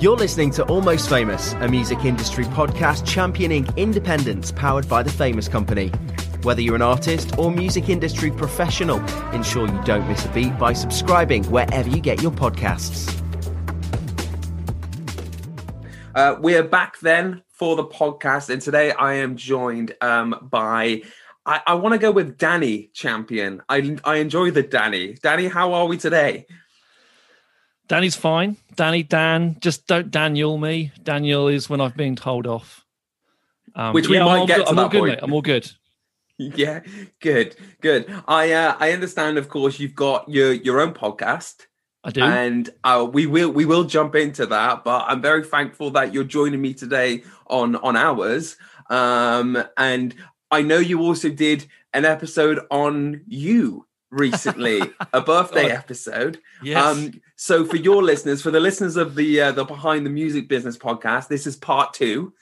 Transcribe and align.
You're 0.00 0.16
listening 0.16 0.50
to 0.52 0.64
Almost 0.64 1.10
Famous, 1.10 1.52
a 1.54 1.68
music 1.68 2.06
industry 2.06 2.44
podcast 2.46 3.06
championing 3.06 3.68
independence 3.76 4.50
powered 4.50 4.88
by 4.88 5.02
the 5.02 5.10
Famous 5.10 5.46
Company. 5.46 5.88
Whether 6.42 6.62
you're 6.62 6.76
an 6.76 6.82
artist 6.82 7.38
or 7.38 7.50
music 7.50 7.90
industry 7.90 8.30
professional, 8.30 8.98
ensure 9.34 9.68
you 9.68 9.82
don't 9.84 10.08
miss 10.08 10.24
a 10.24 10.30
beat 10.30 10.58
by 10.58 10.72
subscribing 10.72 11.44
wherever 11.50 11.90
you 11.90 12.00
get 12.00 12.22
your 12.22 12.32
podcasts. 12.32 13.14
Uh, 16.14 16.36
we're 16.40 16.64
back 16.64 16.98
then 17.00 17.42
for 17.50 17.76
the 17.76 17.84
podcast, 17.84 18.48
and 18.48 18.62
today 18.62 18.92
I 18.92 19.14
am 19.14 19.36
joined 19.36 19.94
um, 20.00 20.48
by. 20.50 21.02
I, 21.48 21.62
I 21.68 21.74
want 21.74 21.94
to 21.94 21.98
go 21.98 22.10
with 22.10 22.36
Danny 22.36 22.90
Champion. 22.92 23.62
I 23.70 23.96
I 24.04 24.16
enjoy 24.16 24.50
the 24.50 24.62
Danny. 24.62 25.14
Danny, 25.14 25.48
how 25.48 25.72
are 25.72 25.86
we 25.86 25.96
today? 25.96 26.46
Danny's 27.88 28.16
fine. 28.16 28.58
Danny, 28.76 29.02
Dan, 29.02 29.56
just 29.60 29.86
don't 29.86 30.10
Daniel 30.10 30.58
me. 30.58 30.92
Daniel 31.02 31.48
is 31.48 31.70
when 31.70 31.80
I've 31.80 31.96
been 31.96 32.16
told 32.16 32.46
off. 32.46 32.84
Um, 33.74 33.94
Which 33.94 34.08
we 34.08 34.18
might 34.18 34.40
I'm 34.40 34.46
get 34.46 34.58
to 34.58 34.68
I'm 34.68 34.76
that 34.76 34.82
all 34.82 34.88
good, 34.90 34.98
point. 35.00 35.10
mate. 35.12 35.20
I'm 35.22 35.32
all 35.32 35.42
good. 35.42 35.70
Yeah, 36.40 36.82
good, 37.20 37.56
good. 37.80 38.06
I 38.28 38.52
uh, 38.52 38.76
I 38.78 38.92
understand, 38.92 39.38
of 39.38 39.48
course, 39.48 39.80
you've 39.80 39.96
got 39.96 40.28
your 40.28 40.52
your 40.52 40.78
own 40.80 40.94
podcast. 40.94 41.66
I 42.04 42.10
do. 42.12 42.22
and 42.22 42.70
uh, 42.84 43.08
we 43.12 43.26
will 43.26 43.50
we 43.50 43.64
will 43.64 43.82
jump 43.82 44.14
into 44.14 44.46
that. 44.46 44.84
But 44.84 45.06
I'm 45.08 45.20
very 45.20 45.42
thankful 45.42 45.90
that 45.90 46.14
you're 46.14 46.22
joining 46.22 46.60
me 46.62 46.74
today 46.74 47.24
on 47.48 47.74
on 47.74 47.96
ours. 47.96 48.56
Um, 48.88 49.60
and 49.76 50.14
I 50.50 50.62
know 50.62 50.78
you 50.78 51.00
also 51.00 51.28
did 51.28 51.66
an 51.92 52.04
episode 52.04 52.60
on 52.70 53.22
you 53.26 53.86
recently, 54.10 54.80
a 55.12 55.20
birthday 55.20 55.68
God. 55.68 55.76
episode. 55.76 56.38
yes. 56.62 56.84
Um, 56.84 57.20
so 57.36 57.64
for 57.64 57.76
your 57.76 58.02
listeners, 58.02 58.42
for 58.42 58.50
the 58.50 58.60
listeners 58.60 58.96
of 58.96 59.14
the 59.14 59.40
uh, 59.40 59.52
the 59.52 59.64
Behind 59.64 60.04
the 60.04 60.10
Music 60.10 60.48
Business 60.48 60.76
podcast, 60.76 61.28
this 61.28 61.46
is 61.46 61.56
part 61.56 61.94
two. 61.94 62.32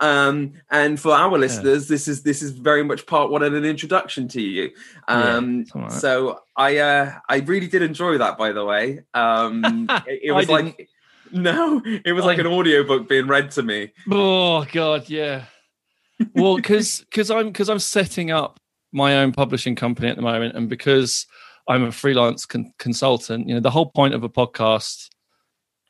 Um, 0.00 0.54
and 0.70 0.98
for 0.98 1.12
our 1.12 1.38
listeners, 1.38 1.86
this 1.86 2.08
is 2.08 2.22
this 2.22 2.42
is 2.42 2.50
very 2.50 2.82
much 2.82 3.06
part 3.06 3.30
one 3.30 3.42
and 3.42 3.54
an 3.54 3.64
introduction 3.64 4.26
to 4.28 4.42
you. 4.42 4.70
Um, 5.06 5.64
like 5.74 5.92
so 5.92 6.40
I 6.56 6.78
uh, 6.78 7.14
I 7.28 7.38
really 7.38 7.68
did 7.68 7.82
enjoy 7.82 8.18
that, 8.18 8.36
by 8.36 8.52
the 8.52 8.64
way. 8.64 9.00
Um, 9.14 9.86
it, 10.06 10.20
it 10.24 10.32
was 10.32 10.48
like 10.48 10.88
no, 11.30 11.80
it 11.84 12.12
was 12.12 12.24
like 12.24 12.38
an 12.38 12.46
audiobook 12.46 13.08
being 13.08 13.26
read 13.26 13.52
to 13.52 13.62
me. 13.62 13.92
oh 14.10 14.64
God, 14.64 15.08
yeah. 15.08 15.44
Well, 16.34 16.56
because 16.56 17.00
because 17.00 17.30
I'm 17.30 17.48
because 17.48 17.68
I'm 17.68 17.78
setting 17.78 18.30
up 18.30 18.58
my 18.92 19.18
own 19.18 19.32
publishing 19.32 19.74
company 19.74 20.08
at 20.08 20.16
the 20.16 20.22
moment, 20.22 20.56
and 20.56 20.68
because 20.68 21.26
I'm 21.68 21.84
a 21.84 21.92
freelance 21.92 22.46
con- 22.46 22.72
consultant, 22.78 23.48
you 23.48 23.54
know, 23.54 23.60
the 23.60 23.70
whole 23.70 23.90
point 23.90 24.14
of 24.14 24.24
a 24.24 24.28
podcast, 24.28 25.08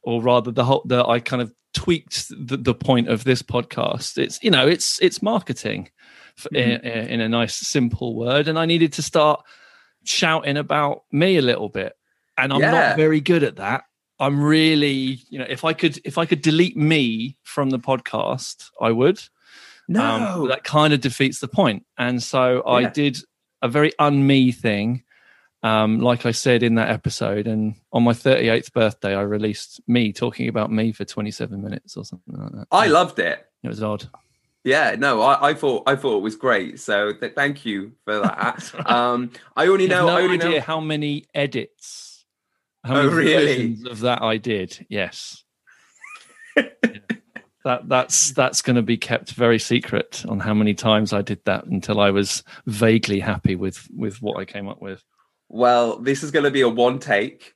or 0.02 0.22
rather, 0.22 0.50
the 0.50 0.64
whole 0.64 0.82
that 0.86 1.06
I 1.06 1.20
kind 1.20 1.42
of 1.42 1.52
tweaked 1.74 2.28
the, 2.28 2.56
the 2.56 2.74
point 2.74 3.08
of 3.08 3.24
this 3.24 3.42
podcast. 3.42 4.18
It's 4.18 4.42
you 4.42 4.50
know, 4.50 4.66
it's 4.66 5.00
it's 5.00 5.22
marketing, 5.22 5.90
f 6.38 6.46
in, 6.52 6.80
mm-hmm. 6.80 7.08
in 7.12 7.20
a 7.20 7.28
nice 7.28 7.56
simple 7.56 8.14
word, 8.14 8.48
and 8.48 8.58
I 8.58 8.66
needed 8.66 8.92
to 8.94 9.02
start 9.02 9.42
shouting 10.04 10.56
about 10.56 11.04
me 11.12 11.36
a 11.36 11.42
little 11.42 11.68
bit, 11.68 11.94
and 12.36 12.52
I'm 12.52 12.60
Yeah. 12.60 12.70
not 12.70 12.96
very 12.96 13.20
good 13.20 13.42
at 13.42 13.56
that. 13.56 13.84
I'm 14.20 14.40
really, 14.42 15.20
you 15.30 15.38
know, 15.38 15.46
if 15.48 15.64
I 15.64 15.72
could 15.72 15.98
if 16.04 16.18
I 16.18 16.26
could 16.26 16.42
delete 16.42 16.76
me 16.76 17.36
from 17.42 17.70
the 17.70 17.78
podcast, 17.78 18.70
I 18.80 18.92
would. 18.92 19.20
Um, 19.88 20.48
that 20.48 20.64
kind 20.64 20.92
of 20.92 21.00
defeats 21.00 21.40
the 21.40 21.48
point. 21.48 21.84
And 21.98 22.22
so 22.22 22.62
I 22.66 22.84
did 22.88 23.18
a 23.60 23.68
very 23.68 23.92
un-me 23.98 24.52
thing, 24.52 25.02
um, 25.62 26.00
like 26.00 26.24
I 26.26 26.30
said 26.32 26.62
in 26.62 26.76
that 26.76 26.88
episode. 26.90 27.46
And 27.46 27.74
on 27.92 28.02
my 28.02 28.12
38th 28.12 28.72
birthday, 28.72 29.14
I 29.14 29.22
released 29.22 29.80
me 29.86 30.12
talking 30.12 30.48
about 30.48 30.70
me 30.72 30.92
for 30.92 31.04
27 31.04 31.62
minutes 31.62 31.96
or 31.96 32.04
something 32.04 32.34
like 32.36 32.52
that. 32.52 32.66
I 32.72 32.86
loved 32.86 33.18
it. 33.18 33.46
It 33.62 33.68
was 33.68 33.82
odd. 33.82 34.08
Yeah, 34.64 34.94
no, 34.96 35.20
I, 35.22 35.48
I 35.50 35.54
thought 35.54 35.82
I 35.88 35.96
thought 35.96 36.18
it 36.18 36.22
was 36.22 36.36
great. 36.36 36.78
So 36.78 37.12
th- 37.12 37.34
thank 37.34 37.64
you 37.66 37.92
for 38.04 38.20
that. 38.20 38.72
um, 38.88 39.32
I 39.56 39.66
only 39.66 39.88
know, 39.88 40.06
no 40.06 40.16
I 40.16 40.22
only 40.22 40.36
idea 40.36 40.58
know. 40.58 40.60
how 40.60 40.78
many 40.80 41.24
edits, 41.34 42.24
how 42.84 42.96
Oh, 43.00 43.10
many 43.10 43.16
really? 43.16 43.76
of 43.90 44.00
that 44.00 44.22
I 44.22 44.36
did. 44.36 44.86
Yes. 44.88 45.42
Yeah. 46.56 46.68
That 47.64 47.88
that's 47.88 48.32
that's 48.32 48.60
going 48.60 48.76
to 48.76 48.82
be 48.82 48.96
kept 48.96 49.32
very 49.32 49.58
secret 49.58 50.24
on 50.28 50.40
how 50.40 50.52
many 50.52 50.74
times 50.74 51.12
I 51.12 51.22
did 51.22 51.44
that 51.44 51.66
until 51.66 52.00
I 52.00 52.10
was 52.10 52.42
vaguely 52.66 53.20
happy 53.20 53.54
with 53.54 53.86
with 53.94 54.20
what 54.20 54.38
I 54.38 54.44
came 54.44 54.68
up 54.68 54.82
with. 54.82 55.04
Well, 55.48 55.98
this 55.98 56.22
is 56.22 56.30
going 56.30 56.44
to 56.44 56.50
be 56.50 56.62
a 56.62 56.68
one 56.68 56.98
take, 56.98 57.54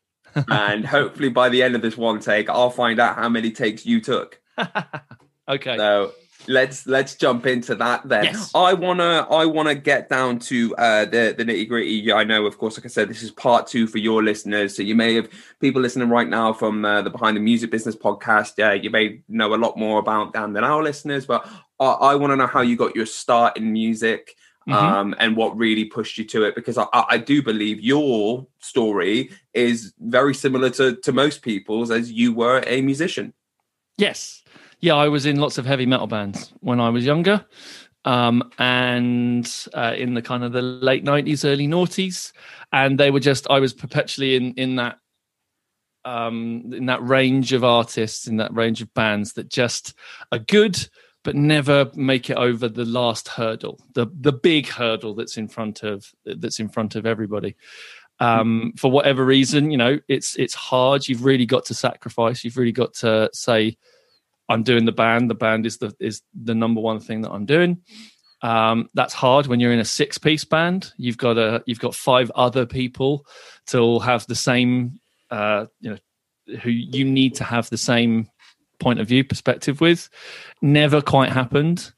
and 0.48 0.86
hopefully 0.86 1.28
by 1.28 1.48
the 1.48 1.62
end 1.62 1.74
of 1.74 1.82
this 1.82 1.96
one 1.96 2.20
take, 2.20 2.48
I'll 2.48 2.70
find 2.70 3.00
out 3.00 3.16
how 3.16 3.28
many 3.28 3.50
takes 3.50 3.84
you 3.84 4.00
took. 4.00 4.40
okay. 5.48 5.76
So 5.76 6.12
let's 6.48 6.86
let's 6.86 7.14
jump 7.14 7.46
into 7.46 7.74
that 7.76 8.08
then. 8.08 8.24
Yes. 8.24 8.50
I 8.54 8.74
wanna 8.74 9.26
I 9.30 9.44
wanna 9.46 9.74
get 9.74 10.08
down 10.08 10.38
to 10.40 10.74
uh, 10.76 11.04
the 11.04 11.34
the 11.36 11.44
nitty 11.44 11.68
gritty. 11.68 12.12
I 12.12 12.24
know, 12.24 12.46
of 12.46 12.58
course, 12.58 12.76
like 12.76 12.84
I 12.84 12.88
said, 12.88 13.08
this 13.08 13.22
is 13.22 13.30
part 13.30 13.66
two 13.66 13.86
for 13.86 13.98
your 13.98 14.22
listeners. 14.22 14.76
So 14.76 14.82
you 14.82 14.94
may 14.94 15.14
have 15.14 15.28
people 15.60 15.82
listening 15.82 16.08
right 16.08 16.28
now 16.28 16.52
from 16.52 16.84
uh, 16.84 17.02
the 17.02 17.10
Behind 17.10 17.36
the 17.36 17.40
Music 17.40 17.70
Business 17.70 17.96
podcast. 17.96 18.62
Uh, 18.64 18.74
you 18.74 18.90
may 18.90 19.20
know 19.28 19.54
a 19.54 19.56
lot 19.56 19.76
more 19.76 19.98
about 19.98 20.32
them 20.32 20.52
than 20.52 20.64
our 20.64 20.82
listeners, 20.82 21.26
but 21.26 21.46
I, 21.80 21.86
I 21.86 22.14
want 22.14 22.32
to 22.32 22.36
know 22.36 22.46
how 22.46 22.60
you 22.62 22.76
got 22.76 22.96
your 22.96 23.06
start 23.06 23.56
in 23.56 23.72
music. 23.72 24.34
Mhm. 24.68 24.74
Um, 24.74 25.14
and 25.20 25.36
what 25.36 25.56
really 25.56 25.84
pushed 25.84 26.18
you 26.18 26.24
to 26.24 26.42
it 26.42 26.56
because 26.56 26.76
I, 26.76 26.86
I 26.92 27.04
I 27.10 27.18
do 27.18 27.40
believe 27.40 27.78
your 27.80 28.48
story 28.58 29.30
is 29.54 29.92
very 30.00 30.34
similar 30.34 30.70
to, 30.70 30.96
to 30.96 31.12
most 31.12 31.42
people's 31.42 31.92
as 31.92 32.10
you 32.10 32.32
were 32.32 32.64
a 32.66 32.82
musician. 32.82 33.32
Yes. 33.96 34.42
Yeah, 34.86 34.94
I 34.94 35.08
was 35.08 35.26
in 35.26 35.40
lots 35.40 35.58
of 35.58 35.66
heavy 35.66 35.84
metal 35.84 36.06
bands 36.06 36.52
when 36.60 36.78
I 36.78 36.90
was 36.90 37.04
younger. 37.04 37.44
Um, 38.04 38.52
and 38.56 39.52
uh, 39.74 39.94
in 39.98 40.14
the 40.14 40.22
kind 40.22 40.44
of 40.44 40.52
the 40.52 40.62
late 40.62 41.04
90s, 41.04 41.44
early 41.44 41.66
noughties. 41.66 42.30
And 42.72 42.96
they 42.96 43.10
were 43.10 43.18
just, 43.18 43.48
I 43.50 43.58
was 43.58 43.74
perpetually 43.74 44.36
in, 44.36 44.54
in 44.54 44.76
that 44.76 44.98
um, 46.04 46.72
in 46.72 46.86
that 46.86 47.04
range 47.04 47.52
of 47.52 47.64
artists, 47.64 48.28
in 48.28 48.36
that 48.36 48.54
range 48.54 48.80
of 48.80 48.94
bands 48.94 49.32
that 49.32 49.48
just 49.48 49.92
are 50.30 50.38
good, 50.38 50.88
but 51.24 51.34
never 51.34 51.90
make 51.96 52.30
it 52.30 52.36
over 52.36 52.68
the 52.68 52.84
last 52.84 53.26
hurdle, 53.26 53.80
the 53.94 54.06
the 54.20 54.32
big 54.32 54.68
hurdle 54.68 55.16
that's 55.16 55.36
in 55.36 55.48
front 55.48 55.82
of 55.82 56.14
that's 56.24 56.60
in 56.60 56.68
front 56.68 56.94
of 56.94 57.06
everybody. 57.06 57.56
Um, 58.20 58.72
for 58.76 58.88
whatever 58.88 59.24
reason, 59.24 59.72
you 59.72 59.78
know, 59.78 59.98
it's 60.06 60.36
it's 60.36 60.54
hard. 60.54 61.08
You've 61.08 61.24
really 61.24 61.44
got 61.44 61.64
to 61.64 61.74
sacrifice. 61.74 62.44
You've 62.44 62.56
really 62.56 62.70
got 62.70 62.94
to 62.94 63.28
say, 63.32 63.76
I'm 64.48 64.62
doing 64.62 64.84
the 64.84 64.92
band. 64.92 65.30
The 65.30 65.34
band 65.34 65.66
is 65.66 65.78
the 65.78 65.94
is 66.00 66.22
the 66.34 66.54
number 66.54 66.80
one 66.80 67.00
thing 67.00 67.22
that 67.22 67.30
I'm 67.30 67.46
doing. 67.46 67.82
Um, 68.42 68.90
that's 68.94 69.14
hard 69.14 69.46
when 69.46 69.60
you're 69.60 69.72
in 69.72 69.78
a 69.78 69.84
six 69.84 70.18
piece 70.18 70.44
band. 70.44 70.92
You've 70.96 71.18
got 71.18 71.38
a 71.38 71.62
you've 71.66 71.80
got 71.80 71.94
five 71.94 72.30
other 72.34 72.66
people 72.66 73.26
to 73.68 73.78
all 73.78 74.00
have 74.00 74.26
the 74.26 74.34
same 74.34 75.00
uh, 75.30 75.66
you 75.80 75.90
know 75.90 76.58
who 76.62 76.70
you 76.70 77.04
need 77.04 77.34
to 77.36 77.44
have 77.44 77.68
the 77.70 77.78
same 77.78 78.28
point 78.78 79.00
of 79.00 79.08
view 79.08 79.24
perspective 79.24 79.80
with. 79.80 80.08
Never 80.62 81.00
quite 81.00 81.32
happened. 81.32 81.92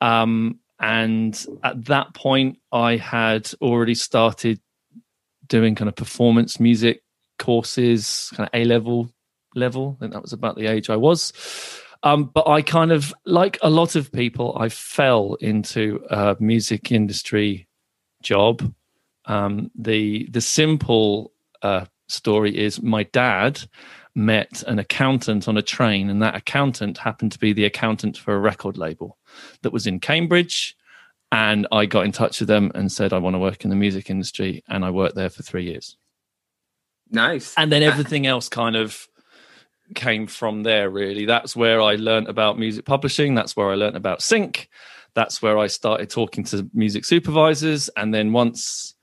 Um, 0.00 0.60
and 0.78 1.46
at 1.62 1.84
that 1.86 2.14
point, 2.14 2.58
I 2.72 2.96
had 2.96 3.50
already 3.60 3.94
started 3.94 4.60
doing 5.46 5.74
kind 5.74 5.88
of 5.88 5.96
performance 5.96 6.58
music 6.58 7.02
courses, 7.38 8.30
kind 8.34 8.48
of 8.48 8.58
A 8.58 8.64
level 8.64 9.10
level. 9.54 9.96
I 9.98 10.00
think 10.00 10.12
that 10.12 10.22
was 10.22 10.32
about 10.32 10.56
the 10.56 10.66
age 10.66 10.88
I 10.88 10.96
was. 10.96 11.32
Um, 12.02 12.24
but 12.32 12.48
I 12.48 12.62
kind 12.62 12.92
of, 12.92 13.12
like 13.26 13.58
a 13.62 13.70
lot 13.70 13.94
of 13.94 14.10
people, 14.10 14.56
I 14.58 14.68
fell 14.70 15.34
into 15.34 16.02
a 16.10 16.36
music 16.40 16.90
industry 16.92 17.68
job. 18.22 18.72
Um, 19.26 19.70
the 19.74 20.26
the 20.30 20.40
simple 20.40 21.32
uh, 21.62 21.84
story 22.08 22.56
is 22.56 22.82
my 22.82 23.02
dad 23.04 23.60
met 24.14 24.62
an 24.66 24.78
accountant 24.78 25.46
on 25.46 25.56
a 25.56 25.62
train, 25.62 26.10
and 26.10 26.22
that 26.22 26.34
accountant 26.34 26.98
happened 26.98 27.32
to 27.32 27.38
be 27.38 27.52
the 27.52 27.66
accountant 27.66 28.16
for 28.16 28.34
a 28.34 28.38
record 28.38 28.76
label 28.78 29.18
that 29.62 29.72
was 29.72 29.86
in 29.86 30.00
Cambridge. 30.00 30.76
And 31.32 31.68
I 31.70 31.86
got 31.86 32.04
in 32.06 32.12
touch 32.12 32.40
with 32.40 32.48
them 32.48 32.72
and 32.74 32.90
said, 32.90 33.12
I 33.12 33.18
want 33.18 33.34
to 33.34 33.38
work 33.38 33.62
in 33.62 33.70
the 33.70 33.76
music 33.76 34.10
industry. 34.10 34.64
And 34.66 34.84
I 34.84 34.90
worked 34.90 35.14
there 35.14 35.30
for 35.30 35.44
three 35.44 35.64
years. 35.64 35.96
Nice. 37.08 37.54
And 37.56 37.70
then 37.70 37.84
everything 37.84 38.26
else 38.26 38.48
kind 38.48 38.74
of 38.74 39.06
came 39.94 40.26
from 40.26 40.62
there, 40.62 40.90
really. 40.90 41.26
That's 41.26 41.54
where 41.54 41.80
I 41.80 41.96
learned 41.96 42.28
about 42.28 42.58
music 42.58 42.84
publishing. 42.84 43.34
That's 43.34 43.56
where 43.56 43.70
I 43.70 43.74
learned 43.74 43.96
about 43.96 44.22
sync. 44.22 44.68
That's 45.14 45.42
where 45.42 45.58
I 45.58 45.66
started 45.66 46.10
talking 46.10 46.44
to 46.44 46.68
music 46.72 47.04
supervisors. 47.04 47.88
And 47.96 48.14
then 48.14 48.32
once 48.32 48.94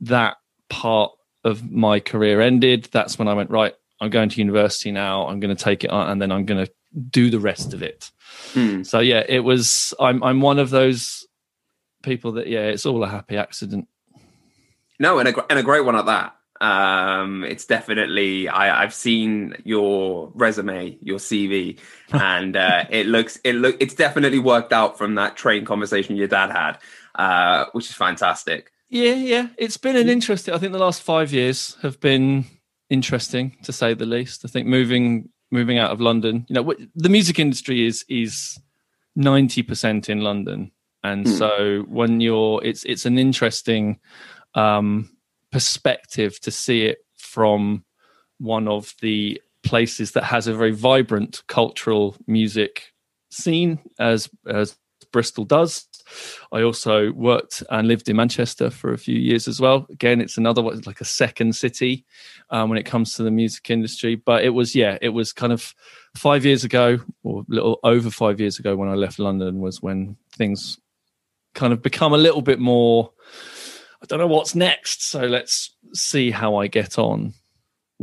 that 0.00 0.36
part 0.68 1.12
of 1.44 1.70
my 1.70 2.00
career 2.00 2.40
ended, 2.40 2.88
that's 2.92 3.18
when 3.18 3.28
I 3.28 3.34
went, 3.34 3.50
right, 3.50 3.74
I'm 4.00 4.10
going 4.10 4.28
to 4.28 4.38
university 4.38 4.92
now. 4.92 5.26
I'm 5.26 5.40
going 5.40 5.54
to 5.54 5.64
take 5.64 5.84
it 5.84 5.90
on 5.90 6.10
and 6.10 6.20
then 6.20 6.30
I'm 6.30 6.44
going 6.44 6.64
to 6.64 6.72
do 7.10 7.30
the 7.30 7.40
rest 7.40 7.72
of 7.72 7.82
it. 7.82 8.10
Hmm. 8.52 8.82
So 8.82 9.00
yeah, 9.00 9.22
it 9.28 9.40
was 9.40 9.94
I'm 10.00 10.22
I'm 10.22 10.40
one 10.40 10.58
of 10.58 10.70
those 10.70 11.26
people 12.02 12.32
that 12.32 12.46
yeah, 12.46 12.66
it's 12.66 12.86
all 12.86 13.02
a 13.02 13.08
happy 13.08 13.36
accident. 13.36 13.88
No, 14.98 15.18
and 15.18 15.28
a, 15.28 15.46
and 15.50 15.58
a 15.58 15.62
great 15.62 15.84
one 15.84 15.96
at 15.96 16.06
that. 16.06 16.34
Um, 16.60 17.44
it's 17.44 17.64
definitely 17.66 18.48
I, 18.48 18.82
I've 18.82 18.94
seen 18.94 19.54
your 19.64 20.30
resume, 20.34 20.98
your 21.02 21.18
CV, 21.18 21.78
and 22.12 22.56
uh, 22.56 22.84
it 22.90 23.06
looks 23.06 23.38
it 23.44 23.54
look 23.54 23.76
it's 23.80 23.94
definitely 23.94 24.38
worked 24.38 24.72
out 24.72 24.98
from 24.98 25.16
that 25.16 25.36
train 25.36 25.64
conversation 25.64 26.16
your 26.16 26.28
dad 26.28 26.50
had, 26.50 26.78
uh, 27.14 27.66
which 27.72 27.88
is 27.90 27.94
fantastic. 27.94 28.72
Yeah, 28.88 29.14
yeah, 29.14 29.48
it's 29.58 29.76
been 29.76 29.96
an 29.96 30.08
interesting. 30.08 30.54
I 30.54 30.58
think 30.58 30.72
the 30.72 30.78
last 30.78 31.02
five 31.02 31.32
years 31.32 31.76
have 31.82 32.00
been 32.00 32.44
interesting 32.88 33.56
to 33.64 33.72
say 33.72 33.94
the 33.94 34.06
least. 34.06 34.44
I 34.44 34.48
think 34.48 34.66
moving 34.66 35.28
moving 35.50 35.78
out 35.78 35.90
of 35.90 36.00
London, 36.00 36.46
you 36.48 36.54
know, 36.54 36.74
the 36.94 37.08
music 37.08 37.38
industry 37.38 37.86
is 37.86 38.04
is 38.08 38.58
ninety 39.14 39.62
percent 39.62 40.08
in 40.08 40.20
London, 40.20 40.70
and 41.02 41.26
mm. 41.26 41.38
so 41.38 41.84
when 41.88 42.20
you're, 42.20 42.64
it's 42.64 42.84
it's 42.84 43.06
an 43.06 43.18
interesting. 43.18 43.98
Um, 44.54 45.15
perspective 45.52 46.40
to 46.40 46.50
see 46.50 46.86
it 46.86 46.98
from 47.16 47.84
one 48.38 48.68
of 48.68 48.94
the 49.00 49.40
places 49.62 50.12
that 50.12 50.24
has 50.24 50.46
a 50.46 50.54
very 50.54 50.70
vibrant 50.70 51.42
cultural 51.48 52.16
music 52.26 52.92
scene 53.30 53.78
as 53.98 54.28
as 54.46 54.76
Bristol 55.12 55.44
does. 55.44 55.88
I 56.52 56.62
also 56.62 57.10
worked 57.12 57.62
and 57.70 57.88
lived 57.88 58.08
in 58.08 58.16
Manchester 58.16 58.70
for 58.70 58.92
a 58.92 58.98
few 58.98 59.16
years 59.16 59.48
as 59.48 59.60
well. 59.60 59.86
Again, 59.90 60.20
it's 60.20 60.36
another 60.36 60.62
one 60.62 60.80
like 60.86 61.00
a 61.00 61.06
second 61.06 61.56
city 61.56 62.04
um, 62.50 62.68
when 62.68 62.78
it 62.78 62.84
comes 62.84 63.14
to 63.14 63.22
the 63.22 63.30
music 63.30 63.70
industry. 63.70 64.14
But 64.14 64.44
it 64.44 64.50
was 64.50 64.74
yeah, 64.74 64.98
it 65.00 65.08
was 65.10 65.32
kind 65.32 65.52
of 65.52 65.74
five 66.14 66.44
years 66.44 66.64
ago 66.64 66.98
or 67.22 67.40
a 67.40 67.44
little 67.48 67.80
over 67.82 68.10
five 68.10 68.40
years 68.40 68.58
ago 68.58 68.76
when 68.76 68.88
I 68.88 68.94
left 68.94 69.18
London 69.18 69.60
was 69.60 69.82
when 69.82 70.16
things 70.36 70.78
kind 71.54 71.72
of 71.72 71.82
become 71.82 72.12
a 72.12 72.18
little 72.18 72.42
bit 72.42 72.58
more 72.58 73.10
I 74.12 74.16
don't 74.16 74.28
know 74.28 74.34
what's 74.34 74.54
next. 74.54 75.08
So 75.08 75.22
let's 75.22 75.74
see 75.92 76.30
how 76.30 76.56
I 76.56 76.66
get 76.66 76.98
on. 76.98 77.34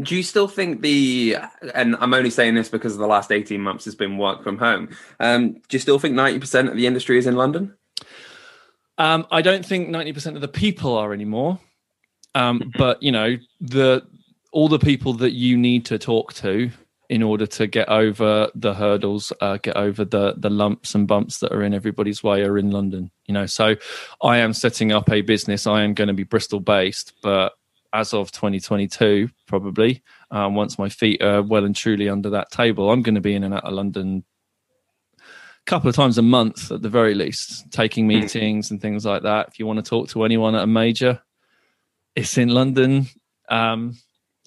Do 0.02 0.16
you 0.16 0.24
still 0.24 0.48
think 0.48 0.82
the, 0.82 1.38
and 1.76 1.96
I'm 2.00 2.14
only 2.14 2.32
saying 2.32 2.56
this 2.56 2.70
because 2.70 2.94
of 2.94 3.00
the 3.00 3.08
last 3.08 3.32
18 3.32 3.62
months 3.62 3.86
has 3.86 3.94
been 3.94 4.18
work 4.18 4.44
from 4.44 4.58
home. 4.58 4.90
Um, 5.20 5.54
do 5.54 5.62
you 5.72 5.80
still 5.80 6.00
think 6.00 6.16
90% 6.16 6.70
of 6.70 6.76
the 6.76 6.88
industry 6.88 7.18
is 7.18 7.28
in 7.28 7.36
London? 7.36 7.76
Um, 8.98 9.28
I 9.32 9.42
don't 9.42 9.66
think 9.66 9.90
90% 9.90 10.36
of 10.36 10.42
the 10.42 10.48
people 10.48 10.98
are 10.98 11.14
anymore. 11.14 11.60
Um, 12.34 12.72
but, 12.78 13.04
you 13.04 13.12
know, 13.12 13.38
the 13.62 14.02
all 14.52 14.68
the 14.68 14.80
people 14.80 15.14
that 15.14 15.32
you 15.32 15.58
need 15.58 15.86
to 15.86 15.98
talk 15.98 16.34
to 16.36 16.72
in 17.10 17.22
order 17.22 17.46
to 17.46 17.68
get 17.68 17.90
over 17.90 18.50
the 18.56 18.74
hurdles, 18.74 19.34
uh, 19.42 19.58
get 19.58 19.76
over 19.76 20.06
the 20.06 20.36
the 20.38 20.50
lumps 20.50 20.96
and 20.96 21.08
bumps 21.08 21.40
that 21.40 21.52
are 21.52 21.64
in 21.64 21.74
everybody's 21.74 22.24
way 22.24 22.44
are 22.44 22.58
in 22.58 22.72
London. 22.72 23.12
You 23.26 23.34
know, 23.34 23.46
so 23.46 23.76
I 24.22 24.38
am 24.38 24.54
setting 24.54 24.92
up 24.92 25.12
a 25.12 25.22
business. 25.22 25.68
I 25.68 25.84
am 25.84 25.94
going 25.94 26.08
to 26.08 26.14
be 26.14 26.24
Bristol 26.24 26.60
based, 26.60 27.14
but 27.22 27.54
as 27.94 28.14
of 28.14 28.32
2022, 28.32 29.30
probably 29.48 30.02
um, 30.32 30.56
once 30.56 30.80
my 30.80 30.90
feet 30.90 31.22
are 31.22 31.44
well 31.44 31.64
and 31.64 31.76
truly 31.76 32.10
under 32.10 32.32
that 32.32 32.52
table, 32.52 32.90
I'm 32.90 33.04
going 33.04 33.16
to 33.16 33.22
be 33.22 33.36
in 33.36 33.44
and 33.44 33.54
out 33.54 33.66
of 33.66 33.74
London 33.74 34.24
a 35.20 35.22
couple 35.66 35.90
of 35.90 35.96
times 35.96 36.18
a 36.18 36.24
month 36.24 36.72
at 36.72 36.82
the 36.82 36.90
very 36.90 37.14
least, 37.14 37.72
taking 37.72 38.06
hmm. 38.06 38.20
meetings 38.20 38.72
and 38.72 38.82
things 38.82 39.06
like 39.06 39.24
that. 39.24 39.50
If 39.50 39.60
you 39.60 39.68
want 39.68 39.78
to 39.78 39.90
talk 39.90 40.10
to 40.10 40.24
anyone 40.24 40.56
at 40.56 40.64
a 40.64 40.68
major, 40.68 41.22
it's 42.16 42.38
in 42.38 42.50
London. 42.50 43.08
Um, 43.50 43.98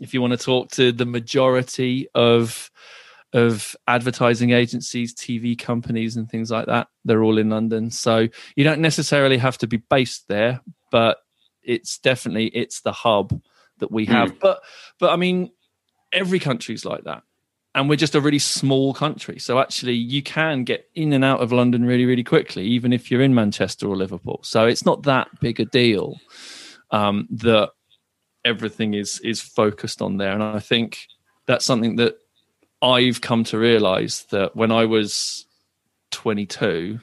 if 0.01 0.15
you 0.15 0.21
want 0.21 0.33
to 0.33 0.45
talk 0.45 0.71
to 0.73 0.93
the 0.93 1.07
majority 1.07 2.09
of 2.15 2.71
of 3.33 3.77
advertising 3.87 4.53
agencies, 4.53 5.15
TV 5.15 5.59
companies, 5.59 6.17
and 6.17 6.31
things 6.31 6.51
like 6.51 6.67
that, 6.67 6.89
they're 7.05 7.23
all 7.23 7.39
in 7.39 7.51
London. 7.51 7.91
So 7.91 8.29
you 8.55 8.65
don't 8.65 8.81
necessarily 8.81 9.37
have 9.37 9.59
to 9.59 9.67
be 9.67 9.77
based 9.77 10.29
there, 10.29 10.61
but 10.91 11.19
it's 11.63 11.99
definitely 11.99 12.47
it's 12.49 12.81
the 12.81 12.93
hub 12.93 13.39
that 13.79 13.91
we 13.91 14.07
have. 14.07 14.33
Mm. 14.33 14.41
But 14.41 14.61
but 14.99 15.13
I 15.13 15.17
mean, 15.17 15.51
every 16.13 16.39
country's 16.39 16.85
like 16.85 17.05
that. 17.05 17.23
And 17.75 17.91
we're 17.91 17.97
just 17.97 18.15
a 18.15 18.23
really 18.23 18.39
small 18.39 18.95
country. 18.95 19.39
So 19.39 19.59
actually 19.59 19.97
you 19.97 20.23
can 20.23 20.65
get 20.65 20.89
in 20.95 21.13
and 21.13 21.23
out 21.23 21.41
of 21.41 21.53
London 21.53 21.85
really, 21.85 22.07
really 22.07 22.25
quickly, 22.25 22.65
even 22.65 22.91
if 22.91 23.11
you're 23.11 23.21
in 23.21 23.35
Manchester 23.35 23.87
or 23.87 23.97
Liverpool. 23.97 24.41
So 24.45 24.67
it's 24.67 24.87
not 24.87 25.03
that 25.03 25.29
big 25.41 25.61
a 25.61 25.67
deal 25.67 26.19
um, 26.91 27.29
that 27.31 27.73
everything 28.47 28.95
is 28.95 29.21
is 29.21 29.41
focused 29.41 30.01
on 30.01 30.17
there 30.17 30.33
and 30.33 30.43
i 30.43 30.59
think 30.59 31.07
that's 31.47 31.65
something 31.65 31.97
that 31.97 32.17
i've 32.81 33.21
come 33.21 33.45
to 33.45 33.59
realize 33.59 34.25
that 34.31 34.55
when 34.55 34.71
i 34.71 34.85
was 34.85 35.47
22 36.13 37.01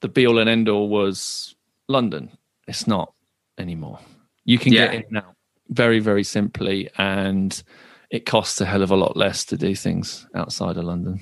the 0.00 0.08
be 0.08 0.26
all 0.26 0.38
and 0.38 0.48
end 0.48 0.68
all 0.68 0.88
was 0.88 1.54
london 1.86 2.30
it's 2.66 2.86
not 2.86 3.12
anymore 3.58 3.98
you 4.44 4.58
can 4.58 4.72
yeah. 4.72 4.86
get 4.86 4.94
in 4.94 5.04
now 5.10 5.34
very 5.68 5.98
very 6.00 6.24
simply 6.24 6.88
and 6.96 7.62
it 8.10 8.24
costs 8.24 8.60
a 8.60 8.64
hell 8.64 8.82
of 8.82 8.90
a 8.90 8.96
lot 8.96 9.16
less 9.16 9.44
to 9.44 9.56
do 9.56 9.74
things 9.74 10.26
outside 10.34 10.78
of 10.78 10.84
london 10.84 11.20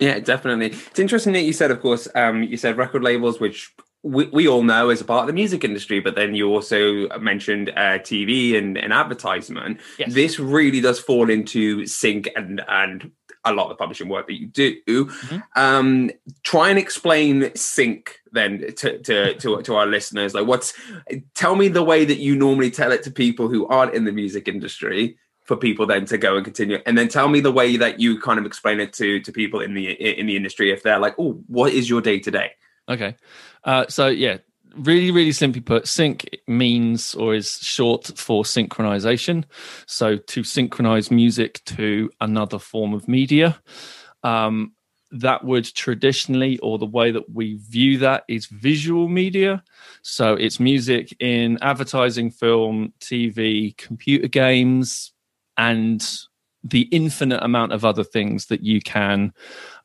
yeah, 0.00 0.20
definitely. 0.20 0.66
It's 0.66 0.98
interesting 0.98 1.32
that 1.32 1.42
you 1.42 1.52
said, 1.52 1.70
of 1.70 1.80
course, 1.80 2.06
um, 2.14 2.44
you 2.44 2.56
said 2.56 2.78
record 2.78 3.02
labels, 3.02 3.40
which 3.40 3.74
we, 4.02 4.26
we 4.26 4.48
all 4.48 4.62
know 4.62 4.90
as 4.90 5.00
a 5.00 5.04
part 5.04 5.22
of 5.22 5.26
the 5.26 5.32
music 5.32 5.64
industry, 5.64 6.00
but 6.00 6.14
then 6.14 6.34
you 6.34 6.48
also 6.48 7.08
mentioned 7.18 7.70
uh, 7.70 7.98
TV 7.98 8.56
and, 8.56 8.78
and 8.78 8.92
advertisement. 8.92 9.80
Yes. 9.98 10.14
This 10.14 10.38
really 10.38 10.80
does 10.80 11.00
fall 11.00 11.30
into 11.30 11.86
sync 11.86 12.28
and 12.36 12.62
and 12.68 13.10
a 13.44 13.52
lot 13.52 13.64
of 13.64 13.70
the 13.70 13.76
publishing 13.76 14.08
work 14.08 14.26
that 14.26 14.38
you 14.38 14.46
do. 14.46 14.76
Mm-hmm. 14.84 15.38
Um, 15.56 16.10
try 16.42 16.70
and 16.70 16.78
explain 16.78 17.54
sync 17.54 18.18
then 18.32 18.74
to, 18.76 18.98
to, 18.98 19.34
to, 19.34 19.62
to 19.62 19.74
our 19.74 19.86
listeners. 19.86 20.34
Like, 20.34 20.46
what's 20.46 20.74
tell 21.34 21.56
me 21.56 21.68
the 21.68 21.82
way 21.82 22.04
that 22.04 22.18
you 22.18 22.36
normally 22.36 22.70
tell 22.70 22.92
it 22.92 23.02
to 23.04 23.10
people 23.10 23.48
who 23.48 23.66
aren't 23.66 23.94
in 23.94 24.04
the 24.04 24.12
music 24.12 24.48
industry 24.48 25.18
for 25.44 25.56
people 25.56 25.86
then 25.86 26.04
to 26.04 26.18
go 26.18 26.36
and 26.36 26.44
continue 26.44 26.78
and 26.84 26.98
then 26.98 27.08
tell 27.08 27.26
me 27.26 27.40
the 27.40 27.50
way 27.50 27.78
that 27.78 27.98
you 27.98 28.20
kind 28.20 28.38
of 28.38 28.44
explain 28.44 28.80
it 28.80 28.92
to 28.92 29.18
to 29.20 29.32
people 29.32 29.60
in 29.60 29.72
the 29.72 29.92
in 29.92 30.26
the 30.26 30.36
industry 30.36 30.70
if 30.70 30.82
they're 30.82 30.98
like 30.98 31.14
oh 31.18 31.42
what 31.46 31.72
is 31.72 31.88
your 31.88 32.02
day 32.02 32.18
to 32.18 32.30
day 32.30 32.50
okay 32.86 33.16
uh, 33.68 33.86
so 33.86 34.06
yeah, 34.06 34.38
really, 34.76 35.10
really 35.10 35.30
simply 35.30 35.60
put, 35.60 35.86
sync 35.86 36.26
means 36.46 37.14
or 37.14 37.34
is 37.34 37.58
short 37.58 38.06
for 38.16 38.42
synchronization. 38.42 39.44
So 39.84 40.16
to 40.16 40.42
synchronize 40.42 41.10
music 41.10 41.62
to 41.66 42.10
another 42.18 42.58
form 42.58 42.94
of 42.94 43.06
media. 43.06 43.60
Um, 44.22 44.72
that 45.10 45.44
would 45.44 45.64
traditionally, 45.64 46.58
or 46.58 46.78
the 46.78 46.86
way 46.86 47.10
that 47.10 47.30
we 47.30 47.56
view 47.56 47.98
that, 47.98 48.24
is 48.26 48.46
visual 48.46 49.06
media. 49.06 49.62
So 50.00 50.32
it's 50.32 50.58
music 50.58 51.14
in 51.20 51.58
advertising, 51.60 52.30
film, 52.30 52.94
TV, 53.00 53.76
computer 53.76 54.28
games, 54.28 55.12
and 55.58 56.06
the 56.64 56.82
infinite 56.90 57.42
amount 57.42 57.72
of 57.72 57.84
other 57.84 58.04
things 58.04 58.46
that 58.46 58.62
you 58.62 58.80
can 58.80 59.34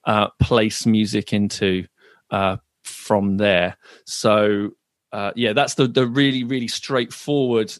uh, 0.05 0.27
place 0.41 0.85
music 0.85 1.33
into. 1.33 1.85
Uh, 2.29 2.57
from 3.03 3.37
there. 3.37 3.77
So 4.05 4.71
uh, 5.11 5.31
yeah, 5.35 5.53
that's 5.53 5.75
the 5.75 5.87
the 5.87 6.07
really 6.07 6.43
really 6.43 6.67
straightforward 6.67 7.71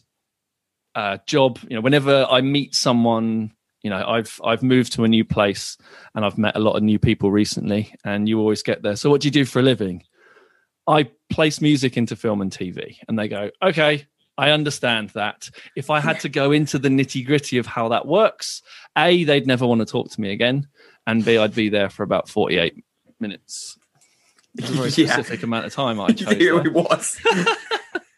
uh, 0.94 1.18
job. 1.26 1.58
You 1.68 1.76
know, 1.76 1.80
whenever 1.80 2.26
I 2.30 2.40
meet 2.40 2.74
someone, 2.74 3.52
you 3.82 3.90
know, 3.90 4.04
I've 4.06 4.40
I've 4.44 4.62
moved 4.62 4.92
to 4.92 5.04
a 5.04 5.08
new 5.08 5.24
place 5.24 5.76
and 6.14 6.24
I've 6.24 6.38
met 6.38 6.56
a 6.56 6.60
lot 6.60 6.76
of 6.76 6.82
new 6.82 6.98
people 6.98 7.32
recently, 7.32 7.92
and 8.04 8.28
you 8.28 8.38
always 8.38 8.62
get 8.62 8.82
there. 8.82 8.96
So 8.96 9.10
what 9.10 9.20
do 9.20 9.26
you 9.26 9.32
do 9.32 9.44
for 9.44 9.58
a 9.58 9.62
living? 9.62 10.04
I 10.86 11.10
place 11.30 11.60
music 11.60 11.96
into 11.96 12.14
film 12.14 12.40
and 12.40 12.52
TV, 12.52 12.98
and 13.08 13.18
they 13.18 13.28
go, 13.28 13.50
okay. 13.62 14.06
I 14.36 14.50
understand 14.50 15.10
that. 15.10 15.48
If 15.76 15.90
I 15.90 16.00
had 16.00 16.18
to 16.18 16.28
go 16.28 16.50
into 16.50 16.76
the 16.76 16.88
nitty 16.88 17.24
gritty 17.24 17.56
of 17.58 17.66
how 17.66 17.90
that 17.90 18.04
works, 18.04 18.62
A, 18.98 19.22
they'd 19.22 19.46
never 19.46 19.64
want 19.64 19.78
to 19.78 19.84
talk 19.84 20.10
to 20.10 20.20
me 20.20 20.32
again. 20.32 20.66
And 21.06 21.24
B, 21.24 21.38
I'd 21.38 21.54
be 21.54 21.68
there 21.68 21.88
for 21.88 22.02
about 22.02 22.28
48 22.28 22.84
minutes 23.20 23.78
it's 24.56 24.70
a 24.70 24.72
very 24.72 24.90
specific 24.90 25.40
yeah. 25.40 25.44
amount 25.44 25.66
of 25.66 25.72
time 25.72 26.00
I 26.00 26.08
chose. 26.12 26.32
it 26.32 26.72
was. 26.72 27.18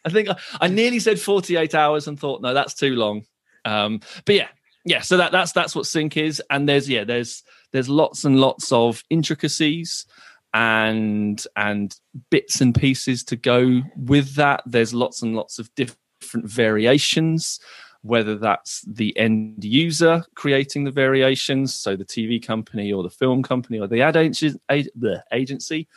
I 0.05 0.09
think 0.09 0.29
I, 0.29 0.37
I, 0.61 0.69
nearly 0.69 1.01
said 1.01 1.19
48 1.19 1.75
hours 1.75 2.07
and 2.07 2.19
thought, 2.19 2.41
no, 2.41 2.55
that's 2.55 2.75
too 2.75 2.95
long. 2.95 3.25
Um, 3.65 4.01
but 4.25 4.37
yeah, 4.37 4.49
yeah. 4.85 5.01
So 5.01 5.17
that 5.17 5.33
that's 5.33 5.53
that's 5.53 5.75
what 5.75 5.87
sync 5.87 6.17
is, 6.17 6.41
and 6.49 6.69
there's 6.69 6.89
yeah, 6.89 7.03
there's 7.03 7.43
there's 7.73 7.89
lots 7.89 8.25
and 8.25 8.39
lots 8.39 8.71
of 8.71 9.03
intricacies 9.11 10.07
and 10.55 11.45
and 11.57 11.99
bits 12.31 12.61
and 12.61 12.75
pieces 12.75 13.25
to 13.25 13.37
go 13.37 13.83
with 13.97 14.37
that. 14.37 14.63
There's 14.65 14.95
lots 14.95 15.23
and 15.23 15.35
lots 15.35 15.59
of 15.59 15.75
different 15.75 16.49
variations 16.49 17.59
whether 18.07 18.37
that's 18.37 18.83
the 18.83 19.17
end 19.19 19.65
user 19.65 20.25
creating 20.35 20.85
the 20.85 20.91
variations, 20.91 21.75
so 21.75 21.97
the 21.97 22.05
TV 22.05 22.45
company 22.45 22.93
or 22.93 23.03
the 23.03 23.11
film 23.11 23.43
company 23.43 23.79
or 23.79 23.87
the 23.87 24.03
ad 24.03 24.17
agency, 24.17 25.89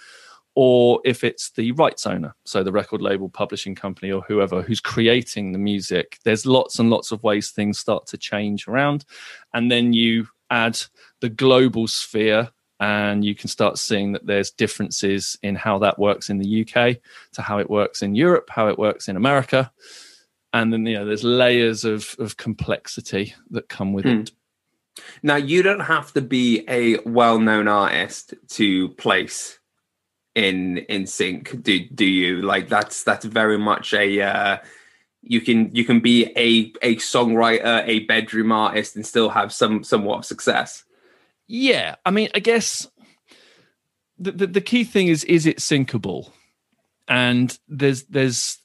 or 0.61 0.99
if 1.05 1.23
it's 1.23 1.51
the 1.51 1.71
rights 1.83 2.05
owner, 2.05 2.35
so 2.43 2.63
the 2.63 2.71
record 2.81 3.01
label, 3.01 3.29
publishing 3.29 3.75
company, 3.75 4.11
or 4.11 4.21
whoever 4.27 4.61
who's 4.61 4.81
creating 4.81 5.53
the 5.53 5.59
music. 5.71 6.17
There's 6.25 6.45
lots 6.45 6.79
and 6.79 6.89
lots 6.89 7.13
of 7.13 7.23
ways 7.23 7.49
things 7.51 7.79
start 7.79 8.07
to 8.07 8.17
change 8.17 8.67
around. 8.67 9.05
And 9.53 9.71
then 9.71 9.93
you 9.93 10.27
add 10.49 10.77
the 11.21 11.29
global 11.29 11.87
sphere, 11.87 12.49
and 12.81 13.23
you 13.23 13.35
can 13.35 13.47
start 13.47 13.77
seeing 13.77 14.11
that 14.13 14.25
there's 14.25 14.51
differences 14.51 15.37
in 15.41 15.55
how 15.55 15.79
that 15.79 15.97
works 15.97 16.29
in 16.29 16.39
the 16.39 16.61
UK 16.61 16.97
to 17.35 17.41
how 17.41 17.59
it 17.59 17.69
works 17.69 18.01
in 18.01 18.15
Europe, 18.15 18.49
how 18.49 18.67
it 18.67 18.77
works 18.79 19.07
in 19.07 19.15
America. 19.15 19.71
and 20.51 20.73
then 20.73 20.83
you 20.85 20.95
know 20.97 21.05
there's 21.05 21.23
layers 21.23 21.85
of 21.85 22.15
of 22.17 22.35
complexity 22.37 23.33
that 23.51 23.69
come 23.69 23.93
with 23.93 24.05
Hmm. 24.05 24.21
it. 24.21 24.31
Now, 25.23 25.35
you 25.37 25.61
don't 25.63 25.81
have 25.95 26.11
to 26.13 26.21
be 26.21 26.65
a 26.67 26.97
well-known 27.05 27.67
artist 27.69 28.33
to 28.57 28.89
place 29.05 29.58
in 30.39 30.77
in 30.77 31.05
sync. 31.05 31.61
Do 31.61 31.79
do 31.79 32.05
you? 32.05 32.41
Like 32.41 32.69
that's 32.69 33.03
that's 33.03 33.25
very 33.25 33.57
much 33.57 33.93
a. 33.93 34.21
Uh, 34.21 34.57
you 35.21 35.41
can 35.41 35.73
you 35.75 35.83
can 35.83 35.99
be 35.99 36.25
a 36.37 36.71
a 36.81 36.95
songwriter, 36.95 37.83
a 37.85 37.99
bedroom 38.05 38.51
artist, 38.51 38.95
and 38.95 39.05
still 39.05 39.29
have 39.29 39.51
some 39.51 39.83
somewhat 39.83 40.19
of 40.19 40.25
success. 40.25 40.83
Yeah, 41.47 41.95
I 42.05 42.11
mean, 42.11 42.29
I 42.33 42.39
guess 42.39 42.87
the, 44.17 44.31
the 44.31 44.47
the 44.47 44.61
key 44.61 44.83
thing 44.83 45.07
is 45.07 45.23
is 45.25 45.45
it 45.45 45.57
syncable, 45.57 46.31
and 47.07 47.57
there's 47.67 48.03
there's 48.03 48.59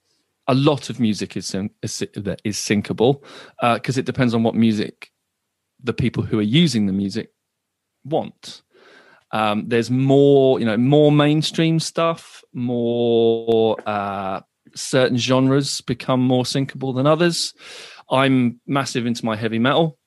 a 0.46 0.54
lot 0.54 0.90
of 0.90 1.00
music 1.00 1.36
is 1.36 1.46
syn- 1.46 1.70
is, 1.82 2.04
that 2.14 2.40
is 2.44 2.56
syncable 2.56 3.22
because 3.60 3.98
it 3.98 4.04
depends 4.04 4.34
on 4.34 4.42
what 4.42 4.54
music 4.54 5.10
the 5.82 5.94
people 5.94 6.22
who 6.22 6.38
are 6.38 6.42
using 6.42 6.86
the 6.86 6.92
music 6.92 7.32
want. 8.04 8.62
Um, 9.34 9.64
there's 9.66 9.90
more, 9.90 10.60
you 10.60 10.64
know, 10.64 10.76
more 10.76 11.10
mainstream 11.10 11.80
stuff, 11.80 12.42
more 12.54 13.76
uh, 13.84 14.40
certain 14.74 15.18
genres 15.18 15.80
become 15.80 16.20
more 16.20 16.44
syncable 16.44 16.94
than 16.94 17.06
others. 17.06 17.52
I'm 18.10 18.60
massive 18.66 19.06
into 19.06 19.24
my 19.24 19.36
heavy 19.36 19.58
metal 19.58 19.98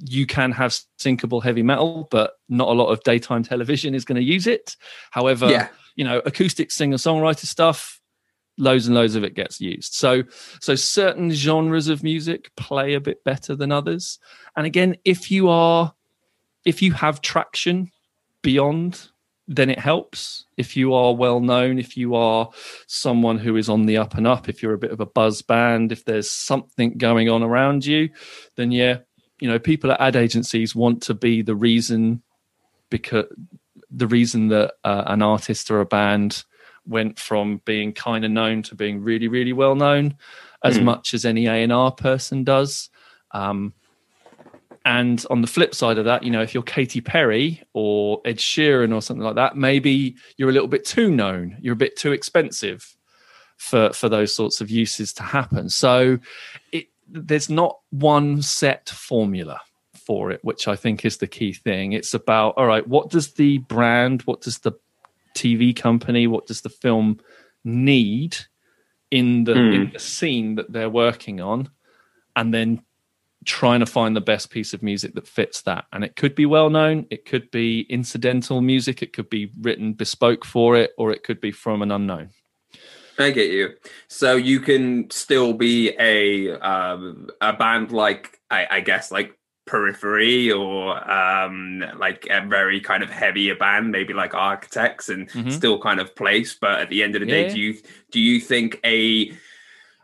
you 0.00 0.26
can 0.26 0.52
have 0.52 0.78
syncable 0.98 1.42
heavy 1.42 1.62
metal, 1.62 2.08
but 2.10 2.32
not 2.48 2.68
a 2.68 2.72
lot 2.72 2.88
of 2.88 3.02
daytime 3.02 3.42
television 3.52 3.94
is 3.94 4.04
going 4.04 4.16
to 4.16 4.22
use 4.22 4.46
it. 4.46 4.76
However, 5.10 5.50
Yeah. 5.50 5.68
you 5.96 6.04
know, 6.04 6.18
acoustic 6.24 6.70
singer 6.70 6.96
songwriter 6.96 7.46
stuff, 7.46 8.00
loads 8.58 8.86
and 8.86 8.94
loads 8.94 9.14
of 9.14 9.24
it 9.24 9.34
gets 9.34 9.60
used. 9.60 9.94
So, 9.94 10.24
so 10.60 10.74
certain 10.74 11.30
genres 11.30 11.88
of 11.88 12.02
music 12.02 12.50
play 12.56 12.94
a 12.94 13.00
bit 13.00 13.24
better 13.24 13.56
than 13.56 13.72
others. 13.72 14.18
And 14.56 14.66
again, 14.66 14.96
if 15.04 15.30
you 15.30 15.48
are, 15.48 15.94
if 16.64 16.82
you 16.82 16.92
have 16.92 17.22
traction 17.22 17.90
beyond, 18.42 19.08
then 19.48 19.68
it 19.70 19.78
helps. 19.78 20.44
If 20.56 20.76
you 20.76 20.94
are 20.94 21.14
well 21.14 21.40
known, 21.40 21.78
if 21.78 21.96
you 21.96 22.14
are 22.14 22.50
someone 22.86 23.38
who 23.38 23.56
is 23.56 23.68
on 23.68 23.86
the 23.86 23.96
up 23.96 24.14
and 24.14 24.26
up, 24.26 24.48
if 24.48 24.62
you're 24.62 24.74
a 24.74 24.78
bit 24.78 24.92
of 24.92 25.00
a 25.00 25.06
buzz 25.06 25.42
band, 25.42 25.90
if 25.92 26.04
there's 26.04 26.30
something 26.30 26.96
going 26.98 27.28
on 27.28 27.42
around 27.42 27.84
you, 27.84 28.10
then 28.56 28.70
yeah, 28.70 28.98
you 29.40 29.48
know 29.48 29.58
people 29.58 29.90
at 29.90 30.00
ad 30.00 30.16
agencies 30.16 30.74
want 30.74 31.02
to 31.02 31.14
be 31.14 31.42
the 31.42 31.56
reason 31.56 32.22
because 32.90 33.26
the 33.90 34.06
reason 34.06 34.48
that 34.48 34.74
uh, 34.84 35.04
an 35.06 35.22
artist 35.22 35.70
or 35.70 35.80
a 35.80 35.86
band 35.86 36.44
went 36.86 37.18
from 37.18 37.60
being 37.64 37.92
kind 37.92 38.24
of 38.24 38.30
known 38.30 38.62
to 38.62 38.74
being 38.74 39.02
really 39.02 39.28
really 39.28 39.52
well 39.52 39.74
known 39.74 40.16
as 40.62 40.78
Mm. 40.78 40.84
much 40.84 41.14
as 41.14 41.24
any 41.24 41.46
a&r 41.46 41.92
person 41.92 42.44
does 42.44 42.90
um, 43.32 43.72
and 44.84 45.26
on 45.30 45.40
the 45.42 45.46
flip 45.46 45.74
side 45.74 45.98
of 45.98 46.04
that 46.04 46.22
you 46.22 46.30
know 46.30 46.42
if 46.42 46.54
you're 46.54 46.62
Katy 46.62 47.00
Perry 47.00 47.62
or 47.74 48.20
Ed 48.24 48.38
Sheeran 48.38 48.94
or 48.94 49.02
something 49.02 49.24
like 49.24 49.34
that 49.34 49.56
maybe 49.56 50.16
you're 50.36 50.50
a 50.50 50.52
little 50.52 50.68
bit 50.68 50.84
too 50.84 51.10
known 51.10 51.56
you're 51.60 51.74
a 51.74 51.76
bit 51.76 51.96
too 51.96 52.12
expensive 52.12 52.96
for 53.56 53.92
for 53.92 54.08
those 54.08 54.34
sorts 54.34 54.60
of 54.60 54.70
uses 54.70 55.12
to 55.14 55.22
happen 55.22 55.68
so 55.68 56.18
it 56.72 56.86
there's 57.12 57.50
not 57.50 57.78
one 57.90 58.40
set 58.40 58.88
formula 58.88 59.60
for 60.10 60.30
it, 60.30 60.40
which 60.42 60.66
I 60.66 60.76
think 60.76 61.04
is 61.04 61.18
the 61.18 61.26
key 61.26 61.52
thing. 61.52 61.92
It's 61.92 62.14
about 62.14 62.54
all 62.56 62.66
right, 62.66 62.86
what 62.86 63.10
does 63.10 63.34
the 63.34 63.58
brand, 63.58 64.22
what 64.22 64.40
does 64.40 64.58
the 64.58 64.72
TV 65.36 65.74
company, 65.74 66.26
what 66.26 66.46
does 66.46 66.62
the 66.62 66.68
film 66.68 67.20
need 67.64 68.36
in 69.10 69.44
the 69.44 69.54
Hmm. 69.54 69.72
in 69.72 69.90
the 69.92 69.98
scene 69.98 70.54
that 70.56 70.72
they're 70.72 70.90
working 70.90 71.40
on, 71.40 71.68
and 72.34 72.52
then 72.54 72.82
trying 73.44 73.80
to 73.80 73.86
find 73.86 74.14
the 74.14 74.20
best 74.20 74.50
piece 74.50 74.74
of 74.74 74.82
music 74.82 75.14
that 75.14 75.26
fits 75.26 75.62
that. 75.62 75.86
And 75.92 76.04
it 76.04 76.16
could 76.16 76.34
be 76.34 76.46
well 76.46 76.70
known, 76.70 77.06
it 77.10 77.24
could 77.24 77.50
be 77.50 77.82
incidental 77.88 78.60
music, 78.60 79.02
it 79.02 79.12
could 79.12 79.30
be 79.30 79.50
written 79.60 79.94
bespoke 79.94 80.44
for 80.44 80.76
it, 80.76 80.92
or 80.98 81.10
it 81.12 81.22
could 81.22 81.40
be 81.40 81.50
from 81.50 81.82
an 81.82 81.90
unknown. 81.90 82.30
I 83.18 83.30
get 83.30 83.50
you. 83.50 83.74
So 84.08 84.36
you 84.36 84.60
can 84.60 85.10
still 85.10 85.52
be 85.52 85.90
a 85.98 86.52
um, 86.58 87.28
a 87.40 87.52
band 87.52 87.92
like 87.92 88.40
I, 88.50 88.66
I 88.70 88.80
guess 88.80 89.10
like 89.10 89.36
Periphery 89.66 90.50
or 90.50 91.10
um, 91.10 91.84
like 91.98 92.26
a 92.30 92.44
very 92.46 92.80
kind 92.80 93.02
of 93.02 93.10
heavier 93.10 93.54
band, 93.56 93.92
maybe 93.92 94.14
like 94.14 94.34
Architects, 94.34 95.10
and 95.10 95.28
Mhm. 95.30 95.52
still 95.52 95.78
kind 95.78 96.00
of 96.00 96.16
place. 96.16 96.56
But 96.58 96.80
at 96.80 96.88
the 96.88 97.02
end 97.02 97.14
of 97.14 97.20
the 97.20 97.26
day, 97.26 97.44
do 97.48 97.58
you 97.60 97.78
do 98.10 98.20
you 98.20 98.40
think 98.40 98.80
a 98.84 99.32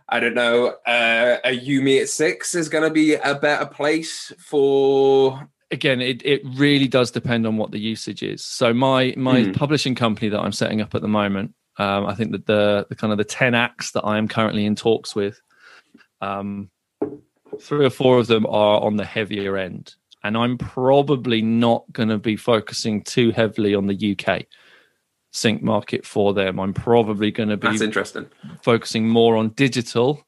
I 0.09 0.21
don't 0.21 0.35
know 0.35 0.69
uh, 0.87 1.39
a 1.45 1.59
Yumi 1.59 2.01
at 2.01 2.09
six 2.09 2.55
is 2.55 2.69
going 2.69 2.85
to 2.85 2.91
be 2.91 3.15
a 3.15 3.35
better 3.35 3.67
place 3.67 4.33
for? 4.39 5.49
again 5.73 6.01
it, 6.01 6.25
it 6.25 6.43
really 6.55 6.87
does 6.87 7.11
depend 7.11 7.45
on 7.45 7.57
what 7.57 7.73
the 7.73 7.79
usage 7.81 8.23
is 8.23 8.45
so 8.45 8.73
my 8.73 9.13
my 9.17 9.43
Hmm. 9.43 9.51
publishing 9.51 9.97
company 9.97 10.29
that 10.29 10.39
i'm 10.39 10.53
setting 10.53 10.81
up 10.81 10.95
at 10.95 11.03
the 11.03 11.09
moment 11.09 11.53
um, 11.79 12.07
i 12.07 12.15
think 12.15 12.31
that 12.31 12.47
the 12.47 12.87
the 12.89 12.95
kind 12.95 13.11
of 13.13 13.19
the 13.19 13.25
10 13.25 13.53
acts 13.57 13.91
that 13.91 14.03
i 14.03 14.17
am 14.17 14.29
currently 14.29 14.65
in 14.65 14.77
talks 14.77 15.17
with 15.17 15.41
um, 16.21 16.71
three 17.61 17.85
or 17.85 17.91
four 17.91 18.19
of 18.19 18.29
them 18.29 18.47
are 18.47 18.81
on 18.81 18.95
the 18.97 19.05
heavier 19.05 19.57
end 19.57 19.97
and 20.23 20.37
i'm 20.37 20.57
probably 20.57 21.43
not 21.43 21.83
going 21.91 22.11
to 22.11 22.19
be 22.19 22.37
focusing 22.37 23.03
too 23.03 23.33
heavily 23.33 23.75
on 23.75 23.89
the 23.89 24.17
uk 24.17 24.43
sync 25.37 25.63
market 25.63 26.05
for 26.07 26.33
them 26.33 26.59
i'm 26.59 26.73
probably 26.73 27.31
going 27.31 27.49
to 27.49 27.57
be 27.57 27.69
That's 27.69 27.81
interesting. 27.83 28.27
focusing 28.63 29.09
more 29.09 29.37
on 29.37 29.51
digital 29.51 30.25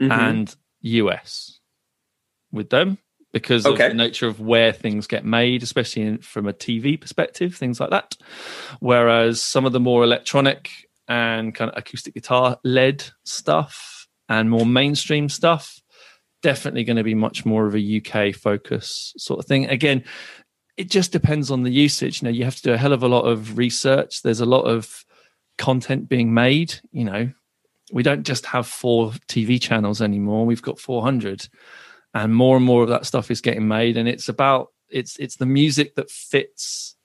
Mhm. 0.00 0.10
and 0.10 0.56
US 0.82 1.60
with 2.52 2.68
them 2.70 2.98
because 3.32 3.64
Okay. 3.64 3.84
of 3.86 3.90
the 3.90 3.96
nature 3.96 4.26
of 4.28 4.38
where 4.38 4.72
things 4.72 5.06
get 5.06 5.24
made, 5.24 5.62
especially 5.62 6.02
in, 6.02 6.18
from 6.18 6.46
a 6.46 6.52
TV 6.52 7.00
perspective, 7.00 7.54
things 7.56 7.80
like 7.80 7.90
that. 7.90 8.16
Whereas 8.80 9.42
some 9.42 9.64
of 9.64 9.72
the 9.72 9.80
more 9.80 10.04
electronic 10.04 10.70
and 11.08 11.54
kind 11.54 11.70
of 11.70 11.76
acoustic 11.78 12.14
guitar 12.14 12.58
led 12.64 13.04
stuff 13.24 14.06
and 14.28 14.50
more 14.50 14.66
mainstream 14.66 15.28
stuff, 15.28 15.80
definitely 16.42 16.84
going 16.84 16.96
to 16.98 17.02
be 17.02 17.14
much 17.14 17.44
more 17.46 17.66
of 17.66 17.74
a 17.74 17.80
UK 17.80 18.32
focus 18.34 19.14
sort 19.16 19.38
of 19.40 19.46
thing. 19.46 19.66
Again, 19.66 20.04
it 20.76 20.90
just 20.90 21.12
depends 21.12 21.50
on 21.50 21.62
the 21.62 21.70
usage. 21.70 22.20
You 22.20 22.26
know, 22.26 22.32
you 22.32 22.44
have 22.44 22.56
to 22.56 22.62
do 22.62 22.72
a 22.72 22.76
hell 22.76 22.92
of 22.92 23.02
a 23.02 23.08
lot 23.08 23.22
of 23.22 23.56
research. 23.56 24.22
There's 24.22 24.40
a 24.40 24.46
lot 24.46 24.62
of 24.62 25.04
content 25.58 26.08
being 26.08 26.34
made. 26.34 26.74
You 26.90 27.04
know, 27.04 27.30
we 27.92 28.02
don't 28.02 28.24
just 28.24 28.46
have 28.46 28.66
four 28.66 29.12
TV 29.28 29.60
channels 29.60 30.02
anymore. 30.02 30.46
We've 30.46 30.62
got 30.62 30.80
400, 30.80 31.48
and 32.14 32.34
more 32.34 32.56
and 32.56 32.64
more 32.64 32.82
of 32.82 32.88
that 32.88 33.06
stuff 33.06 33.30
is 33.30 33.40
getting 33.40 33.68
made. 33.68 33.96
And 33.96 34.08
it's 34.08 34.28
about 34.28 34.72
it's 34.90 35.16
it's 35.18 35.36
the 35.36 35.46
music 35.46 35.94
that 35.94 36.10
fits 36.10 36.96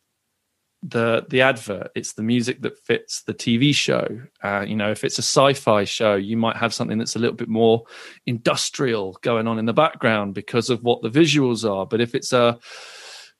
the 0.82 1.26
the 1.30 1.42
advert. 1.42 1.92
It's 1.94 2.14
the 2.14 2.24
music 2.24 2.62
that 2.62 2.80
fits 2.80 3.22
the 3.24 3.34
TV 3.34 3.76
show. 3.76 4.22
Uh, 4.42 4.66
you 4.68 4.76
know, 4.76 4.90
if 4.90 5.04
it's 5.04 5.20
a 5.20 5.22
sci-fi 5.22 5.84
show, 5.84 6.16
you 6.16 6.38
might 6.38 6.56
have 6.56 6.74
something 6.74 6.98
that's 6.98 7.16
a 7.16 7.20
little 7.20 7.36
bit 7.36 7.50
more 7.50 7.84
industrial 8.26 9.18
going 9.22 9.48
on 9.48 9.60
in 9.60 9.66
the 9.66 9.74
background 9.74 10.34
because 10.34 10.72
of 10.72 10.82
what 10.84 11.02
the 11.02 11.10
visuals 11.10 11.70
are. 11.70 11.86
But 11.86 12.02
if 12.02 12.16
it's 12.16 12.34
a 12.34 12.58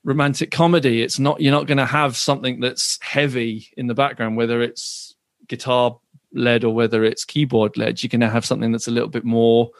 romantic 0.04 0.50
comedy, 0.50 1.02
it's 1.02 1.18
not. 1.18 1.40
You're 1.40 1.52
not 1.52 1.66
going 1.66 1.78
to 1.78 1.86
have 1.86 2.16
something 2.16 2.60
that's 2.60 2.98
heavy 3.02 3.68
in 3.76 3.86
the 3.86 3.94
background, 3.94 4.36
whether 4.36 4.62
it's 4.62 5.14
guitar 5.48 5.98
led 6.32 6.64
or 6.64 6.74
whether 6.74 7.04
it's 7.04 7.24
keyboard 7.24 7.76
led, 7.76 8.02
you're 8.02 8.08
going 8.08 8.20
to 8.20 8.30
have 8.30 8.44
something 8.44 8.72
that's 8.72 8.88
a 8.88 8.92
little 8.92 9.08
bit 9.08 9.24
more 9.24 9.70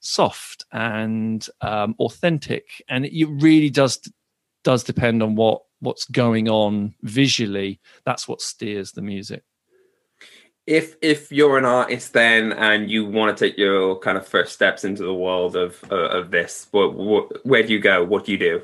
soft 0.00 0.64
and 0.72 1.48
um, 1.60 1.94
authentic. 1.98 2.84
And 2.88 3.06
it 3.06 3.26
really 3.26 3.70
does 3.70 4.00
does 4.64 4.84
depend 4.84 5.22
on 5.22 5.36
what 5.36 5.62
what's 5.80 6.04
going 6.04 6.48
on 6.48 6.94
visually. 7.02 7.80
That's 8.04 8.28
what 8.28 8.40
steers 8.42 8.92
the 8.92 9.02
music. 9.02 9.42
if 10.66 10.96
if 11.02 11.32
you're 11.32 11.58
an 11.58 11.64
artist 11.64 12.12
then 12.12 12.52
and 12.52 12.90
you 12.90 13.04
want 13.04 13.36
to 13.36 13.44
take 13.44 13.58
your 13.58 13.98
kind 13.98 14.18
of 14.18 14.26
first 14.26 14.52
steps 14.52 14.84
into 14.84 15.02
the 15.02 15.14
world 15.14 15.56
of 15.56 15.82
uh, 15.90 16.18
of 16.18 16.30
this 16.30 16.68
what, 16.70 16.94
what 16.94 17.44
where 17.46 17.62
do 17.62 17.72
you 17.72 17.80
go 17.80 18.04
what 18.04 18.24
do 18.24 18.32
you 18.32 18.38
do 18.38 18.62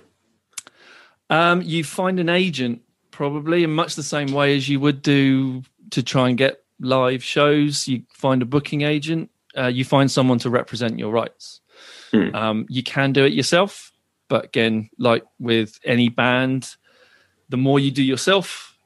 Um, 1.30 1.62
you 1.62 1.84
find 1.84 2.20
an 2.20 2.28
agent 2.28 2.82
probably 3.10 3.64
in 3.64 3.70
much 3.72 3.94
the 3.94 4.02
same 4.02 4.32
way 4.32 4.56
as 4.56 4.68
you 4.68 4.78
would 4.80 5.02
do 5.02 5.62
to 5.90 6.02
try 6.02 6.28
and 6.28 6.36
get 6.36 6.62
live 6.80 7.24
shows. 7.24 7.88
You 7.88 8.02
find 8.12 8.42
a 8.42 8.46
booking 8.46 8.82
agent. 8.82 9.30
Uh, 9.56 9.68
you 9.68 9.84
find 9.84 10.10
someone 10.10 10.38
to 10.40 10.50
represent 10.50 10.98
your 10.98 11.10
rights. 11.10 11.60
Hmm. 12.12 12.34
Um, 12.34 12.66
you 12.68 12.82
can 12.82 13.12
do 13.12 13.24
it 13.24 13.32
yourself, 13.32 13.92
but 14.28 14.44
again, 14.44 14.90
like 14.98 15.24
with 15.38 15.78
any 15.84 16.08
band, 16.08 16.76
the 17.48 17.56
more 17.56 17.78
you 17.78 17.90
do 17.90 18.02
yourself, 18.02 18.76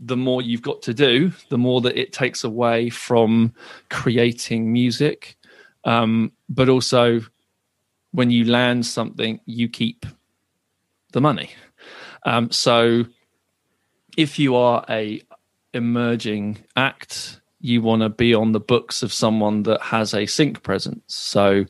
the 0.00 0.16
more 0.16 0.42
you've 0.42 0.62
got 0.62 0.82
to 0.82 0.94
do, 0.94 1.32
the 1.50 1.58
more 1.58 1.80
that 1.82 1.96
it 1.96 2.12
takes 2.12 2.42
away 2.44 2.90
from 2.90 3.52
creating 3.90 4.72
music. 4.72 5.36
Um, 5.84 6.32
but 6.48 6.68
also, 6.68 7.20
when 8.12 8.30
you 8.30 8.44
land 8.44 8.86
something, 8.86 9.40
you 9.44 9.68
keep 9.68 10.06
the 11.12 11.20
money. 11.20 11.50
Um, 12.24 12.50
so, 12.50 13.04
if 14.16 14.38
you 14.38 14.56
are 14.56 14.84
a 14.88 15.22
emerging 15.72 16.58
act, 16.76 17.40
you 17.60 17.82
want 17.82 18.02
to 18.02 18.08
be 18.08 18.34
on 18.34 18.52
the 18.52 18.60
books 18.60 19.02
of 19.02 19.12
someone 19.12 19.64
that 19.64 19.80
has 19.80 20.14
a 20.14 20.26
sync 20.26 20.62
presence. 20.62 21.02
So, 21.08 21.64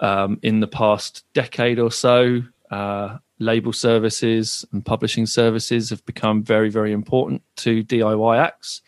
um, 0.00 0.38
in 0.42 0.60
the 0.60 0.66
past 0.66 1.24
decade 1.34 1.78
or 1.78 1.90
so, 1.90 2.42
uh, 2.70 3.18
label 3.38 3.72
services 3.72 4.64
and 4.72 4.84
publishing 4.84 5.26
services 5.26 5.90
have 5.90 6.04
become 6.06 6.42
very, 6.42 6.70
very 6.70 6.92
important 6.92 7.42
to 7.56 7.84
DIY 7.84 8.38
acts. 8.38 8.80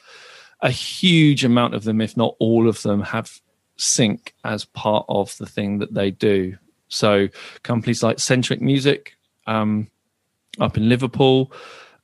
A 0.61 0.71
huge 0.71 1.45
amount 1.45 1.75
of 1.75 1.85
them, 1.85 2.01
if 2.01 2.17
not 2.17 2.35
all 2.39 2.69
of 2.69 2.83
them, 2.83 3.03
have 3.03 3.41
sync 3.77 4.35
as 4.45 4.65
part 4.65 5.05
of 5.09 5.37
the 5.39 5.47
thing 5.47 5.79
that 5.79 5.95
they 5.95 6.11
do. 6.11 6.57
So, 6.89 7.29
companies 7.63 8.03
like 8.03 8.17
Sentric 8.19 8.61
Music 8.61 9.17
um, 9.47 9.89
up 10.61 10.77
in 10.77 10.89
Liverpool, 10.89 11.53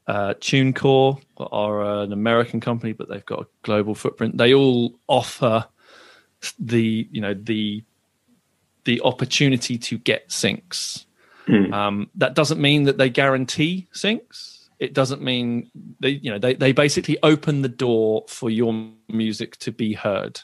uh, 0.07 0.35
TuneCore 0.35 1.21
are 1.37 2.03
an 2.03 2.13
American 2.13 2.61
company, 2.61 2.93
but 2.93 3.09
they've 3.09 3.25
got 3.25 3.43
a 3.43 3.47
global 3.63 3.95
footprint. 3.95 4.37
They 4.37 4.55
all 4.55 4.99
offer 5.07 5.67
the 6.59 7.09
you 7.11 7.21
know 7.21 7.35
the 7.35 7.85
the 8.85 9.01
opportunity 9.03 9.79
to 9.79 9.99
get 9.99 10.29
syncs. 10.29 11.07
Mm. 11.47 11.73
Um, 11.73 12.11
that 12.17 12.35
doesn't 12.35 12.61
mean 12.61 12.85
that 12.85 12.99
they 12.99 13.11
guarantee 13.11 13.89
syncs. 13.95 14.69
It 14.79 14.95
doesn't 14.95 15.23
mean 15.23 15.71
they 16.01 16.11
you 16.11 16.31
know 16.31 16.39
they 16.39 16.55
they 16.55 16.73
basically 16.73 17.19
open 17.23 17.63
the 17.63 17.69
door 17.69 18.25
for 18.29 18.51
your 18.51 18.91
music 19.09 19.57
to 19.59 19.73
be 19.73 19.93
heard. 19.93 20.41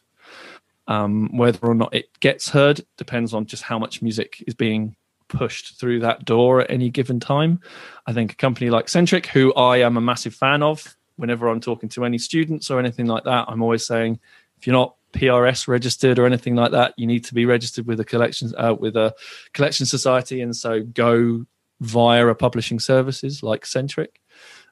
Um, 0.86 1.36
whether 1.36 1.66
or 1.66 1.74
not 1.74 1.94
it 1.94 2.18
gets 2.20 2.48
heard 2.48 2.80
depends 2.96 3.34
on 3.34 3.44
just 3.44 3.62
how 3.62 3.78
much 3.78 4.00
music 4.00 4.42
is 4.46 4.54
being 4.54 4.96
pushed 5.28 5.78
through 5.78 6.00
that 6.00 6.24
door 6.24 6.60
at 6.60 6.70
any 6.70 6.90
given 6.90 7.20
time. 7.20 7.60
I 8.06 8.12
think 8.12 8.32
a 8.32 8.36
company 8.36 8.70
like 8.70 8.86
Sentric, 8.86 9.26
who 9.26 9.52
I 9.54 9.78
am 9.78 9.96
a 9.96 10.00
massive 10.00 10.34
fan 10.34 10.62
of, 10.62 10.96
whenever 11.16 11.48
I'm 11.48 11.60
talking 11.60 11.88
to 11.90 12.04
any 12.04 12.18
students 12.18 12.70
or 12.70 12.78
anything 12.78 13.06
like 13.06 13.24
that, 13.24 13.46
I'm 13.48 13.62
always 13.62 13.86
saying, 13.86 14.18
if 14.56 14.66
you're 14.66 14.74
not 14.74 14.94
PRS 15.12 15.68
registered 15.68 16.18
or 16.18 16.26
anything 16.26 16.54
like 16.54 16.72
that, 16.72 16.94
you 16.96 17.06
need 17.06 17.24
to 17.24 17.34
be 17.34 17.46
registered 17.46 17.86
with 17.86 18.00
a 18.00 18.04
collection 18.04 18.52
uh, 18.56 18.74
with 18.78 18.96
a 18.96 19.14
collection 19.52 19.86
society, 19.86 20.40
and 20.40 20.54
so 20.54 20.82
go 20.82 21.46
via 21.80 22.26
a 22.26 22.34
publishing 22.34 22.78
services 22.78 23.42
like 23.42 23.64
Sentric. 23.64 24.08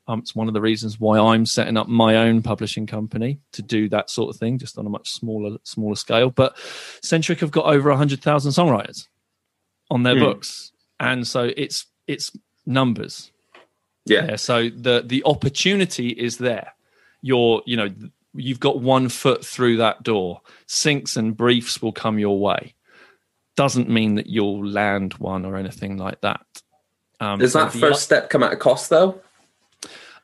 Um, 0.09 0.21
it's 0.21 0.37
one 0.37 0.47
of 0.47 0.55
the 0.55 0.61
reasons 0.61 1.01
why 1.01 1.19
I'm 1.19 1.47
setting 1.47 1.77
up 1.77 1.89
my 1.89 2.17
own 2.17 2.41
publishing 2.43 2.87
company 2.87 3.41
to 3.53 3.63
do 3.63 3.89
that 3.89 4.09
sort 4.09 4.33
of 4.33 4.39
thing, 4.39 4.59
just 4.59 4.79
on 4.79 4.87
a 4.87 4.91
much 4.91 5.11
smaller 5.11 5.59
smaller 5.65 5.97
scale. 5.97 6.31
But 6.31 6.57
Sentric 7.03 7.41
have 7.41 7.51
got 7.51 7.67
over 7.67 7.93
hundred 7.93 8.23
thousand 8.23 8.53
songwriters 8.53 9.09
on 9.91 10.03
their 10.03 10.17
mm. 10.17 10.21
books, 10.21 10.73
and 11.01 11.27
so 11.27 11.51
it's 11.57 11.87
it's 12.07 12.33
numbers. 12.65 13.31
Yeah. 14.05 14.37
So 14.37 14.69
the 14.69 15.03
the 15.05 15.23
opportunity 15.25 16.09
is 16.09 16.39
there. 16.39 16.73
You're 17.23 17.63
you 17.67 17.77
know 17.77 17.91
you've 18.35 18.61
got 18.61 18.81
one 18.81 19.09
foot 19.09 19.45
through 19.45 19.79
that 19.79 20.03
door. 20.03 20.41
Syncs 20.69 21.17
and 21.17 21.37
briefs 21.37 21.83
will 21.83 21.93
come 21.93 22.19
your 22.19 22.39
way. 22.39 22.75
Doesn't 23.57 23.89
mean 23.89 24.17
that 24.17 24.27
you'll 24.27 24.65
land 24.67 25.15
one 25.15 25.45
or 25.45 25.57
anything 25.57 25.97
like 25.97 26.21
that. 26.21 26.45
Um, 27.21 27.39
Does 27.39 27.55
that 27.55 27.73
first 27.73 28.03
step 28.03 28.29
come 28.29 28.43
at 28.43 28.53
a 28.53 28.57
cost 28.57 28.91
though? 28.91 29.21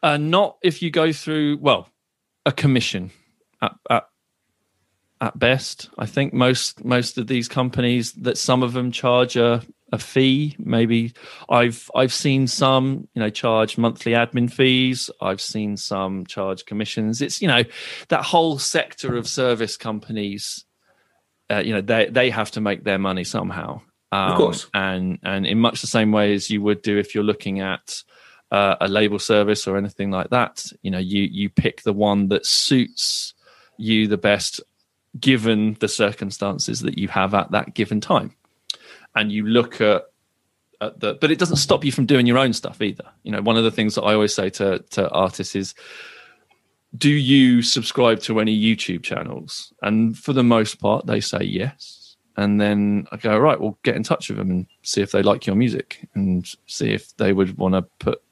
Uh, 0.03 0.17
not 0.17 0.59
if 0.63 0.83
you 0.83 0.91
go 0.91 1.13
through 1.13 1.59
well 1.61 1.89
a 2.45 2.53
commission 2.53 3.11
at, 3.61 3.73
at 3.89 4.09
at 5.23 5.39
best. 5.39 5.89
I 5.97 6.05
think 6.05 6.35
most 6.35 6.85
most 6.85 7.17
of 7.17 7.29
these 7.29 7.49
companies 7.49 8.13
that 8.15 8.37
some 8.37 8.63
of 8.65 8.73
them 8.73 8.91
charge 8.91 9.37
a, 9.37 9.63
a 9.93 9.99
fee. 9.99 10.57
Maybe 10.59 11.15
I've 11.49 11.89
I've 11.95 12.13
seen 12.13 12.49
some 12.49 13.09
you 13.15 13.21
know 13.21 13.31
charge 13.31 13.79
monthly 13.79 14.13
admin 14.13 14.53
fees. 14.53 15.11
I've 15.21 15.41
seen 15.41 15.77
some 15.77 16.27
charge 16.27 16.67
commissions. 16.67 17.23
It's 17.23 17.41
you 17.41 17.47
know 17.47 17.63
that 18.09 18.25
whole 18.25 18.59
sector 18.59 19.17
of 19.17 19.29
service 19.29 19.77
companies. 19.77 20.65
Uh, 21.49 21.63
you 21.65 21.73
know 21.73 21.81
they 21.81 22.07
they 22.07 22.29
have 22.31 22.51
to 22.51 22.61
make 22.61 22.83
their 22.83 22.99
money 22.99 23.25
somehow. 23.25 23.81
Um, 24.11 24.33
of 24.33 24.37
course, 24.37 24.67
and 24.75 25.21
and 25.23 25.47
in 25.47 25.61
much 25.61 25.81
the 25.81 25.87
same 25.87 26.11
way 26.11 26.35
as 26.35 26.51
you 26.51 26.61
would 26.63 26.83
do 26.83 26.99
if 26.99 27.15
you're 27.15 27.25
looking 27.25 27.61
at 27.61 28.03
uh, 28.51 28.75
a 28.81 28.89
label 28.89 29.21
service 29.21 29.69
or 29.69 29.77
anything 29.77 30.11
like 30.11 30.31
that. 30.31 30.67
You 30.83 30.91
know, 30.91 30.99
you 30.99 31.23
you 31.23 31.49
pick 31.49 31.83
the 31.83 31.93
one 31.93 32.29
that 32.29 32.45
suits 32.45 33.35
you 33.79 34.07
the 34.09 34.19
best 34.19 34.61
given 35.19 35.77
the 35.81 35.89
circumstances 35.89 36.81
that 36.81 36.99
you 36.99 37.09
have 37.09 37.35
at 37.35 37.51
that 37.51 37.75
given 37.75 38.01
time. 38.01 38.35
And 39.15 39.31
you 39.31 39.47
look 39.47 39.81
at, 39.81 40.05
at 40.81 41.01
the, 41.01 41.15
but 41.15 41.31
it 41.31 41.39
doesn't 41.39 41.57
stop 41.57 41.85
you 41.85 41.93
from 41.93 42.07
doing 42.07 42.27
your 42.27 42.39
own 42.39 42.53
stuff 42.53 42.81
either. 42.81 43.05
You 43.23 43.33
know, 43.33 43.43
one 43.43 43.57
of 43.57 43.65
the 43.65 43.71
things 43.71 43.95
that 43.95 44.03
I 44.03 44.15
always 44.15 44.35
say 44.35 44.51
to, 44.51 44.79
to 44.91 45.11
artists 45.11 45.55
is, 45.55 45.75
do 46.97 47.11
you 47.11 47.63
subscribe 47.63 48.21
to 48.21 48.41
any 48.41 48.59
YouTube 48.59 49.03
channels? 49.03 49.73
And 49.83 50.17
for 50.19 50.33
the 50.33 50.43
most 50.43 50.81
part, 50.81 51.07
they 51.07 51.21
say 51.21 51.43
yes. 51.43 52.17
And 52.37 52.61
then 52.61 53.07
I 53.13 53.17
go, 53.19 53.39
right, 53.39 53.61
well, 53.61 53.79
get 53.83 53.97
in 53.97 54.03
touch 54.03 54.29
with 54.29 54.39
them 54.39 54.51
and 54.51 54.67
see 54.83 55.03
if 55.03 55.13
they 55.13 55.23
like 55.23 55.47
your 55.47 55.57
music 55.57 56.09
and 56.15 56.47
see 56.67 56.91
if 56.91 57.15
they 57.17 57.33
would 57.33 57.59
want 57.59 57.75
to 57.75 57.83
put 57.99 58.23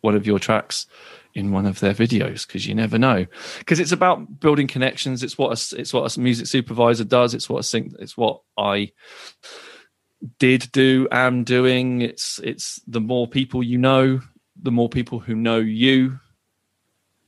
one 0.00 0.14
of 0.14 0.26
your 0.26 0.38
tracks 0.38 0.86
in 1.34 1.52
one 1.52 1.66
of 1.66 1.80
their 1.80 1.94
videos 1.94 2.46
because 2.46 2.66
you 2.66 2.74
never 2.74 2.98
know. 2.98 3.26
Because 3.58 3.80
it's 3.80 3.92
about 3.92 4.40
building 4.40 4.66
connections. 4.66 5.22
It's 5.22 5.38
what 5.38 5.50
a, 5.50 5.80
it's 5.80 5.92
what 5.92 6.16
a 6.16 6.20
music 6.20 6.46
supervisor 6.46 7.04
does. 7.04 7.34
It's 7.34 7.48
what 7.48 7.60
a 7.60 7.62
sync 7.62 7.94
it's 7.98 8.16
what 8.16 8.40
i 8.58 8.92
did 10.38 10.70
do 10.72 11.08
am 11.10 11.44
doing. 11.44 12.02
It's 12.02 12.38
it's 12.42 12.80
the 12.86 13.00
more 13.00 13.26
people 13.26 13.62
you 13.62 13.78
know 13.78 14.20
the 14.62 14.70
more 14.70 14.88
people 14.88 15.18
who 15.18 15.34
know 15.34 15.58
you 15.58 16.20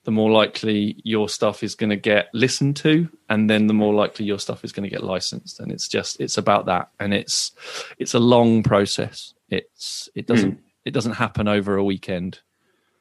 the 0.04 0.10
more 0.10 0.30
likely 0.30 1.00
your 1.04 1.28
stuff 1.28 1.62
is 1.62 1.76
going 1.76 1.90
to 1.90 1.96
get 1.96 2.28
listened 2.34 2.76
to 2.76 3.08
and 3.28 3.48
then 3.48 3.68
the 3.68 3.74
more 3.74 3.94
likely 3.94 4.26
your 4.26 4.38
stuff 4.38 4.64
is 4.64 4.72
going 4.72 4.82
to 4.82 4.90
get 4.90 5.04
licensed. 5.04 5.60
And 5.60 5.70
it's 5.70 5.86
just 5.86 6.20
it's 6.20 6.38
about 6.38 6.66
that. 6.66 6.90
And 6.98 7.14
it's 7.14 7.52
it's 7.98 8.14
a 8.14 8.18
long 8.18 8.62
process. 8.62 9.34
It's 9.48 10.08
it 10.14 10.26
doesn't 10.26 10.56
mm. 10.56 10.62
it 10.84 10.90
doesn't 10.90 11.12
happen 11.12 11.48
over 11.48 11.76
a 11.76 11.84
weekend. 11.84 12.40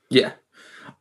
Yeah 0.10 0.34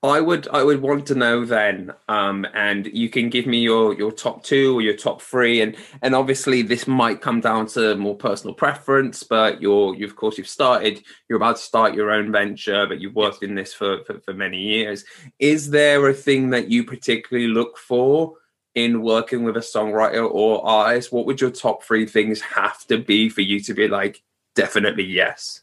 I 0.02 0.18
would 0.22 0.48
I 0.48 0.62
would 0.62 0.80
want 0.80 1.06
to 1.08 1.14
know 1.14 1.44
then, 1.44 1.92
um, 2.08 2.46
and 2.54 2.86
you 2.86 3.10
can 3.10 3.28
give 3.28 3.46
me 3.46 3.60
your 3.60 3.92
your 3.94 4.10
top 4.10 4.42
two 4.42 4.78
or 4.78 4.80
your 4.80 4.96
top 4.96 5.20
three, 5.20 5.60
and 5.60 5.76
and 6.00 6.14
obviously 6.14 6.62
this 6.62 6.86
might 6.86 7.20
come 7.20 7.42
down 7.42 7.66
to 7.68 7.96
more 7.96 8.16
personal 8.16 8.54
preference, 8.54 9.22
but 9.22 9.60
you're 9.60 9.94
you 9.94 10.06
of 10.06 10.16
course 10.16 10.38
you've 10.38 10.48
started 10.48 11.02
you're 11.28 11.36
about 11.36 11.56
to 11.56 11.62
start 11.62 11.94
your 11.94 12.10
own 12.10 12.32
venture, 12.32 12.86
but 12.86 12.98
you've 12.98 13.14
worked 13.14 13.42
in 13.42 13.54
this 13.54 13.74
for, 13.74 14.02
for 14.04 14.20
for 14.20 14.32
many 14.32 14.58
years. 14.58 15.04
Is 15.38 15.68
there 15.68 16.08
a 16.08 16.14
thing 16.14 16.48
that 16.50 16.70
you 16.70 16.82
particularly 16.84 17.48
look 17.48 17.76
for 17.76 18.36
in 18.74 19.02
working 19.02 19.44
with 19.44 19.58
a 19.58 19.60
songwriter 19.60 20.26
or 20.30 20.66
artist? 20.66 21.12
What 21.12 21.26
would 21.26 21.42
your 21.42 21.50
top 21.50 21.82
three 21.82 22.06
things 22.06 22.40
have 22.40 22.86
to 22.86 22.96
be 22.96 23.28
for 23.28 23.42
you 23.42 23.60
to 23.60 23.74
be 23.74 23.86
like 23.86 24.22
definitely 24.54 25.04
yes? 25.04 25.60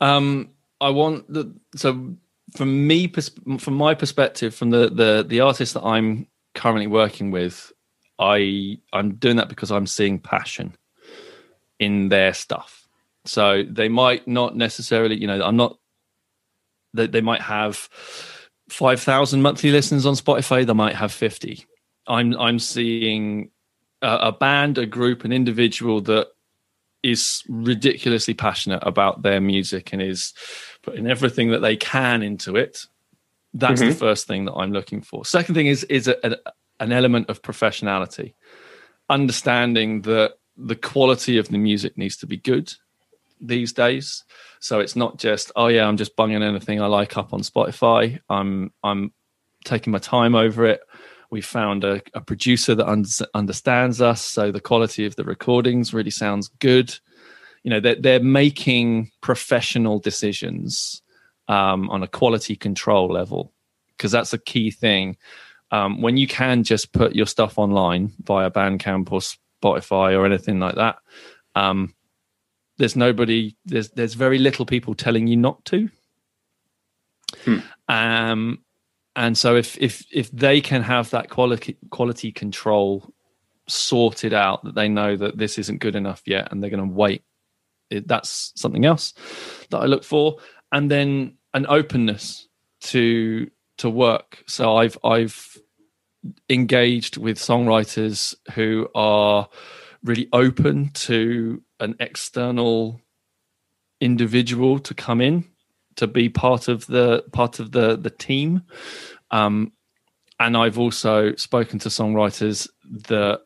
Um, 0.00 0.50
I 0.80 0.88
want 0.90 1.30
the 1.30 1.52
so 1.74 2.16
from 2.56 2.86
me, 2.86 3.12
from 3.58 3.74
my 3.74 3.94
perspective, 3.94 4.54
from 4.54 4.70
the 4.70 4.88
the 4.88 5.24
the 5.26 5.40
artist 5.40 5.74
that 5.74 5.84
I'm 5.84 6.26
currently 6.54 6.86
working 6.86 7.30
with, 7.30 7.72
I 8.18 8.78
I'm 8.92 9.14
doing 9.14 9.36
that 9.36 9.48
because 9.48 9.70
I'm 9.70 9.86
seeing 9.86 10.18
passion 10.18 10.76
in 11.78 12.08
their 12.08 12.34
stuff. 12.34 12.86
So 13.24 13.62
they 13.68 13.88
might 13.88 14.26
not 14.26 14.56
necessarily, 14.56 15.16
you 15.16 15.26
know, 15.26 15.42
I'm 15.42 15.56
not. 15.56 15.78
They, 16.94 17.06
they 17.06 17.20
might 17.20 17.42
have 17.42 17.76
five 18.68 19.00
thousand 19.00 19.42
monthly 19.42 19.70
listens 19.70 20.06
on 20.06 20.14
Spotify. 20.14 20.66
They 20.66 20.72
might 20.72 20.96
have 20.96 21.12
fifty. 21.12 21.66
I'm 22.06 22.34
I'm 22.38 22.58
seeing 22.58 23.50
a, 24.00 24.16
a 24.28 24.32
band, 24.32 24.78
a 24.78 24.86
group, 24.86 25.24
an 25.24 25.32
individual 25.32 26.00
that 26.02 26.28
is 27.10 27.42
ridiculously 27.48 28.34
passionate 28.34 28.82
about 28.82 29.22
their 29.22 29.40
music 29.40 29.92
and 29.92 30.02
is 30.02 30.32
putting 30.82 31.06
everything 31.06 31.50
that 31.50 31.60
they 31.60 31.76
can 31.76 32.22
into 32.22 32.56
it. 32.56 32.86
That's 33.54 33.80
mm-hmm. 33.80 33.90
the 33.90 33.96
first 33.96 34.26
thing 34.26 34.44
that 34.44 34.54
I'm 34.54 34.72
looking 34.72 35.00
for. 35.00 35.24
Second 35.24 35.54
thing 35.54 35.66
is 35.66 35.84
is 35.84 36.08
a, 36.08 36.16
a, 36.22 36.36
an 36.80 36.92
element 36.92 37.28
of 37.28 37.42
professionality, 37.42 38.34
understanding 39.08 40.02
that 40.02 40.34
the 40.56 40.76
quality 40.76 41.38
of 41.38 41.48
the 41.48 41.58
music 41.58 41.96
needs 41.96 42.16
to 42.18 42.26
be 42.26 42.36
good 42.36 42.72
these 43.40 43.72
days. 43.72 44.24
So 44.60 44.80
it's 44.80 44.96
not 44.96 45.18
just 45.18 45.52
oh 45.56 45.68
yeah, 45.68 45.86
I'm 45.86 45.96
just 45.96 46.16
bunging 46.16 46.42
anything 46.42 46.80
I 46.80 46.86
like 46.86 47.16
up 47.16 47.32
on 47.32 47.40
Spotify. 47.40 48.20
I'm 48.28 48.72
I'm 48.82 49.12
taking 49.64 49.92
my 49.92 49.98
time 49.98 50.34
over 50.34 50.66
it. 50.66 50.80
We 51.30 51.40
found 51.40 51.84
a, 51.84 52.02
a 52.14 52.20
producer 52.20 52.74
that 52.74 52.88
un- 52.88 53.04
understands 53.34 54.00
us, 54.00 54.22
so 54.22 54.50
the 54.50 54.60
quality 54.60 55.04
of 55.04 55.16
the 55.16 55.24
recordings 55.24 55.92
really 55.92 56.10
sounds 56.10 56.48
good. 56.58 56.94
You 57.62 57.70
know 57.70 57.80
they're, 57.80 58.00
they're 58.00 58.20
making 58.20 59.10
professional 59.20 59.98
decisions 59.98 61.02
um, 61.48 61.90
on 61.90 62.02
a 62.02 62.08
quality 62.08 62.56
control 62.56 63.08
level 63.08 63.52
because 63.96 64.12
that's 64.12 64.32
a 64.32 64.38
key 64.38 64.70
thing. 64.70 65.16
Um, 65.70 66.00
when 66.00 66.16
you 66.16 66.26
can 66.26 66.64
just 66.64 66.92
put 66.92 67.14
your 67.14 67.26
stuff 67.26 67.58
online 67.58 68.12
via 68.22 68.50
bandcamp 68.50 69.12
or 69.12 69.20
spotify 69.20 70.16
or 70.16 70.24
anything 70.24 70.60
like 70.60 70.76
that 70.76 70.96
um, 71.54 71.94
there's 72.78 72.96
nobody 72.96 73.56
there's 73.64 73.90
there's 73.90 74.14
very 74.14 74.38
little 74.38 74.64
people 74.64 74.94
telling 74.94 75.26
you 75.26 75.36
not 75.36 75.64
to. 75.66 75.90
Hmm. 77.44 77.58
um 77.88 78.64
and 79.18 79.36
so 79.36 79.56
if 79.56 79.76
if 79.78 80.06
if 80.12 80.30
they 80.30 80.60
can 80.60 80.80
have 80.80 81.10
that 81.10 81.28
quality 81.28 81.76
quality 81.90 82.30
control 82.30 83.12
sorted 83.66 84.32
out 84.32 84.62
that 84.62 84.76
they 84.76 84.88
know 84.88 85.16
that 85.16 85.36
this 85.36 85.58
isn't 85.58 85.80
good 85.80 85.96
enough 85.96 86.22
yet 86.24 86.50
and 86.50 86.62
they're 86.62 86.70
going 86.70 86.88
to 86.88 86.94
wait 86.94 87.24
it, 87.90 88.06
that's 88.06 88.52
something 88.54 88.84
else 88.84 89.12
that 89.70 89.78
i 89.78 89.86
look 89.86 90.04
for. 90.04 90.38
And 90.72 90.90
then 90.90 91.36
an 91.52 91.66
openness 91.68 92.46
to 92.80 93.50
to 93.78 93.90
work. 93.90 94.44
So 94.46 94.76
i've 94.76 94.96
i've 95.02 95.58
engaged 96.48 97.16
with 97.16 97.38
songwriters 97.38 98.36
who 98.54 98.88
are 98.94 99.48
really 100.04 100.28
open 100.32 100.90
to 100.90 101.62
an 101.80 101.96
external 101.98 103.00
individual 104.00 104.78
to 104.78 104.94
come 104.94 105.20
in 105.20 105.44
to 105.98 106.06
be 106.06 106.28
part 106.28 106.68
of 106.68 106.86
the 106.86 107.24
part 107.32 107.58
of 107.60 107.72
the 107.72 107.96
the 107.96 108.10
team. 108.10 108.62
Um, 109.30 109.72
and 110.40 110.56
i've 110.56 110.78
also 110.78 111.34
spoken 111.34 111.80
to 111.80 111.88
songwriters 111.88 112.68
that 113.08 113.40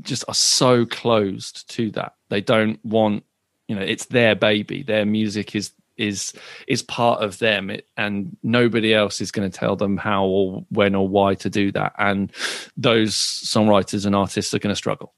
just 0.00 0.24
are 0.28 0.34
so 0.34 0.84
closed 0.86 1.68
to 1.70 1.90
that. 1.92 2.14
They 2.28 2.40
don't 2.40 2.84
want 2.84 3.24
you 3.68 3.76
know 3.76 3.82
it's 3.82 4.06
their 4.06 4.34
baby. 4.34 4.82
Their 4.82 5.04
music 5.04 5.54
is 5.54 5.72
is 5.96 6.32
is 6.66 6.82
part 6.82 7.22
of 7.22 7.38
them. 7.38 7.70
It, 7.70 7.86
and 7.96 8.36
nobody 8.42 8.92
else 8.92 9.20
is 9.20 9.30
going 9.30 9.50
to 9.50 9.56
tell 9.56 9.76
them 9.76 9.96
how 9.96 10.24
or 10.24 10.64
when 10.70 10.94
or 10.94 11.06
why 11.06 11.34
to 11.36 11.50
do 11.50 11.70
that. 11.72 11.92
And 11.98 12.32
those 12.76 13.14
songwriters 13.14 14.06
and 14.06 14.16
artists 14.16 14.52
are 14.54 14.58
going 14.58 14.72
to 14.72 14.76
struggle 14.76 15.14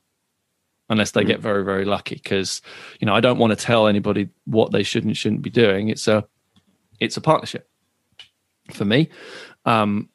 unless 0.89 1.11
they 1.11 1.23
mm. 1.23 1.29
get 1.29 1.41
very 1.41 1.65
very 1.65 1.85
lucky 1.85 2.17
because 2.17 2.63
you 3.01 3.07
know 3.07 3.15
i 3.15 3.21
don't 3.21 3.39
want 3.39 3.51
to 3.51 3.65
tell 3.65 3.87
anybody 3.87 4.29
what 4.45 4.73
they 4.73 4.83
should 4.83 5.05
and 5.05 5.17
shouldn't 5.17 5.43
be 5.43 5.51
doing. 5.51 5.89
It's 5.89 6.09
a 6.09 6.25
it's 7.01 7.17
a 7.17 7.21
partnership 7.21 7.69
for 8.73 8.85
me. 8.85 9.11
Um 9.65 10.09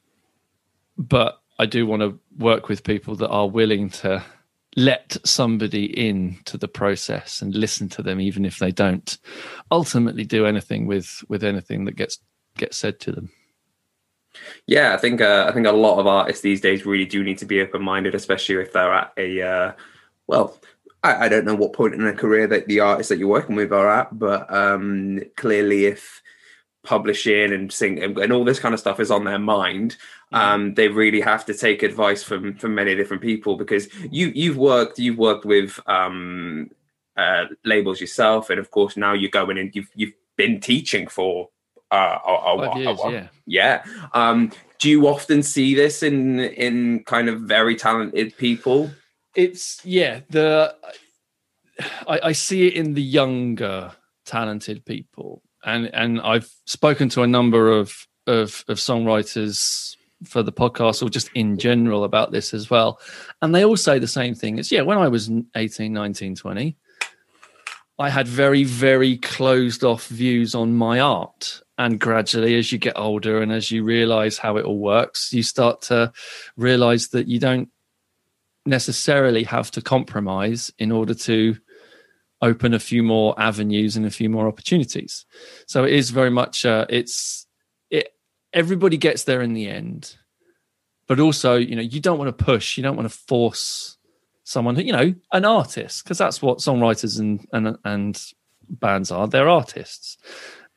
but 0.97 1.39
i 1.57 1.65
do 1.65 1.85
want 1.85 2.01
to 2.01 2.19
work 2.37 2.67
with 2.67 2.83
people 2.83 3.15
that 3.15 3.29
are 3.29 3.47
willing 3.47 3.89
to 3.89 4.23
let 4.77 5.17
somebody 5.25 5.85
in 5.85 6.37
to 6.45 6.57
the 6.57 6.67
process 6.67 7.41
and 7.41 7.53
listen 7.55 7.89
to 7.89 8.01
them 8.01 8.21
even 8.21 8.45
if 8.45 8.59
they 8.59 8.71
don't 8.71 9.17
ultimately 9.69 10.23
do 10.23 10.45
anything 10.45 10.87
with 10.87 11.23
with 11.27 11.43
anything 11.43 11.85
that 11.85 11.95
gets 11.95 12.19
gets 12.57 12.77
said 12.77 12.99
to 12.99 13.11
them. 13.11 13.29
Yeah 14.65 14.93
i 14.93 14.97
think 14.97 15.21
uh, 15.21 15.45
i 15.47 15.51
think 15.51 15.67
a 15.67 15.71
lot 15.71 15.99
of 15.99 16.07
artists 16.07 16.41
these 16.41 16.61
days 16.61 16.85
really 16.85 17.05
do 17.05 17.23
need 17.23 17.37
to 17.39 17.45
be 17.45 17.61
open-minded 17.61 18.15
especially 18.15 18.55
if 18.55 18.71
they're 18.71 18.93
at 18.93 19.11
a 19.17 19.41
uh, 19.41 19.71
well 20.31 20.57
I, 21.03 21.25
I, 21.25 21.29
don't 21.29 21.45
know 21.45 21.55
what 21.55 21.73
point 21.73 21.93
in 21.93 22.03
their 22.03 22.13
career 22.13 22.47
that 22.47 22.67
the 22.67 22.79
artists 22.79 23.09
that 23.09 23.17
you're 23.19 23.27
working 23.27 23.55
with 23.55 23.71
are 23.71 23.89
at 23.89 24.17
but 24.17 24.51
um 24.51 25.21
clearly 25.35 25.85
if 25.85 26.21
publishing 26.83 27.53
and 27.53 27.71
sync 27.71 27.99
and 27.99 28.33
all 28.33 28.43
this 28.43 28.59
kind 28.59 28.73
of 28.73 28.79
stuff 28.79 28.99
is 28.99 29.11
on 29.11 29.23
their 29.23 29.37
mind 29.37 29.97
um, 30.33 30.73
they 30.75 30.87
really 30.87 31.21
have 31.21 31.45
to 31.45 31.53
take 31.53 31.83
advice 31.83 32.23
from 32.23 32.55
from 32.55 32.73
many 32.73 32.95
different 32.95 33.21
people 33.21 33.55
because 33.55 33.87
you 34.09 34.31
you've 34.33 34.57
worked 34.57 34.97
you've 34.97 35.17
worked 35.17 35.45
with 35.45 35.79
um, 35.85 36.71
uh, 37.17 37.45
labels 37.65 38.01
yourself 38.01 38.49
and 38.49 38.59
of 38.59 38.71
course 38.71 38.97
now 38.97 39.13
you're 39.13 39.29
going 39.29 39.59
and 39.59 39.75
you've 39.75 39.89
you've 39.93 40.13
been 40.37 40.59
teaching 40.59 41.05
for 41.07 41.49
uh, 41.91 42.17
a, 42.25 42.31
a, 42.31 42.79
years, 42.79 42.99
a, 43.03 43.11
yeah. 43.11 43.27
yeah. 43.45 43.83
Um, 44.13 44.51
do 44.79 44.89
you 44.89 45.07
often 45.07 45.43
see 45.43 45.75
this 45.75 46.01
in 46.01 46.39
in 46.39 47.03
kind 47.03 47.29
of 47.29 47.41
very 47.41 47.75
talented 47.75 48.35
people 48.37 48.89
it's 49.35 49.83
yeah 49.85 50.21
the 50.29 50.75
I, 52.07 52.19
I 52.25 52.31
see 52.31 52.67
it 52.67 52.73
in 52.73 52.93
the 52.93 53.01
younger 53.01 53.91
talented 54.25 54.85
people. 54.85 55.41
And 55.63 55.89
and 55.93 56.21
I've 56.21 56.51
spoken 56.65 57.09
to 57.09 57.23
a 57.23 57.27
number 57.27 57.71
of 57.71 58.07
of, 58.27 58.63
of 58.67 58.77
songwriters 58.77 59.95
for 60.25 60.43
the 60.43 60.51
podcast 60.51 61.01
or 61.01 61.09
just 61.09 61.29
in 61.33 61.57
general 61.57 62.03
about 62.03 62.31
this 62.31 62.53
as 62.53 62.69
well. 62.69 62.99
And 63.41 63.53
they 63.53 63.65
all 63.65 63.77
say 63.77 63.97
the 63.99 64.07
same 64.07 64.35
thing. 64.35 64.59
It's 64.59 64.71
yeah 64.71 64.81
when 64.81 64.97
i 64.97 65.07
was 65.07 65.31
18 65.55 65.91
19 65.91 66.35
20 66.35 66.77
i 67.97 68.09
had 68.09 68.27
very 68.27 68.63
very 68.63 69.17
closed 69.17 69.83
off 69.83 70.07
views 70.07 70.55
on 70.55 70.73
my 70.75 70.99
art. 70.99 71.61
And 71.77 71.99
gradually 71.99 72.55
as 72.59 72.71
you 72.71 72.77
get 72.77 72.97
older 72.97 73.41
and 73.41 73.51
as 73.51 73.71
you 73.71 73.83
realize 73.83 74.37
how 74.37 74.57
it 74.57 74.65
all 74.65 74.77
works 74.77 75.33
you 75.33 75.41
start 75.41 75.81
to 75.83 76.11
realize 76.55 77.07
that 77.09 77.27
you 77.27 77.39
don't 77.39 77.69
necessarily 78.65 79.43
have 79.43 79.71
to 79.71 79.81
compromise 79.81 80.71
in 80.77 80.91
order 80.91 81.13
to 81.13 81.57
open 82.41 82.73
a 82.73 82.79
few 82.79 83.03
more 83.03 83.39
avenues 83.39 83.95
and 83.95 84.05
a 84.05 84.11
few 84.11 84.29
more 84.29 84.47
opportunities. 84.47 85.25
So 85.67 85.83
it 85.83 85.93
is 85.93 86.09
very 86.09 86.31
much 86.31 86.65
uh, 86.65 86.85
it's 86.89 87.47
it 87.89 88.13
everybody 88.53 88.97
gets 88.97 89.23
there 89.23 89.41
in 89.41 89.53
the 89.53 89.67
end, 89.67 90.15
but 91.07 91.19
also 91.19 91.55
you 91.55 91.75
know 91.75 91.81
you 91.81 91.99
don't 91.99 92.17
want 92.17 92.35
to 92.35 92.43
push, 92.43 92.77
you 92.77 92.83
don't 92.83 92.95
want 92.95 93.09
to 93.09 93.17
force 93.17 93.97
someone 94.43 94.75
who 94.75 94.81
you 94.81 94.91
know 94.91 95.13
an 95.31 95.45
artist 95.45 96.03
because 96.03 96.17
that's 96.17 96.41
what 96.41 96.59
songwriters 96.59 97.19
and 97.19 97.47
and 97.53 97.77
and 97.85 98.25
bands 98.69 99.11
are. 99.11 99.27
They're 99.27 99.49
artists, 99.49 100.17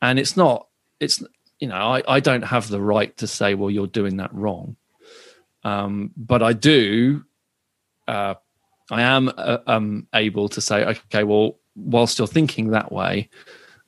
and 0.02 0.18
it's 0.18 0.36
not 0.36 0.68
it's 1.00 1.22
you 1.58 1.68
know 1.68 1.76
I 1.76 2.02
I 2.06 2.20
don't 2.20 2.42
have 2.44 2.68
the 2.68 2.80
right 2.80 3.16
to 3.18 3.26
say 3.26 3.54
well 3.54 3.70
you're 3.70 3.86
doing 3.86 4.18
that 4.18 4.34
wrong, 4.34 4.76
um, 5.64 6.10
but 6.16 6.42
I 6.42 6.52
do. 6.52 7.24
Uh, 8.06 8.34
I 8.90 9.02
am 9.02 9.32
uh, 9.36 9.58
um, 9.66 10.06
able 10.14 10.48
to 10.50 10.60
say, 10.60 10.84
okay, 10.84 11.24
well, 11.24 11.58
whilst 11.74 12.18
you're 12.18 12.28
thinking 12.28 12.70
that 12.70 12.92
way, 12.92 13.28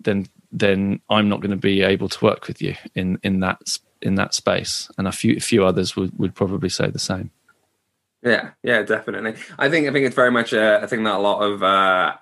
then 0.00 0.26
then 0.52 1.00
I'm 1.10 1.28
not 1.28 1.40
going 1.40 1.50
to 1.50 1.56
be 1.56 1.82
able 1.82 2.08
to 2.08 2.24
work 2.24 2.46
with 2.48 2.62
you 2.62 2.74
in 2.94 3.18
in 3.22 3.40
that 3.40 3.60
in 4.02 4.14
that 4.16 4.34
space. 4.34 4.90
And 4.96 5.06
a 5.06 5.12
few 5.12 5.36
a 5.36 5.40
few 5.40 5.64
others 5.64 5.96
would 5.96 6.18
would 6.18 6.34
probably 6.34 6.68
say 6.68 6.90
the 6.90 6.98
same. 6.98 7.30
Yeah, 8.22 8.50
yeah, 8.62 8.82
definitely. 8.82 9.34
I 9.58 9.68
think 9.68 9.88
I 9.88 9.92
think 9.92 10.06
it's 10.06 10.16
very 10.16 10.30
much 10.30 10.52
a, 10.52 10.82
a 10.82 10.88
thing 10.88 11.04
that 11.04 11.14
a 11.14 11.18
lot 11.18 11.42
of 11.42 11.62
uh, 11.62 12.16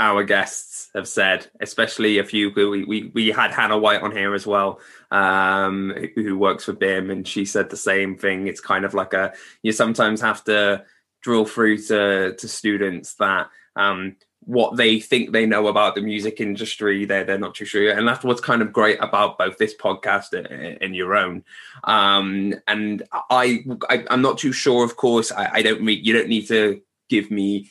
our 0.00 0.24
guests 0.24 0.90
have 0.94 1.08
said, 1.08 1.46
especially 1.60 2.18
a 2.18 2.24
few. 2.24 2.50
We 2.54 2.84
we 2.84 3.10
we 3.14 3.28
had 3.28 3.52
Hannah 3.52 3.78
White 3.78 4.02
on 4.02 4.12
here 4.12 4.34
as 4.34 4.46
well, 4.46 4.80
um, 5.10 5.94
who 6.14 6.38
works 6.38 6.64
for 6.64 6.72
BIMM, 6.72 7.12
and 7.12 7.28
she 7.28 7.44
said 7.44 7.70
the 7.70 7.76
same 7.76 8.16
thing. 8.16 8.46
It's 8.46 8.60
kind 8.60 8.84
of 8.84 8.94
like 8.94 9.12
a 9.12 9.34
you 9.62 9.72
sometimes 9.72 10.20
have 10.20 10.42
to 10.44 10.84
drill 11.22 11.44
through 11.44 11.78
to 11.78 12.34
to 12.36 12.48
students 12.48 13.14
that 13.14 13.48
um, 13.76 14.16
what 14.40 14.76
they 14.76 14.98
think 14.98 15.32
they 15.32 15.44
know 15.44 15.66
about 15.66 15.94
the 15.94 16.00
music 16.00 16.40
industry 16.40 17.04
they're 17.04 17.24
they're 17.24 17.38
not 17.38 17.54
too 17.54 17.64
sure 17.64 17.90
and 17.90 18.08
that's 18.08 18.24
what's 18.24 18.40
kind 18.40 18.62
of 18.62 18.72
great 18.72 18.98
about 19.02 19.36
both 19.36 19.58
this 19.58 19.74
podcast 19.76 20.32
and, 20.80 20.96
your 20.96 21.14
own. 21.14 21.44
Um, 21.84 22.54
and 22.66 23.02
I, 23.12 23.64
I 23.90 24.04
am 24.08 24.22
not 24.22 24.38
too 24.38 24.52
sure 24.52 24.84
of 24.84 24.96
course. 24.96 25.30
I, 25.30 25.50
I 25.54 25.62
don't 25.62 25.82
mean 25.82 26.02
you 26.02 26.14
don't 26.14 26.28
need 26.28 26.48
to 26.48 26.80
give 27.08 27.30
me 27.30 27.70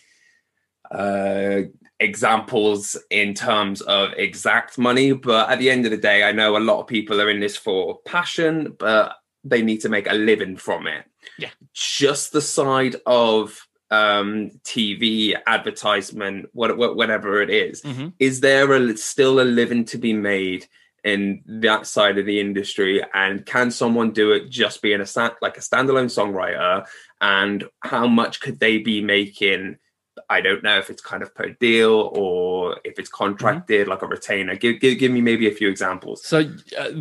uh, 0.92 1.62
examples 2.00 2.96
in 3.10 3.34
terms 3.34 3.82
of 3.82 4.12
exact 4.18 4.78
money 4.78 5.14
but 5.14 5.50
at 5.50 5.58
the 5.58 5.70
end 5.70 5.84
of 5.86 5.90
the 5.90 5.98
day 5.98 6.24
i 6.24 6.32
know 6.32 6.56
a 6.56 6.60
lot 6.60 6.80
of 6.80 6.86
people 6.86 7.20
are 7.20 7.30
in 7.30 7.40
this 7.40 7.58
for 7.58 7.98
passion 8.06 8.76
but 8.78 9.16
they 9.44 9.64
need 9.64 9.82
to 9.82 9.90
make 9.90 10.08
a 10.08 10.14
living 10.14 10.56
from 10.56 10.86
it 10.86 11.06
yeah 11.38 11.50
just 11.74 12.32
the 12.32 12.42
side 12.42 12.96
of 13.06 13.68
um 13.92 14.52
tv 14.64 15.34
advertisement 15.46 16.48
what, 16.54 16.78
what 16.78 16.96
whatever 16.96 17.42
it 17.42 17.50
is. 17.50 17.82
Mm-hmm. 17.82 18.10
is 18.20 18.42
there 18.42 18.74
a, 18.74 18.98
still 18.98 19.40
a 19.40 19.44
living 19.44 19.86
to 19.86 19.98
be 19.98 20.14
made 20.14 20.68
in 21.04 21.42
that 21.46 21.88
side 21.88 22.18
of 22.18 22.26
the 22.26 22.40
industry 22.40 23.02
and 23.14 23.46
can 23.46 23.72
someone 23.72 24.12
do 24.12 24.34
it 24.34 24.50
just 24.50 24.82
being 24.82 25.00
a 25.00 25.32
like 25.42 25.58
a 25.58 25.62
standalone 25.62 26.12
songwriter 26.12 26.86
and 27.22 27.64
how 27.80 28.08
much 28.08 28.42
could 28.42 28.60
they 28.60 28.78
be 28.80 29.02
making 29.02 29.78
I 30.30 30.42
don't 30.42 30.64
know 30.64 30.78
if 30.78 30.90
it's 30.90 31.02
kind 31.02 31.24
of 31.24 31.34
per 31.34 31.50
deal 31.50 32.12
or 32.14 32.78
if 32.84 33.00
it's 33.00 33.10
contracted 33.10 33.82
mm-hmm. 33.82 33.90
like 33.92 34.02
a 34.02 34.08
retainer. 34.08 34.56
Give, 34.56 34.80
give, 34.80 35.00
give 35.00 35.12
me 35.12 35.22
maybe 35.22 35.48
a 35.48 35.52
few 35.52 35.70
examples. 35.70 36.26
So 36.26 36.50
uh, 36.78 36.92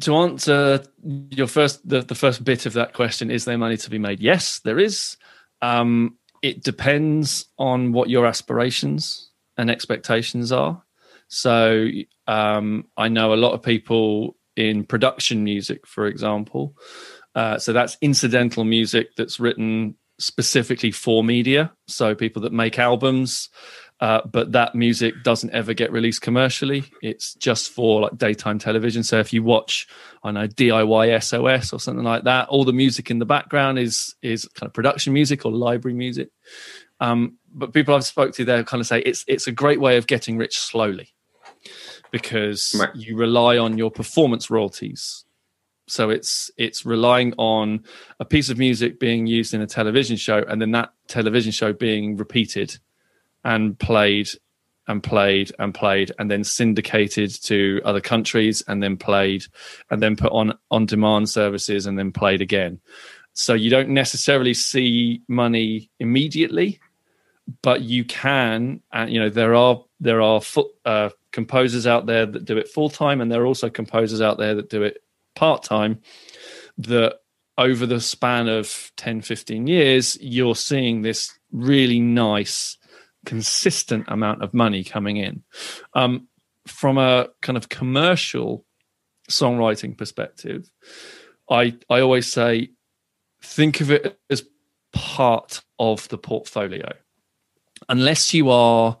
to 0.00 0.16
answer 0.16 0.84
your 1.30 1.46
first 1.46 1.86
the, 1.88 2.02
the 2.02 2.14
first 2.14 2.44
bit 2.44 2.66
of 2.66 2.72
that 2.74 2.92
question, 2.92 3.30
is 3.30 3.44
there 3.44 3.58
money 3.58 3.76
to 3.78 3.90
be 3.90 3.98
made? 3.98 4.20
Yes, 4.20 4.60
there 4.60 4.78
is. 4.78 5.16
Um, 5.62 6.18
it 6.42 6.62
depends 6.62 7.46
on 7.58 7.92
what 7.92 8.10
your 8.10 8.26
aspirations 8.26 9.30
and 9.56 9.70
expectations 9.70 10.52
are. 10.52 10.82
So 11.28 11.88
um, 12.26 12.86
I 12.96 13.08
know 13.08 13.32
a 13.32 13.36
lot 13.36 13.52
of 13.52 13.62
people 13.62 14.36
in 14.56 14.84
production 14.84 15.42
music, 15.42 15.86
for 15.86 16.06
example. 16.06 16.76
Uh, 17.34 17.58
so 17.58 17.72
that's 17.72 17.96
incidental 18.00 18.64
music 18.64 19.08
that's 19.16 19.40
written 19.40 19.96
specifically 20.18 20.90
for 20.90 21.24
media. 21.24 21.72
So 21.86 22.14
people 22.14 22.42
that 22.42 22.52
make 22.52 22.78
albums, 22.78 23.48
uh, 24.00 24.20
but 24.30 24.52
that 24.52 24.74
music 24.74 25.14
doesn't 25.22 25.52
ever 25.52 25.72
get 25.72 25.92
released 25.92 26.22
commercially. 26.22 26.84
It's 27.02 27.34
just 27.34 27.70
for 27.70 28.02
like 28.02 28.18
daytime 28.18 28.58
television. 28.58 29.02
So 29.02 29.18
if 29.18 29.32
you 29.32 29.42
watch, 29.42 29.86
I 30.22 30.30
know 30.30 30.48
DIY 30.48 31.22
SOS 31.22 31.72
or 31.72 31.80
something 31.80 32.04
like 32.04 32.24
that, 32.24 32.48
all 32.48 32.64
the 32.64 32.72
music 32.72 33.10
in 33.10 33.18
the 33.18 33.26
background 33.26 33.78
is 33.78 34.14
is 34.22 34.46
kind 34.54 34.68
of 34.68 34.74
production 34.74 35.12
music 35.12 35.44
or 35.46 35.52
library 35.52 35.94
music. 35.94 36.28
Um, 37.00 37.38
but 37.52 37.72
people 37.72 37.94
I've 37.94 38.04
spoke 38.04 38.34
to, 38.34 38.44
they 38.44 38.62
kind 38.64 38.80
of 38.80 38.86
say 38.86 39.00
it's 39.00 39.24
it's 39.28 39.46
a 39.46 39.52
great 39.52 39.80
way 39.80 39.96
of 39.96 40.06
getting 40.06 40.36
rich 40.36 40.58
slowly 40.58 41.08
because 42.10 42.74
right. 42.78 42.94
you 42.94 43.16
rely 43.16 43.58
on 43.58 43.78
your 43.78 43.90
performance 43.90 44.50
royalties 44.50 45.24
So 45.86 46.10
it's 46.10 46.50
it's 46.56 46.86
relying 46.86 47.34
on 47.36 47.84
a 48.18 48.24
piece 48.24 48.48
of 48.48 48.58
music 48.58 48.98
being 48.98 49.26
used 49.26 49.52
in 49.52 49.60
a 49.60 49.66
television 49.66 50.16
show, 50.16 50.38
and 50.48 50.60
then 50.60 50.70
that 50.72 50.92
television 51.08 51.52
show 51.52 51.72
being 51.72 52.16
repeated 52.16 52.78
and 53.44 53.78
played 53.78 54.28
and 54.86 55.02
played 55.02 55.52
and 55.58 55.74
played, 55.74 56.12
and 56.18 56.30
then 56.30 56.44
syndicated 56.44 57.30
to 57.44 57.80
other 57.84 58.00
countries, 58.00 58.62
and 58.66 58.82
then 58.82 58.96
played, 58.96 59.44
and 59.90 60.02
then 60.02 60.16
put 60.16 60.32
on 60.32 60.56
on 60.70 60.86
demand 60.86 61.28
services, 61.28 61.86
and 61.86 61.98
then 61.98 62.12
played 62.12 62.40
again. 62.40 62.80
So 63.34 63.52
you 63.52 63.68
don't 63.68 63.90
necessarily 63.90 64.54
see 64.54 65.22
money 65.28 65.90
immediately, 65.98 66.80
but 67.62 67.82
you 67.82 68.04
can. 68.04 68.80
And 68.92 69.12
you 69.12 69.20
know 69.20 69.28
there 69.28 69.54
are 69.54 69.84
there 70.00 70.22
are 70.22 70.40
uh, 70.86 71.10
composers 71.30 71.86
out 71.86 72.06
there 72.06 72.24
that 72.24 72.46
do 72.46 72.56
it 72.56 72.68
full 72.68 72.88
time, 72.88 73.20
and 73.20 73.30
there 73.30 73.42
are 73.42 73.46
also 73.46 73.68
composers 73.68 74.22
out 74.22 74.38
there 74.38 74.54
that 74.54 74.70
do 74.70 74.82
it 74.82 75.03
part 75.34 75.62
time 75.62 76.00
that 76.78 77.16
over 77.56 77.86
the 77.86 78.00
span 78.00 78.48
of 78.48 78.90
10 78.96 79.20
15 79.20 79.66
years 79.66 80.18
you're 80.20 80.56
seeing 80.56 81.02
this 81.02 81.38
really 81.52 82.00
nice 82.00 82.76
consistent 83.24 84.04
amount 84.08 84.42
of 84.42 84.52
money 84.52 84.84
coming 84.84 85.16
in. 85.16 85.42
Um, 85.94 86.28
from 86.66 86.98
a 86.98 87.28
kind 87.42 87.56
of 87.56 87.68
commercial 87.68 88.64
songwriting 89.30 89.96
perspective 89.96 90.70
i 91.50 91.74
i 91.88 92.00
always 92.00 92.30
say 92.30 92.70
think 93.42 93.80
of 93.80 93.90
it 93.90 94.18
as 94.30 94.42
part 94.92 95.60
of 95.78 96.08
the 96.08 96.18
portfolio. 96.18 96.88
Unless 97.88 98.32
you 98.32 98.48
are 98.48 98.96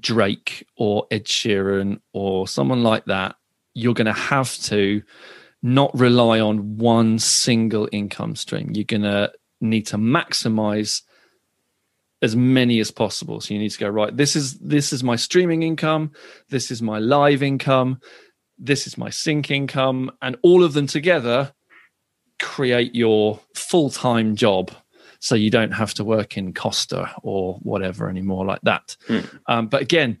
drake 0.00 0.66
or 0.76 1.06
ed 1.10 1.26
sheeran 1.26 2.00
or 2.12 2.48
someone 2.48 2.82
like 2.82 3.04
that 3.04 3.36
you're 3.74 3.94
going 3.94 4.06
to 4.06 4.12
have 4.12 4.56
to 4.58 5.02
not 5.64 5.98
rely 5.98 6.40
on 6.40 6.76
one 6.76 7.18
single 7.18 7.88
income 7.90 8.36
stream. 8.36 8.70
You're 8.74 8.84
going 8.84 9.00
to 9.00 9.32
need 9.62 9.86
to 9.86 9.96
maximize 9.96 11.00
as 12.20 12.36
many 12.36 12.80
as 12.80 12.90
possible. 12.90 13.40
So 13.40 13.54
you 13.54 13.60
need 13.60 13.70
to 13.70 13.78
go 13.78 13.88
right. 13.88 14.14
This 14.14 14.36
is 14.36 14.58
this 14.58 14.92
is 14.92 15.02
my 15.02 15.16
streaming 15.16 15.62
income. 15.62 16.12
This 16.50 16.70
is 16.70 16.82
my 16.82 16.98
live 16.98 17.42
income. 17.42 18.00
This 18.58 18.86
is 18.86 18.98
my 18.98 19.08
sync 19.08 19.50
income, 19.50 20.12
and 20.20 20.36
all 20.42 20.62
of 20.62 20.74
them 20.74 20.86
together 20.86 21.52
create 22.40 22.94
your 22.94 23.40
full 23.54 23.88
time 23.88 24.36
job. 24.36 24.70
So 25.18 25.34
you 25.34 25.50
don't 25.50 25.72
have 25.72 25.94
to 25.94 26.04
work 26.04 26.36
in 26.36 26.52
Costa 26.52 27.10
or 27.22 27.54
whatever 27.62 28.10
anymore 28.10 28.44
like 28.44 28.60
that. 28.64 28.96
Mm. 29.08 29.38
Um, 29.46 29.66
but 29.68 29.80
again, 29.80 30.18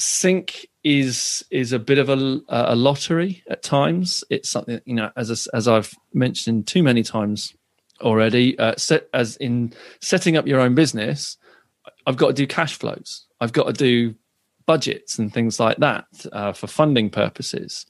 sync 0.00 0.66
is 0.82 1.44
is 1.50 1.72
a 1.72 1.78
bit 1.78 1.98
of 1.98 2.08
a, 2.08 2.40
a 2.48 2.74
lottery 2.74 3.42
at 3.50 3.62
times. 3.62 4.24
It's 4.30 4.48
something 4.48 4.80
you 4.86 4.94
know, 4.94 5.10
as 5.16 5.46
as 5.48 5.68
I've 5.68 5.92
mentioned 6.14 6.66
too 6.66 6.82
many 6.82 7.02
times 7.02 7.54
already. 8.00 8.58
Uh, 8.58 8.74
set 8.76 9.08
as 9.12 9.36
in 9.36 9.74
setting 10.00 10.36
up 10.36 10.46
your 10.46 10.60
own 10.60 10.74
business, 10.74 11.36
I've 12.06 12.16
got 12.16 12.28
to 12.28 12.32
do 12.32 12.46
cash 12.46 12.78
flows. 12.78 13.26
I've 13.40 13.52
got 13.52 13.66
to 13.66 13.72
do 13.72 14.14
budgets 14.66 15.18
and 15.18 15.32
things 15.32 15.60
like 15.60 15.76
that 15.78 16.06
uh, 16.32 16.52
for 16.52 16.66
funding 16.66 17.10
purposes, 17.10 17.84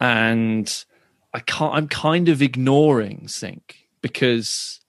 and 0.00 0.84
I 1.32 1.40
can't. 1.40 1.74
I'm 1.74 1.88
kind 1.88 2.28
of 2.28 2.42
ignoring 2.42 3.26
sync 3.26 3.88
because 4.02 4.80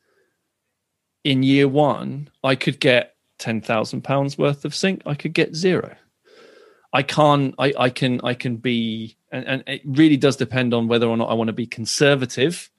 in 1.23 1.41
year 1.41 1.69
one 1.69 2.29
I 2.43 2.55
could 2.55 2.81
get 2.81 3.15
ten 3.37 3.61
thousand 3.61 4.03
pounds 4.03 4.37
worth 4.37 4.65
of 4.65 4.75
sync. 4.75 5.03
I 5.05 5.15
could 5.15 5.33
get 5.33 5.55
zero 5.55 5.95
I 6.93 7.01
can't. 7.01 7.55
I, 7.57 7.73
I 7.77 7.89
can. 7.89 8.21
I 8.23 8.35
can 8.35 8.57
be, 8.57 9.17
and, 9.31 9.45
and 9.45 9.63
it 9.65 9.81
really 9.83 10.15
does 10.15 10.35
depend 10.35 10.73
on 10.75 10.87
whether 10.87 11.07
or 11.07 11.17
not 11.17 11.29
I 11.29 11.33
want 11.33 11.47
to 11.47 11.53
be 11.53 11.65
conservative 11.65 12.69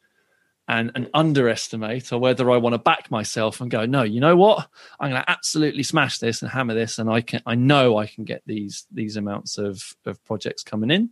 and, 0.68 0.92
and 0.94 1.10
underestimate, 1.12 2.12
or 2.12 2.18
whether 2.18 2.50
I 2.50 2.56
want 2.56 2.74
to 2.74 2.78
back 2.78 3.10
myself 3.10 3.60
and 3.60 3.70
go, 3.70 3.84
no, 3.84 4.02
you 4.02 4.20
know 4.20 4.36
what, 4.36 4.68
I'm 4.98 5.10
going 5.10 5.20
to 5.20 5.30
absolutely 5.30 5.82
smash 5.82 6.18
this 6.18 6.40
and 6.40 6.50
hammer 6.50 6.74
this, 6.74 6.98
and 6.98 7.10
I 7.10 7.22
can. 7.22 7.42
I 7.44 7.56
know 7.56 7.98
I 7.98 8.06
can 8.06 8.24
get 8.24 8.42
these 8.46 8.86
these 8.92 9.16
amounts 9.16 9.58
of 9.58 9.82
of 10.06 10.24
projects 10.24 10.62
coming 10.62 10.92
in, 10.92 11.10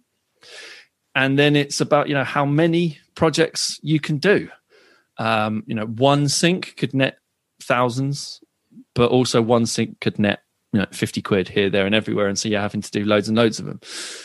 and 1.14 1.36
then 1.36 1.56
it's 1.56 1.80
about 1.80 2.08
you 2.08 2.14
know 2.14 2.24
how 2.24 2.46
many 2.46 2.98
projects 3.16 3.80
you 3.82 3.98
can 3.98 4.18
do. 4.18 4.48
Um, 5.18 5.64
you 5.66 5.74
know, 5.74 5.86
one 5.86 6.28
sync 6.28 6.76
could 6.76 6.94
net 6.94 7.18
thousands, 7.60 8.42
but 8.94 9.10
also 9.10 9.42
one 9.42 9.66
sync 9.66 10.00
could 10.00 10.20
net 10.20 10.42
you 10.72 10.80
know 10.80 10.86
50 10.90 11.22
quid 11.22 11.48
here 11.48 11.68
there 11.68 11.86
and 11.86 11.94
everywhere 11.94 12.28
and 12.28 12.38
so 12.38 12.48
you're 12.48 12.60
having 12.60 12.80
to 12.80 12.90
do 12.90 13.04
loads 13.04 13.28
and 13.28 13.36
loads 13.36 13.58
of 13.58 13.66
them. 13.66 13.80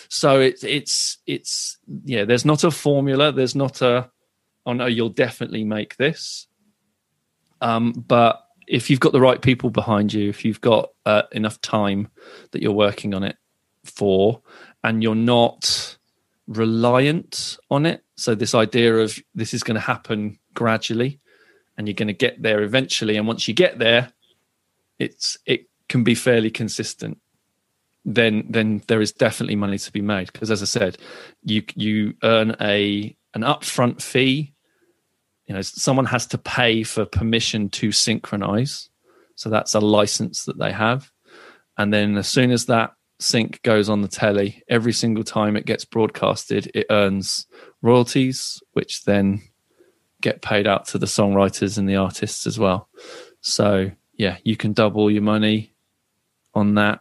So 0.09 0.39
it's 0.39 0.63
it's 0.63 1.17
it's 1.27 1.77
yeah 2.05 2.25
there's 2.25 2.45
not 2.45 2.63
a 2.63 2.71
formula 2.71 3.31
there's 3.31 3.55
not 3.55 3.81
a 3.81 4.09
oh 4.65 4.73
no 4.73 4.85
you'll 4.85 5.09
definitely 5.09 5.63
make 5.63 5.97
this. 5.97 6.47
Um 7.61 7.91
but 7.91 8.43
if 8.67 8.89
you've 8.89 8.99
got 8.99 9.13
the 9.13 9.21
right 9.21 9.41
people 9.41 9.69
behind 9.69 10.13
you 10.13 10.29
if 10.29 10.43
you've 10.45 10.61
got 10.61 10.89
uh, 11.05 11.23
enough 11.31 11.59
time 11.61 12.09
that 12.51 12.61
you're 12.61 12.71
working 12.71 13.13
on 13.13 13.23
it 13.23 13.37
for 13.83 14.41
and 14.83 15.01
you're 15.01 15.15
not 15.15 15.97
reliant 16.47 17.57
on 17.71 17.85
it 17.85 18.03
so 18.15 18.35
this 18.35 18.53
idea 18.53 18.95
of 18.97 19.17
this 19.35 19.53
is 19.53 19.63
going 19.63 19.75
to 19.75 19.81
happen 19.81 20.37
gradually 20.53 21.19
and 21.77 21.87
you're 21.87 21.95
going 21.95 22.07
to 22.07 22.13
get 22.13 22.41
there 22.41 22.61
eventually 22.61 23.17
and 23.17 23.27
once 23.27 23.47
you 23.47 23.53
get 23.53 23.79
there 23.79 24.11
it's 24.99 25.37
it 25.45 25.67
can 25.89 26.03
be 26.03 26.15
fairly 26.15 26.51
consistent, 26.51 27.19
then 28.05 28.45
then 28.49 28.81
there 28.87 29.01
is 29.01 29.11
definitely 29.11 29.55
money 29.55 29.77
to 29.77 29.91
be 29.91 30.01
made. 30.01 30.31
Because 30.31 30.51
as 30.51 30.61
I 30.61 30.65
said, 30.65 30.97
you 31.43 31.63
you 31.75 32.13
earn 32.23 32.55
a 32.61 33.15
an 33.33 33.41
upfront 33.41 34.01
fee. 34.01 34.53
You 35.45 35.55
know, 35.55 35.61
someone 35.61 36.05
has 36.05 36.25
to 36.27 36.37
pay 36.37 36.83
for 36.83 37.05
permission 37.05 37.69
to 37.69 37.91
synchronize. 37.91 38.89
So 39.35 39.49
that's 39.49 39.75
a 39.75 39.79
license 39.79 40.45
that 40.45 40.57
they 40.57 40.71
have. 40.71 41.11
And 41.77 41.93
then 41.93 42.17
as 42.17 42.27
soon 42.27 42.51
as 42.51 42.65
that 42.65 42.91
sync 43.19 43.61
goes 43.61 43.87
on 43.87 44.01
the 44.01 44.07
telly, 44.07 44.63
every 44.67 44.91
single 44.91 45.23
time 45.23 45.55
it 45.55 45.65
gets 45.65 45.85
broadcasted, 45.85 46.69
it 46.73 46.87
earns 46.89 47.45
royalties, 47.81 48.61
which 48.73 49.05
then 49.05 49.41
get 50.21 50.41
paid 50.41 50.67
out 50.67 50.85
to 50.87 50.97
the 50.97 51.05
songwriters 51.05 51.77
and 51.77 51.87
the 51.87 51.95
artists 51.95 52.47
as 52.47 52.59
well. 52.59 52.89
So 53.41 53.91
yeah, 54.17 54.37
you 54.43 54.57
can 54.57 54.73
double 54.73 55.11
your 55.11 55.21
money 55.21 55.73
on 56.57 56.75
that, 56.75 56.99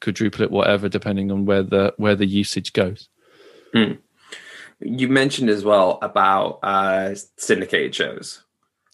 quadruple 0.00 0.42
it, 0.42 0.50
whatever, 0.50 0.88
depending 0.88 1.30
on 1.30 1.44
where 1.44 1.62
the 1.62 1.94
where 1.96 2.14
the 2.14 2.26
usage 2.26 2.72
goes. 2.72 3.08
Hmm. 3.72 3.94
You 4.80 5.08
mentioned 5.08 5.50
as 5.50 5.64
well 5.64 5.98
about 6.02 6.60
uh, 6.62 7.14
syndicated 7.36 7.94
shows. 7.94 8.44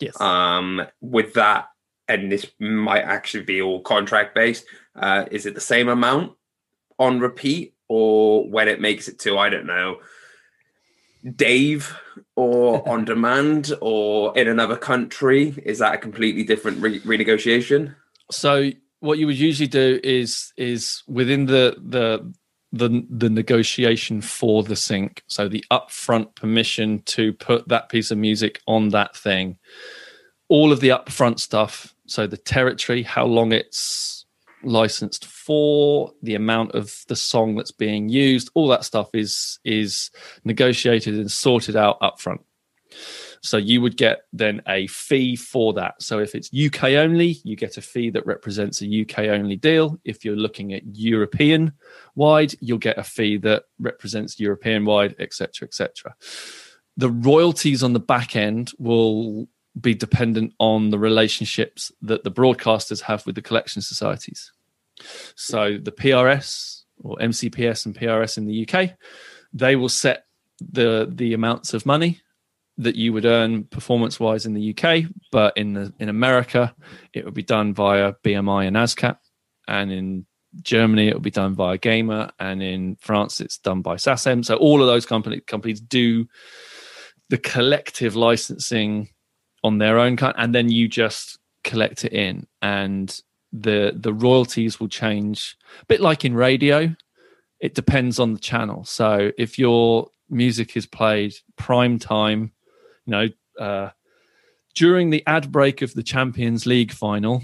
Yes. 0.00 0.20
Um, 0.20 0.82
with 1.00 1.34
that, 1.34 1.68
and 2.08 2.30
this 2.30 2.46
might 2.58 3.02
actually 3.02 3.44
be 3.44 3.62
all 3.62 3.80
contract 3.80 4.34
based. 4.34 4.64
Uh, 4.94 5.26
is 5.30 5.46
it 5.46 5.54
the 5.54 5.60
same 5.60 5.88
amount 5.88 6.32
on 6.98 7.20
repeat, 7.20 7.74
or 7.88 8.48
when 8.48 8.68
it 8.68 8.80
makes 8.80 9.08
it 9.08 9.18
to 9.20 9.38
I 9.38 9.48
don't 9.48 9.66
know, 9.66 10.00
Dave, 11.34 11.96
or 12.34 12.86
on 12.88 13.04
demand, 13.04 13.72
or 13.80 14.36
in 14.36 14.48
another 14.48 14.76
country? 14.76 15.54
Is 15.64 15.78
that 15.78 15.94
a 15.94 15.98
completely 15.98 16.44
different 16.44 16.80
re- 16.80 17.00
renegotiation? 17.00 17.94
So 18.30 18.70
what 19.00 19.18
you 19.18 19.26
would 19.26 19.38
usually 19.38 19.68
do 19.68 20.00
is 20.02 20.52
is 20.56 21.02
within 21.06 21.46
the 21.46 21.76
the 21.78 22.32
the 22.72 23.06
the 23.08 23.30
negotiation 23.30 24.20
for 24.20 24.62
the 24.62 24.76
sync 24.76 25.22
so 25.26 25.48
the 25.48 25.64
upfront 25.70 26.34
permission 26.34 27.00
to 27.02 27.32
put 27.34 27.68
that 27.68 27.88
piece 27.88 28.10
of 28.10 28.18
music 28.18 28.60
on 28.66 28.88
that 28.90 29.16
thing 29.16 29.56
all 30.48 30.72
of 30.72 30.80
the 30.80 30.88
upfront 30.88 31.38
stuff 31.38 31.94
so 32.06 32.26
the 32.26 32.36
territory 32.36 33.02
how 33.02 33.24
long 33.24 33.52
it's 33.52 34.24
licensed 34.62 35.24
for 35.26 36.12
the 36.22 36.34
amount 36.34 36.72
of 36.72 37.04
the 37.08 37.16
song 37.16 37.54
that's 37.54 37.70
being 37.70 38.08
used 38.08 38.50
all 38.54 38.68
that 38.68 38.84
stuff 38.84 39.08
is 39.14 39.60
is 39.64 40.10
negotiated 40.44 41.14
and 41.14 41.30
sorted 41.30 41.76
out 41.76 42.00
upfront 42.00 42.40
so 43.46 43.56
you 43.56 43.80
would 43.80 43.96
get 43.96 44.22
then 44.32 44.60
a 44.66 44.88
fee 44.88 45.36
for 45.36 45.72
that. 45.74 46.02
So 46.02 46.18
if 46.18 46.34
it's 46.34 46.50
UK 46.52 46.84
only, 46.94 47.38
you 47.44 47.54
get 47.54 47.76
a 47.76 47.80
fee 47.80 48.10
that 48.10 48.26
represents 48.26 48.82
a 48.82 49.02
UK 49.02 49.20
only 49.28 49.54
deal. 49.54 50.00
If 50.04 50.24
you're 50.24 50.34
looking 50.34 50.72
at 50.72 50.82
European 50.96 51.72
wide, 52.16 52.54
you'll 52.60 52.78
get 52.78 52.98
a 52.98 53.04
fee 53.04 53.36
that 53.38 53.64
represents 53.78 54.40
European 54.40 54.84
wide, 54.84 55.14
etc., 55.20 55.68
etc. 55.68 56.16
The 56.96 57.10
royalties 57.10 57.84
on 57.84 57.92
the 57.92 58.00
back 58.00 58.34
end 58.34 58.72
will 58.78 59.46
be 59.80 59.94
dependent 59.94 60.52
on 60.58 60.90
the 60.90 60.98
relationships 60.98 61.92
that 62.02 62.24
the 62.24 62.32
broadcasters 62.32 63.02
have 63.02 63.24
with 63.26 63.36
the 63.36 63.42
collection 63.42 63.80
societies. 63.80 64.50
So 65.36 65.78
the 65.80 65.92
PRS 65.92 66.82
or 66.98 67.16
MCPS 67.18 67.86
and 67.86 67.94
PRS 67.94 68.38
in 68.38 68.46
the 68.46 68.66
UK, 68.66 68.92
they 69.52 69.76
will 69.76 69.90
set 69.90 70.24
the 70.58 71.06
the 71.14 71.34
amounts 71.34 71.74
of 71.74 71.84
money 71.84 72.22
that 72.78 72.96
you 72.96 73.12
would 73.12 73.24
earn 73.24 73.64
performance 73.64 74.20
wise 74.20 74.46
in 74.46 74.54
the 74.54 74.76
UK, 74.76 75.04
but 75.32 75.56
in 75.56 75.72
the 75.72 75.92
in 75.98 76.08
America, 76.08 76.74
it 77.12 77.24
would 77.24 77.34
be 77.34 77.42
done 77.42 77.72
via 77.74 78.12
BMI 78.24 78.66
and 78.66 78.76
ASCAP, 78.76 79.16
and 79.66 79.90
in 79.90 80.26
Germany 80.62 81.08
it 81.08 81.14
would 81.14 81.22
be 81.22 81.30
done 81.30 81.54
via 81.54 81.78
GEMA, 81.78 82.32
and 82.38 82.62
in 82.62 82.96
France 82.96 83.40
it's 83.40 83.58
done 83.58 83.82
by 83.82 83.96
SACEM. 83.96 84.44
So 84.44 84.56
all 84.56 84.80
of 84.80 84.86
those 84.86 85.06
company, 85.06 85.40
companies 85.40 85.80
do 85.80 86.26
the 87.28 87.38
collective 87.38 88.14
licensing 88.14 89.08
on 89.64 89.78
their 89.78 89.98
own 89.98 90.16
kind, 90.16 90.34
and 90.36 90.54
then 90.54 90.70
you 90.70 90.88
just 90.88 91.38
collect 91.64 92.04
it 92.04 92.12
in, 92.12 92.46
and 92.60 93.20
the 93.52 93.92
the 93.96 94.12
royalties 94.12 94.78
will 94.78 94.88
change. 94.88 95.56
A 95.80 95.86
bit 95.86 96.00
like 96.00 96.24
in 96.24 96.34
radio, 96.34 96.94
it 97.60 97.74
depends 97.74 98.18
on 98.18 98.34
the 98.34 98.40
channel. 98.40 98.84
So 98.84 99.32
if 99.38 99.58
your 99.58 100.08
music 100.28 100.76
is 100.76 100.86
played 100.86 101.34
prime 101.56 101.98
time, 101.98 102.52
you 103.06 103.10
know, 103.10 103.28
uh, 103.58 103.90
during 104.74 105.10
the 105.10 105.22
ad 105.26 105.50
break 105.50 105.82
of 105.82 105.94
the 105.94 106.02
Champions 106.02 106.66
League 106.66 106.92
final, 106.92 107.42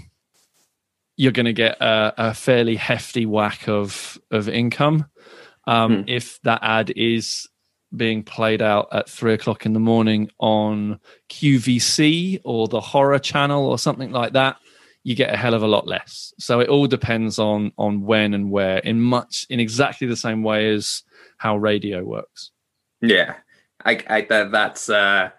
you're 1.17 1.31
going 1.31 1.45
to 1.45 1.53
get 1.53 1.77
a, 1.81 2.13
a, 2.29 2.33
fairly 2.33 2.75
hefty 2.75 3.25
whack 3.25 3.67
of 3.67 4.19
of 4.31 4.49
income. 4.49 5.05
Um, 5.65 6.03
hmm. 6.03 6.03
If 6.07 6.41
that 6.41 6.59
ad 6.61 6.91
is 6.95 7.47
being 7.95 8.23
played 8.23 8.61
out 8.61 8.89
at 8.91 9.09
three 9.09 9.33
o'clock 9.33 9.65
in 9.65 9.73
the 9.73 9.79
morning 9.79 10.29
on 10.39 10.99
QVC 11.29 12.41
or 12.43 12.67
the 12.67 12.81
horror 12.81 13.19
channel 13.19 13.65
or 13.65 13.77
something 13.77 14.11
like 14.11 14.33
that, 14.33 14.57
you 15.03 15.15
get 15.15 15.33
a 15.33 15.37
hell 15.37 15.53
of 15.53 15.61
a 15.61 15.67
lot 15.67 15.87
less. 15.87 16.33
So 16.39 16.59
it 16.59 16.69
all 16.69 16.87
depends 16.87 17.37
on 17.39 17.71
on 17.77 18.01
when 18.01 18.33
and 18.33 18.49
where 18.49 18.77
in 18.79 19.01
much 19.01 19.45
in 19.49 19.59
exactly 19.59 20.07
the 20.07 20.15
same 20.15 20.43
way 20.43 20.73
as 20.73 21.03
how 21.37 21.57
radio 21.57 22.03
works. 22.03 22.51
Yeah, 23.01 23.35
I, 23.83 23.99
I 24.07 24.21
that, 24.21 24.51
that's 24.51 24.89
uh, 24.89 25.31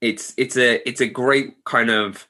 it's 0.00 0.34
it's 0.36 0.56
a 0.56 0.86
it's 0.88 1.00
a 1.00 1.06
great 1.06 1.64
kind 1.64 1.90
of 1.90 2.26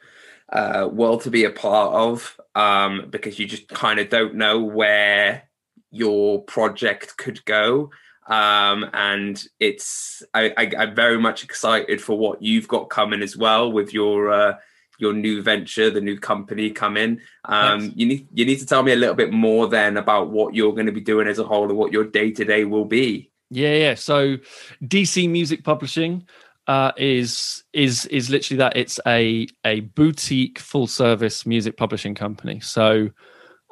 uh, 0.52 0.88
world 0.90 1.22
to 1.22 1.30
be 1.30 1.44
a 1.44 1.50
part 1.50 1.92
of 1.94 2.38
um, 2.54 3.08
because 3.10 3.38
you 3.38 3.46
just 3.46 3.68
kind 3.68 3.98
of 3.98 4.08
don't 4.08 4.34
know 4.34 4.62
where 4.62 5.48
your 5.90 6.42
project 6.42 7.16
could 7.16 7.44
go. 7.44 7.90
Um, 8.28 8.90
and 8.92 9.42
it's 9.60 10.22
I, 10.34 10.52
I, 10.56 10.72
I'm 10.78 10.94
very 10.94 11.18
much 11.18 11.44
excited 11.44 12.00
for 12.00 12.18
what 12.18 12.42
you've 12.42 12.68
got 12.68 12.90
coming 12.90 13.22
as 13.22 13.36
well 13.36 13.70
with 13.70 13.92
your 13.92 14.30
uh, 14.30 14.56
your 14.98 15.12
new 15.12 15.42
venture, 15.42 15.90
the 15.90 16.00
new 16.00 16.18
company 16.18 16.70
coming. 16.70 17.20
Um, 17.44 17.84
yes. 17.84 17.92
You 17.94 18.06
need 18.06 18.28
you 18.32 18.44
need 18.44 18.58
to 18.58 18.66
tell 18.66 18.82
me 18.82 18.92
a 18.92 18.96
little 18.96 19.14
bit 19.14 19.32
more 19.32 19.68
then 19.68 19.96
about 19.96 20.30
what 20.30 20.54
you're 20.54 20.72
going 20.72 20.86
to 20.86 20.92
be 20.92 21.00
doing 21.00 21.28
as 21.28 21.38
a 21.38 21.44
whole 21.44 21.68
and 21.68 21.78
what 21.78 21.92
your 21.92 22.04
day 22.04 22.30
to 22.32 22.44
day 22.44 22.64
will 22.64 22.84
be. 22.84 23.30
Yeah, 23.50 23.74
yeah. 23.74 23.94
So 23.94 24.38
DC 24.82 25.30
Music 25.30 25.62
Publishing 25.62 26.26
uh, 26.66 26.92
is 26.96 27.64
is 27.72 28.06
is 28.06 28.30
literally 28.30 28.58
that. 28.58 28.76
It's 28.76 28.98
a 29.06 29.46
a 29.64 29.80
boutique 29.80 30.58
full 30.58 30.86
service 30.86 31.46
music 31.46 31.76
publishing 31.76 32.14
company. 32.14 32.60
So 32.60 33.10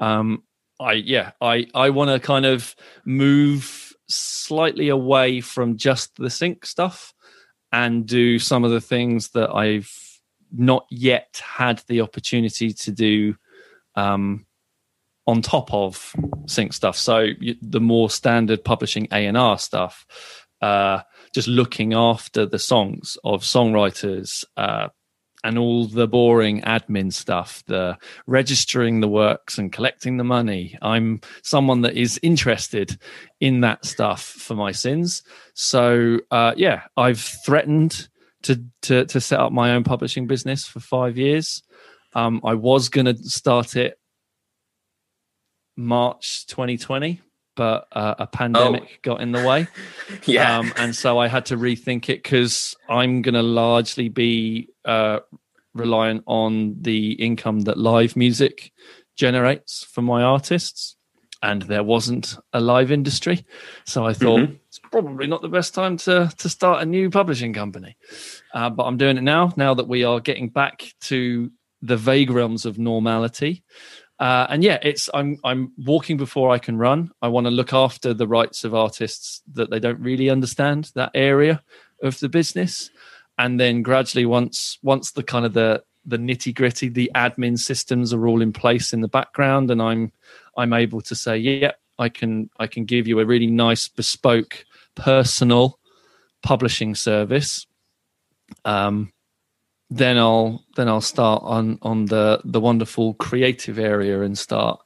um, 0.00 0.42
I 0.80 0.92
yeah 0.92 1.32
I 1.40 1.66
I 1.74 1.90
want 1.90 2.10
to 2.10 2.24
kind 2.24 2.46
of 2.46 2.74
move 3.04 3.92
slightly 4.08 4.88
away 4.88 5.40
from 5.40 5.76
just 5.76 6.16
the 6.16 6.30
sync 6.30 6.66
stuff 6.66 7.12
and 7.72 8.06
do 8.06 8.38
some 8.38 8.64
of 8.64 8.70
the 8.70 8.80
things 8.80 9.30
that 9.30 9.50
I've 9.50 9.90
not 10.52 10.86
yet 10.90 11.42
had 11.42 11.82
the 11.88 12.00
opportunity 12.02 12.72
to 12.72 12.92
do 12.92 13.34
um, 13.96 14.46
on 15.26 15.42
top 15.42 15.72
of 15.72 16.14
sync 16.46 16.72
stuff. 16.72 16.96
So 16.96 17.28
the 17.62 17.80
more 17.80 18.10
standard 18.10 18.64
publishing 18.64 19.08
A 19.10 19.26
and 19.26 19.36
R 19.36 19.58
stuff, 19.58 20.06
uh, 20.60 21.00
just 21.34 21.48
looking 21.48 21.92
after 21.92 22.46
the 22.46 22.58
songs 22.58 23.18
of 23.24 23.42
songwriters 23.42 24.44
uh, 24.56 24.88
and 25.42 25.58
all 25.58 25.86
the 25.86 26.06
boring 26.06 26.62
admin 26.62 27.12
stuff, 27.12 27.62
the 27.66 27.98
registering 28.26 29.00
the 29.00 29.08
works 29.08 29.58
and 29.58 29.72
collecting 29.72 30.16
the 30.16 30.24
money. 30.24 30.78
I'm 30.80 31.20
someone 31.42 31.82
that 31.82 31.96
is 31.96 32.18
interested 32.22 32.98
in 33.40 33.60
that 33.60 33.84
stuff 33.84 34.22
for 34.22 34.54
my 34.54 34.72
sins. 34.72 35.22
So 35.52 36.20
uh, 36.30 36.54
yeah, 36.56 36.82
I've 36.96 37.20
threatened 37.20 38.08
to 38.44 38.64
to 38.82 39.04
to 39.06 39.20
set 39.20 39.40
up 39.40 39.52
my 39.52 39.72
own 39.72 39.84
publishing 39.84 40.26
business 40.26 40.66
for 40.66 40.80
five 40.80 41.18
years. 41.18 41.62
Um, 42.14 42.40
I 42.44 42.54
was 42.54 42.88
going 42.88 43.06
to 43.06 43.16
start 43.16 43.76
it 43.76 43.98
March 45.76 46.46
2020, 46.46 47.20
but 47.56 47.88
uh, 47.92 48.14
a 48.18 48.26
pandemic 48.26 48.82
oh. 48.82 48.98
got 49.02 49.20
in 49.20 49.32
the 49.32 49.46
way. 49.46 49.66
yeah. 50.24 50.58
Um, 50.58 50.72
and 50.76 50.94
so 50.94 51.18
I 51.18 51.28
had 51.28 51.46
to 51.46 51.56
rethink 51.56 52.08
it 52.08 52.22
because 52.22 52.76
I'm 52.88 53.22
going 53.22 53.34
to 53.34 53.42
largely 53.42 54.08
be 54.08 54.70
uh, 54.84 55.20
reliant 55.74 56.24
on 56.26 56.76
the 56.80 57.12
income 57.12 57.62
that 57.62 57.78
live 57.78 58.16
music 58.16 58.72
generates 59.16 59.84
for 59.84 60.02
my 60.02 60.22
artists. 60.22 60.96
And 61.42 61.60
there 61.62 61.82
wasn't 61.82 62.38
a 62.54 62.60
live 62.60 62.90
industry. 62.90 63.44
So 63.84 64.06
I 64.06 64.14
thought 64.14 64.40
mm-hmm. 64.40 64.54
it's 64.66 64.78
probably 64.78 65.26
not 65.26 65.42
the 65.42 65.48
best 65.48 65.74
time 65.74 65.98
to, 65.98 66.32
to 66.38 66.48
start 66.48 66.82
a 66.82 66.86
new 66.86 67.10
publishing 67.10 67.52
company. 67.52 67.98
Uh, 68.54 68.70
but 68.70 68.84
I'm 68.84 68.96
doing 68.96 69.18
it 69.18 69.22
now, 69.22 69.52
now 69.54 69.74
that 69.74 69.86
we 69.86 70.04
are 70.04 70.20
getting 70.20 70.48
back 70.48 70.94
to 71.02 71.50
the 71.84 71.98
vague 71.98 72.30
realms 72.30 72.64
of 72.64 72.78
normality. 72.78 73.62
Uh, 74.24 74.46
and 74.48 74.64
yeah, 74.64 74.78
it's 74.80 75.10
I'm 75.12 75.38
I'm 75.44 75.70
walking 75.76 76.16
before 76.16 76.50
I 76.50 76.56
can 76.58 76.78
run. 76.78 77.10
I 77.20 77.28
want 77.28 77.46
to 77.46 77.50
look 77.50 77.74
after 77.74 78.14
the 78.14 78.26
rights 78.26 78.64
of 78.64 78.74
artists 78.74 79.42
that 79.52 79.68
they 79.68 79.78
don't 79.78 80.00
really 80.00 80.30
understand 80.30 80.90
that 80.94 81.10
area 81.12 81.62
of 82.02 82.18
the 82.20 82.30
business, 82.30 82.90
and 83.36 83.60
then 83.60 83.82
gradually 83.82 84.24
once 84.24 84.78
once 84.82 85.12
the 85.12 85.22
kind 85.22 85.44
of 85.44 85.52
the 85.52 85.84
the 86.06 86.16
nitty 86.16 86.54
gritty, 86.54 86.88
the 86.88 87.10
admin 87.14 87.58
systems 87.58 88.14
are 88.14 88.26
all 88.26 88.40
in 88.40 88.50
place 88.50 88.94
in 88.94 89.02
the 89.02 89.08
background, 89.08 89.70
and 89.70 89.82
I'm 89.82 90.10
I'm 90.56 90.72
able 90.72 91.02
to 91.02 91.14
say, 91.14 91.36
yeah, 91.36 91.72
I 91.98 92.08
can 92.08 92.48
I 92.58 92.66
can 92.66 92.86
give 92.86 93.06
you 93.06 93.20
a 93.20 93.26
really 93.26 93.50
nice 93.50 93.88
bespoke 93.88 94.64
personal 94.94 95.78
publishing 96.42 96.94
service. 96.94 97.66
Um, 98.64 99.12
then 99.90 100.18
I'll 100.18 100.64
then 100.76 100.88
I'll 100.88 101.00
start 101.00 101.42
on 101.44 101.78
on 101.82 102.06
the 102.06 102.40
the 102.44 102.60
wonderful 102.60 103.14
creative 103.14 103.78
area 103.78 104.22
and 104.22 104.36
start 104.36 104.80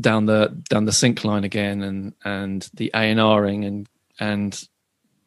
down 0.00 0.26
the 0.26 0.62
down 0.68 0.84
the 0.84 0.92
sync 0.92 1.24
line 1.24 1.44
again 1.44 1.82
and 1.82 2.14
and 2.24 2.68
the 2.74 2.90
A 2.94 2.98
and 2.98 3.42
Ring 3.42 3.64
and 3.64 3.88
and 4.20 4.68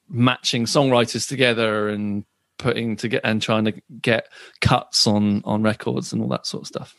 matching 0.10 0.65
songwriters 0.65 1.27
together 1.27 1.89
and 1.89 2.25
putting 2.58 2.95
to 2.97 3.08
get 3.08 3.21
and 3.23 3.41
trying 3.41 3.65
to 3.65 3.73
get 4.01 4.27
cuts 4.60 5.08
on 5.08 5.41
on 5.45 5.63
records 5.63 6.13
and 6.13 6.21
all 6.21 6.30
that 6.30 6.45
sort 6.45 6.63
of 6.63 6.67
stuff. 6.67 6.95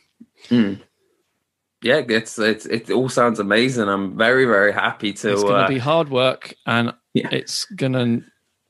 Mm. 0.48 0.80
Yeah, 1.82 2.02
it's, 2.08 2.38
it's 2.38 2.64
it 2.66 2.90
all 2.90 3.08
sounds 3.08 3.40
amazing. 3.40 3.88
I'm 3.88 4.16
very 4.16 4.44
very 4.44 4.72
happy 4.72 5.12
to. 5.14 5.32
It's 5.32 5.42
going 5.42 5.54
to 5.54 5.64
uh, 5.64 5.68
be 5.68 5.78
hard 5.78 6.10
work, 6.10 6.54
and 6.64 6.94
yeah. 7.12 7.28
it's 7.32 7.64
gonna 7.64 8.20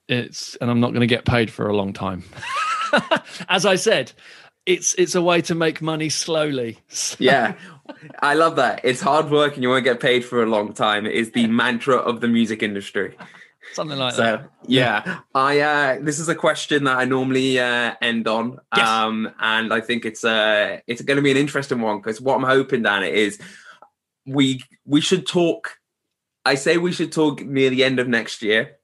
it's 0.08 0.56
and 0.56 0.70
I'm 0.70 0.80
not 0.80 0.90
going 0.90 1.00
to 1.00 1.06
get 1.06 1.24
paid 1.24 1.50
for 1.50 1.68
a 1.68 1.76
long 1.76 1.92
time. 1.92 2.24
As 3.48 3.66
I 3.66 3.76
said, 3.76 4.12
it's 4.66 4.94
it's 4.94 5.14
a 5.14 5.22
way 5.22 5.40
to 5.42 5.55
make 5.55 5.83
money 5.83 6.09
slowly. 6.09 6.78
yeah, 7.18 7.55
I 8.20 8.35
love 8.35 8.57
that. 8.57 8.81
It's 8.85 9.00
hard 9.00 9.31
work 9.31 9.55
and 9.55 9.62
you 9.62 9.68
won't 9.68 9.85
get 9.85 10.00
paid 10.00 10.24
for 10.24 10.42
a 10.42 10.46
long 10.46 10.72
time. 10.72 11.07
It 11.07 11.14
is 11.14 11.33
the 11.33 11.46
mantra 11.46 11.96
of 11.96 12.20
the 12.20 12.28
music 12.28 12.62
industry. 12.62 13.16
Something 13.74 13.98
like 13.98 14.14
so, 14.14 14.22
that. 14.22 14.50
Yeah, 14.66 15.20
I 15.35 15.61
uh, 15.61 15.98
this 16.00 16.18
is 16.18 16.28
a 16.28 16.35
question 16.35 16.85
that 16.85 16.98
I 16.98 17.05
normally 17.05 17.59
uh, 17.59 17.94
end 18.00 18.28
on, 18.28 18.59
yes. 18.76 18.88
um, 18.88 19.33
and 19.40 19.72
I 19.72 19.81
think 19.81 20.05
it's 20.05 20.24
uh, 20.24 20.81
it's 20.87 21.02
going 21.02 21.16
to 21.16 21.22
be 21.22 21.31
an 21.31 21.37
interesting 21.37 21.81
one 21.81 21.98
because 21.98 22.20
what 22.20 22.37
I'm 22.37 22.44
hoping, 22.44 22.83
Dan, 22.83 23.05
is 23.05 23.38
we 24.26 24.62
we 24.85 25.00
should 25.00 25.26
talk. 25.26 25.78
I 26.44 26.57
say 26.57 26.76
we 26.76 26.92
should 26.92 27.12
talk 27.12 27.44
near 27.44 27.70
the 27.70 27.85
end 27.85 28.00
of 28.00 28.09
next 28.09 28.42
year 28.42 28.78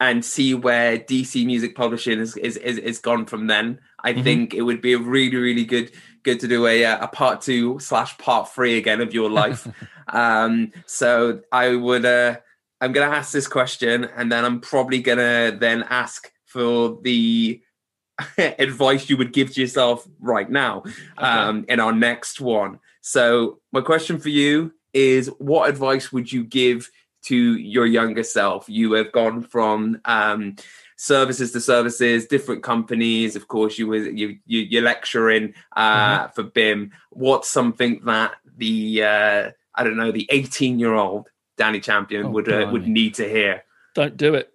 and 0.00 0.24
see 0.24 0.54
where 0.54 0.98
DC 0.98 1.44
Music 1.44 1.74
Publishing 1.74 2.20
is 2.20 2.36
is, 2.36 2.56
is, 2.56 2.78
is 2.78 2.98
gone 2.98 3.26
from 3.26 3.46
then. 3.46 3.80
I 4.02 4.12
mm-hmm. 4.12 4.22
think 4.22 4.54
it 4.54 4.62
would 4.62 4.80
be 4.80 4.92
a 4.92 4.98
really 4.98 5.36
really 5.36 5.64
good 5.64 5.92
good 6.22 6.40
to 6.40 6.48
do 6.48 6.66
a 6.66 6.84
uh, 6.84 7.04
a 7.04 7.08
part 7.08 7.40
two 7.40 7.78
slash 7.78 8.16
part 8.18 8.48
three 8.50 8.76
again 8.76 9.00
of 9.00 9.12
your 9.12 9.30
life. 9.30 9.66
um, 10.08 10.72
so 10.86 11.40
I 11.52 11.74
would 11.74 12.04
uh, 12.04 12.36
I'm 12.80 12.92
gonna 12.92 13.14
ask 13.14 13.32
this 13.32 13.48
question, 13.48 14.04
and 14.04 14.30
then 14.30 14.44
I'm 14.44 14.60
probably 14.60 15.00
gonna 15.00 15.56
then 15.58 15.84
ask 15.88 16.30
for 16.46 16.98
the 17.02 17.60
advice 18.38 19.08
you 19.10 19.16
would 19.16 19.32
give 19.32 19.52
to 19.54 19.60
yourself 19.60 20.06
right 20.20 20.50
now 20.50 20.82
okay. 21.18 21.26
um, 21.26 21.64
in 21.68 21.80
our 21.80 21.92
next 21.92 22.40
one. 22.40 22.78
So 23.00 23.60
my 23.72 23.80
question 23.80 24.18
for 24.18 24.28
you 24.28 24.72
is, 24.92 25.28
what 25.38 25.68
advice 25.68 26.12
would 26.12 26.32
you 26.32 26.44
give 26.44 26.90
to 27.22 27.56
your 27.56 27.86
younger 27.86 28.22
self. 28.22 28.68
You 28.68 28.92
have 28.92 29.12
gone 29.12 29.42
from 29.42 30.00
um, 30.04 30.56
services 30.96 31.52
to 31.52 31.60
services, 31.60 32.26
different 32.26 32.62
companies. 32.62 33.36
Of 33.36 33.48
course, 33.48 33.78
you 33.78 33.86
were 33.86 33.96
you, 33.96 34.38
you 34.46 34.60
you're 34.60 34.82
lecturing 34.82 35.54
uh, 35.76 36.26
mm-hmm. 36.26 36.32
for 36.32 36.44
BIMM. 36.44 36.90
What's 37.10 37.48
something 37.48 38.00
that 38.04 38.32
the 38.56 39.02
uh, 39.02 39.50
I 39.74 39.84
don't 39.84 39.96
know 39.96 40.12
the 40.12 40.26
18 40.30 40.78
year 40.78 40.94
old 40.94 41.30
Danny 41.56 41.80
Champion 41.80 42.26
oh, 42.26 42.30
would 42.30 42.52
uh, 42.52 42.68
would 42.72 42.86
need 42.86 43.14
to 43.14 43.28
hear? 43.28 43.64
Don't 43.94 44.16
do 44.16 44.34
it. 44.34 44.52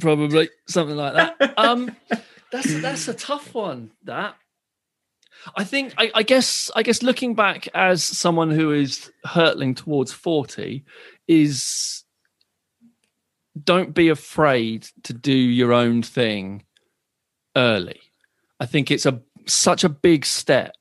Probably 0.00 0.48
something 0.66 0.96
like 0.96 1.14
that. 1.14 1.54
um, 1.58 1.94
that's 2.50 2.80
that's 2.80 3.08
a 3.08 3.14
tough 3.14 3.54
one. 3.54 3.90
That 4.04 4.36
I 5.56 5.64
think 5.64 5.94
I, 5.98 6.10
I, 6.14 6.22
guess 6.22 6.70
I 6.74 6.82
guess 6.82 7.02
looking 7.02 7.34
back 7.34 7.68
as 7.74 8.02
someone 8.02 8.50
who 8.50 8.72
is 8.72 9.12
hurtling 9.24 9.74
towards 9.74 10.12
40 10.12 10.84
is 11.26 12.04
don't 13.62 13.94
be 13.94 14.08
afraid 14.08 14.88
to 15.04 15.12
do 15.12 15.32
your 15.32 15.72
own 15.72 16.02
thing 16.02 16.64
early. 17.56 18.00
I 18.60 18.66
think 18.66 18.90
it's 18.90 19.06
a 19.06 19.20
such 19.46 19.84
a 19.84 19.88
big 19.88 20.24
step 20.24 20.76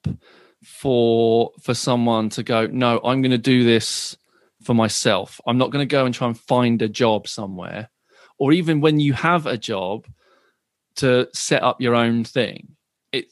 for 0.64 1.52
for 1.62 1.74
someone 1.74 2.30
to 2.30 2.44
go, 2.44 2.68
no, 2.68 3.00
I'm 3.04 3.22
going 3.22 3.32
to 3.32 3.38
do 3.38 3.64
this 3.64 4.18
for 4.64 4.74
myself. 4.74 5.40
I'm 5.46 5.58
not 5.58 5.72
going 5.72 5.88
to 5.88 5.92
go 5.92 6.06
and 6.06 6.16
try 6.16 6.28
and 6.28 6.40
find 6.40 6.82
a 6.82 6.88
job 6.88 7.28
somewhere, 7.28 7.90
or 8.38 8.54
even 8.54 8.82
when 8.82 9.00
you 9.00 9.14
have 9.14 9.46
a 9.46 9.58
job, 9.58 10.08
to 10.98 11.28
set 11.34 11.64
up 11.64 11.82
your 11.82 11.96
own 11.96 12.24
thing. 12.24 12.76
It, 13.12 13.26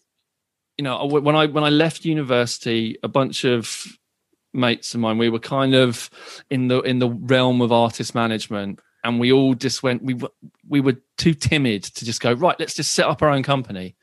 you 0.78 0.84
know, 0.84 1.06
when 1.06 1.36
I 1.36 1.46
when 1.48 1.64
I 1.64 1.70
left 1.70 2.06
university, 2.06 2.98
a 3.04 3.08
bunch 3.08 3.46
of 3.46 3.86
mates 4.54 4.94
of 4.94 5.00
mine, 5.00 5.18
we 5.18 5.30
were 5.30 5.40
kind 5.40 5.74
of 5.74 6.10
in 6.50 6.68
the 6.68 6.82
in 6.82 7.00
the 7.00 7.10
realm 7.10 7.62
of 7.62 7.72
artist 7.72 8.16
management, 8.16 8.80
and 9.04 9.20
we 9.20 9.32
all 9.32 9.54
just 9.54 9.84
went. 9.84 10.04
We 10.04 10.20
we 10.68 10.82
were 10.82 10.98
too 11.18 11.34
timid 11.34 11.84
to 11.84 12.06
just 12.06 12.22
go 12.22 12.34
right. 12.34 12.60
Let's 12.60 12.76
just 12.76 12.94
set 12.94 13.08
up 13.08 13.22
our 13.22 13.30
own 13.30 13.44
company 13.44 13.96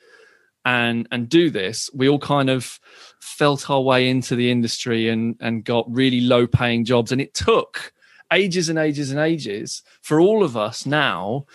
and 0.64 1.08
and 1.10 1.28
do 1.28 1.48
this 1.48 1.88
we 1.94 2.08
all 2.08 2.18
kind 2.18 2.50
of 2.50 2.78
felt 3.20 3.70
our 3.70 3.80
way 3.80 4.08
into 4.08 4.36
the 4.36 4.50
industry 4.50 5.08
and 5.08 5.36
and 5.40 5.64
got 5.64 5.86
really 5.88 6.20
low 6.20 6.46
paying 6.46 6.84
jobs 6.84 7.10
and 7.10 7.20
it 7.20 7.32
took 7.32 7.92
ages 8.32 8.68
and 8.68 8.78
ages 8.78 9.10
and 9.10 9.18
ages 9.18 9.82
for 10.02 10.20
all 10.20 10.44
of 10.44 10.56
us 10.56 10.84
now 10.84 11.46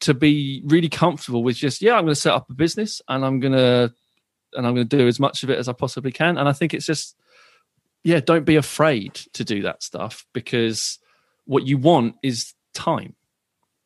to 0.00 0.14
be 0.14 0.62
really 0.64 0.88
comfortable 0.88 1.42
with 1.42 1.56
just 1.56 1.82
yeah 1.82 1.94
i'm 1.94 2.04
going 2.04 2.14
to 2.14 2.20
set 2.20 2.32
up 2.32 2.48
a 2.48 2.54
business 2.54 3.02
and 3.08 3.24
i'm 3.24 3.38
going 3.38 3.52
to 3.52 3.92
and 4.54 4.66
i'm 4.66 4.74
going 4.74 4.88
to 4.88 4.96
do 4.96 5.06
as 5.06 5.20
much 5.20 5.42
of 5.42 5.50
it 5.50 5.58
as 5.58 5.68
i 5.68 5.72
possibly 5.72 6.12
can 6.12 6.38
and 6.38 6.48
i 6.48 6.52
think 6.52 6.72
it's 6.72 6.86
just 6.86 7.16
yeah 8.04 8.20
don't 8.20 8.44
be 8.44 8.56
afraid 8.56 9.14
to 9.32 9.44
do 9.44 9.62
that 9.62 9.82
stuff 9.82 10.26
because 10.32 10.98
what 11.44 11.66
you 11.66 11.78
want 11.78 12.14
is 12.22 12.54
time 12.74 13.14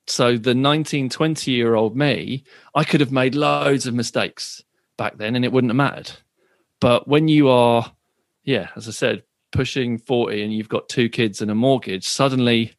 so 0.07 0.37
the 0.37 0.55
19, 0.55 1.09
20 1.09 1.51
year 1.51 1.75
old 1.75 1.97
me, 1.97 2.45
I 2.75 2.85
could 2.85 3.01
have 3.01 3.13
made 3.13 3.35
loads 3.35 3.87
of 3.87 3.95
mistakes 3.95 4.63
back 4.99 5.17
then 5.17 5.37
and 5.37 5.45
it 5.45 5.53
wouldn't 5.53 5.71
have 5.71 5.77
mattered. 5.77 6.13
But 6.81 7.07
when 7.07 7.29
you 7.29 7.49
are, 7.49 7.93
yeah, 8.43 8.69
as 8.77 8.89
I 8.89 8.91
said, 8.91 9.23
pushing 9.53 9.99
40 9.99 10.43
and 10.43 10.53
you've 10.53 10.69
got 10.69 10.89
two 10.89 11.09
kids 11.09 11.41
and 11.41 11.51
a 11.51 11.55
mortgage, 11.55 12.07
suddenly 12.07 12.75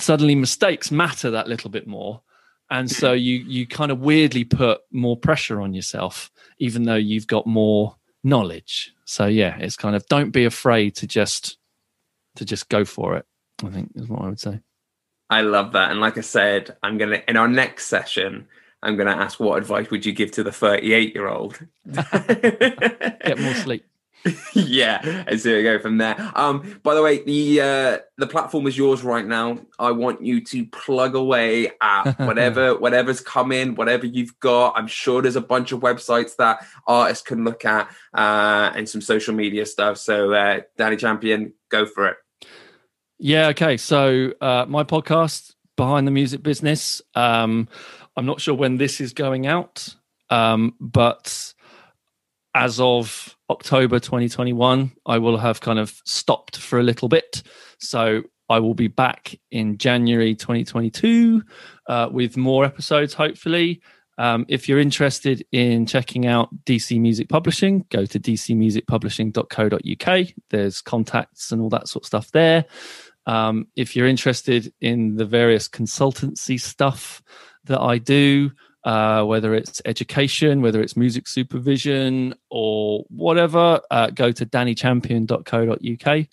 suddenly 0.00 0.34
mistakes 0.34 0.90
matter 0.90 1.30
that 1.30 1.46
little 1.46 1.70
bit 1.70 1.86
more. 1.86 2.20
And 2.68 2.90
so 2.90 3.12
hmm. 3.12 3.18
you 3.18 3.34
you 3.46 3.66
kind 3.66 3.92
of 3.92 4.00
weirdly 4.00 4.44
put 4.44 4.80
more 4.90 5.16
pressure 5.16 5.60
on 5.60 5.72
yourself, 5.72 6.30
even 6.58 6.82
though 6.82 6.94
you've 6.96 7.28
got 7.28 7.46
more 7.46 7.94
knowledge. 8.24 8.92
So 9.04 9.26
yeah, 9.26 9.56
it's 9.58 9.76
kind 9.76 9.94
of 9.94 10.06
don't 10.06 10.30
be 10.30 10.44
afraid 10.44 10.96
to 10.96 11.06
just 11.06 11.58
to 12.36 12.44
just 12.44 12.68
go 12.68 12.84
for 12.84 13.16
it. 13.16 13.26
I 13.64 13.68
think 13.68 13.92
is 13.94 14.08
what 14.08 14.22
I 14.22 14.28
would 14.28 14.40
say. 14.40 14.60
I 15.30 15.40
love 15.40 15.72
that. 15.72 15.90
And 15.90 16.00
like 16.00 16.18
I 16.18 16.22
said, 16.22 16.76
I'm 16.82 16.98
going 16.98 17.10
to, 17.10 17.30
in 17.30 17.36
our 17.36 17.48
next 17.48 17.86
session, 17.86 18.46
I'm 18.82 18.96
going 18.96 19.06
to 19.06 19.16
ask 19.16 19.40
what 19.40 19.56
advice 19.58 19.90
would 19.90 20.04
you 20.04 20.12
give 20.12 20.30
to 20.32 20.42
the 20.42 20.52
38 20.52 21.14
year 21.14 21.28
old? 21.28 21.58
Get 21.92 23.38
more 23.38 23.54
sleep. 23.54 23.86
yeah, 24.54 25.24
and 25.26 25.40
so 25.40 25.54
we 25.54 25.62
go 25.62 25.78
from 25.78 25.98
there. 25.98 26.32
Um, 26.34 26.80
by 26.82 26.94
the 26.94 27.02
way, 27.02 27.22
the 27.22 27.60
uh, 27.60 27.98
the 28.16 28.26
platform 28.26 28.66
is 28.66 28.76
yours 28.76 29.02
right 29.02 29.26
now. 29.26 29.58
I 29.78 29.90
want 29.90 30.22
you 30.22 30.42
to 30.44 30.66
plug 30.66 31.14
away 31.14 31.70
at 31.80 32.18
whatever 32.18 32.76
whatever's 32.76 33.20
coming, 33.20 33.74
whatever 33.74 34.06
you've 34.06 34.38
got. 34.40 34.74
I'm 34.76 34.86
sure 34.86 35.22
there's 35.22 35.36
a 35.36 35.40
bunch 35.40 35.72
of 35.72 35.80
websites 35.80 36.36
that 36.36 36.66
artists 36.86 37.24
can 37.24 37.44
look 37.44 37.64
at 37.64 37.88
uh, 38.14 38.72
and 38.74 38.88
some 38.88 39.00
social 39.00 39.34
media 39.34 39.66
stuff. 39.66 39.98
So, 39.98 40.32
uh, 40.32 40.60
Danny 40.76 40.96
Champion, 40.96 41.52
go 41.68 41.86
for 41.86 42.08
it. 42.08 42.16
Yeah. 43.18 43.48
Okay. 43.48 43.76
So 43.76 44.32
uh, 44.40 44.66
my 44.68 44.84
podcast, 44.84 45.54
Behind 45.76 46.06
the 46.06 46.10
Music 46.10 46.42
Business. 46.42 47.02
Um, 47.14 47.68
I'm 48.16 48.26
not 48.26 48.40
sure 48.40 48.54
when 48.54 48.76
this 48.76 49.00
is 49.00 49.12
going 49.12 49.46
out, 49.46 49.94
um, 50.30 50.74
but 50.80 51.53
as 52.54 52.80
of 52.80 53.36
October 53.50 53.98
2021, 53.98 54.92
I 55.06 55.18
will 55.18 55.38
have 55.38 55.60
kind 55.60 55.78
of 55.78 56.00
stopped 56.04 56.56
for 56.56 56.78
a 56.78 56.82
little 56.82 57.08
bit. 57.08 57.42
So 57.78 58.22
I 58.48 58.60
will 58.60 58.74
be 58.74 58.88
back 58.88 59.38
in 59.50 59.78
January 59.78 60.34
2022 60.34 61.42
uh, 61.88 62.08
with 62.10 62.36
more 62.36 62.64
episodes, 62.64 63.14
hopefully. 63.14 63.80
Um, 64.16 64.46
if 64.48 64.68
you're 64.68 64.78
interested 64.78 65.44
in 65.50 65.86
checking 65.86 66.26
out 66.26 66.48
DC 66.64 67.00
Music 67.00 67.28
Publishing, 67.28 67.84
go 67.90 68.06
to 68.06 68.20
dcmusicpublishing.co.uk. 68.20 70.28
There's 70.50 70.80
contacts 70.80 71.50
and 71.50 71.60
all 71.60 71.70
that 71.70 71.88
sort 71.88 72.04
of 72.04 72.06
stuff 72.06 72.30
there. 72.30 72.64
Um, 73.26 73.66
if 73.74 73.96
you're 73.96 74.06
interested 74.06 74.72
in 74.80 75.16
the 75.16 75.24
various 75.24 75.68
consultancy 75.68 76.60
stuff 76.60 77.24
that 77.64 77.80
I 77.80 77.98
do, 77.98 78.52
uh, 78.84 79.24
whether 79.24 79.54
it's 79.54 79.80
education, 79.86 80.60
whether 80.60 80.80
it's 80.80 80.96
music 80.96 81.26
supervision, 81.26 82.34
or 82.50 83.04
whatever, 83.08 83.80
uh, 83.90 84.10
go 84.10 84.30
to 84.30 84.44
dannychampion.co.uk. 84.44 86.26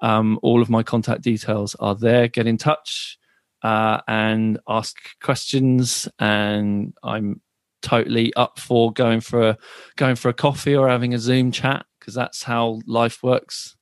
Um, 0.00 0.38
all 0.42 0.60
of 0.60 0.68
my 0.68 0.82
contact 0.82 1.22
details 1.22 1.74
are 1.76 1.94
there. 1.94 2.28
Get 2.28 2.46
in 2.46 2.58
touch 2.58 3.18
uh, 3.62 4.00
and 4.06 4.58
ask 4.68 4.96
questions, 5.22 6.06
and 6.18 6.92
I'm 7.02 7.40
totally 7.80 8.34
up 8.34 8.58
for 8.58 8.92
going 8.92 9.20
for 9.20 9.50
a 9.50 9.58
going 9.96 10.16
for 10.16 10.28
a 10.28 10.34
coffee 10.34 10.76
or 10.76 10.88
having 10.88 11.14
a 11.14 11.18
Zoom 11.18 11.52
chat 11.52 11.86
because 11.98 12.14
that's 12.14 12.42
how 12.42 12.80
life 12.86 13.22
works 13.22 13.76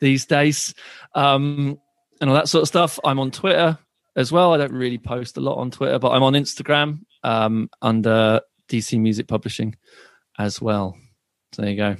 these 0.00 0.26
days. 0.26 0.74
Um, 1.14 1.78
and 2.20 2.28
all 2.28 2.36
that 2.36 2.48
sort 2.48 2.62
of 2.62 2.68
stuff. 2.68 2.98
I'm 3.04 3.20
on 3.20 3.30
Twitter 3.30 3.78
as 4.16 4.32
well. 4.32 4.52
I 4.52 4.56
don't 4.56 4.72
really 4.72 4.98
post 4.98 5.36
a 5.36 5.40
lot 5.40 5.58
on 5.58 5.70
Twitter, 5.70 6.00
but 6.00 6.10
I'm 6.10 6.22
on 6.24 6.32
Instagram 6.32 7.00
um, 7.22 7.70
under 7.82 8.40
DC 8.68 8.98
Music 9.00 9.28
Publishing 9.28 9.76
as 10.38 10.60
well. 10.60 10.96
So 11.52 11.62
there 11.62 11.70
you 11.70 11.76
go. 11.76 11.96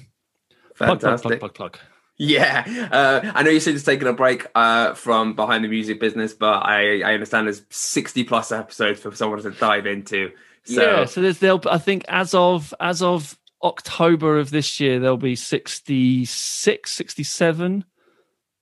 Fantastic. 0.74 1.22
Plug, 1.22 1.40
plug, 1.40 1.54
plug, 1.54 1.54
plug, 1.54 1.78
Yeah, 2.16 2.88
uh, 2.92 3.32
I 3.34 3.42
know 3.42 3.50
you 3.50 3.60
said 3.60 3.74
it's 3.74 3.84
taking 3.84 4.08
a 4.08 4.12
break 4.12 4.46
uh, 4.54 4.94
from 4.94 5.34
behind 5.34 5.64
the 5.64 5.68
music 5.68 6.00
business, 6.00 6.32
but 6.32 6.64
I, 6.64 7.00
I 7.00 7.14
understand 7.14 7.46
there's 7.46 7.62
60 7.70 8.24
plus 8.24 8.52
episodes 8.52 9.00
for 9.00 9.14
someone 9.14 9.42
to 9.42 9.50
dive 9.50 9.86
into. 9.86 10.30
So. 10.64 10.82
Yeah, 10.82 11.04
so 11.06 11.22
there's 11.22 11.38
there'll 11.38 11.62
I 11.70 11.78
think 11.78 12.04
as 12.08 12.34
of 12.34 12.74
as 12.78 13.02
of 13.02 13.38
October 13.62 14.38
of 14.38 14.50
this 14.50 14.80
year 14.80 15.00
there'll 15.00 15.16
be 15.16 15.34
66, 15.34 16.92
67 16.92 17.84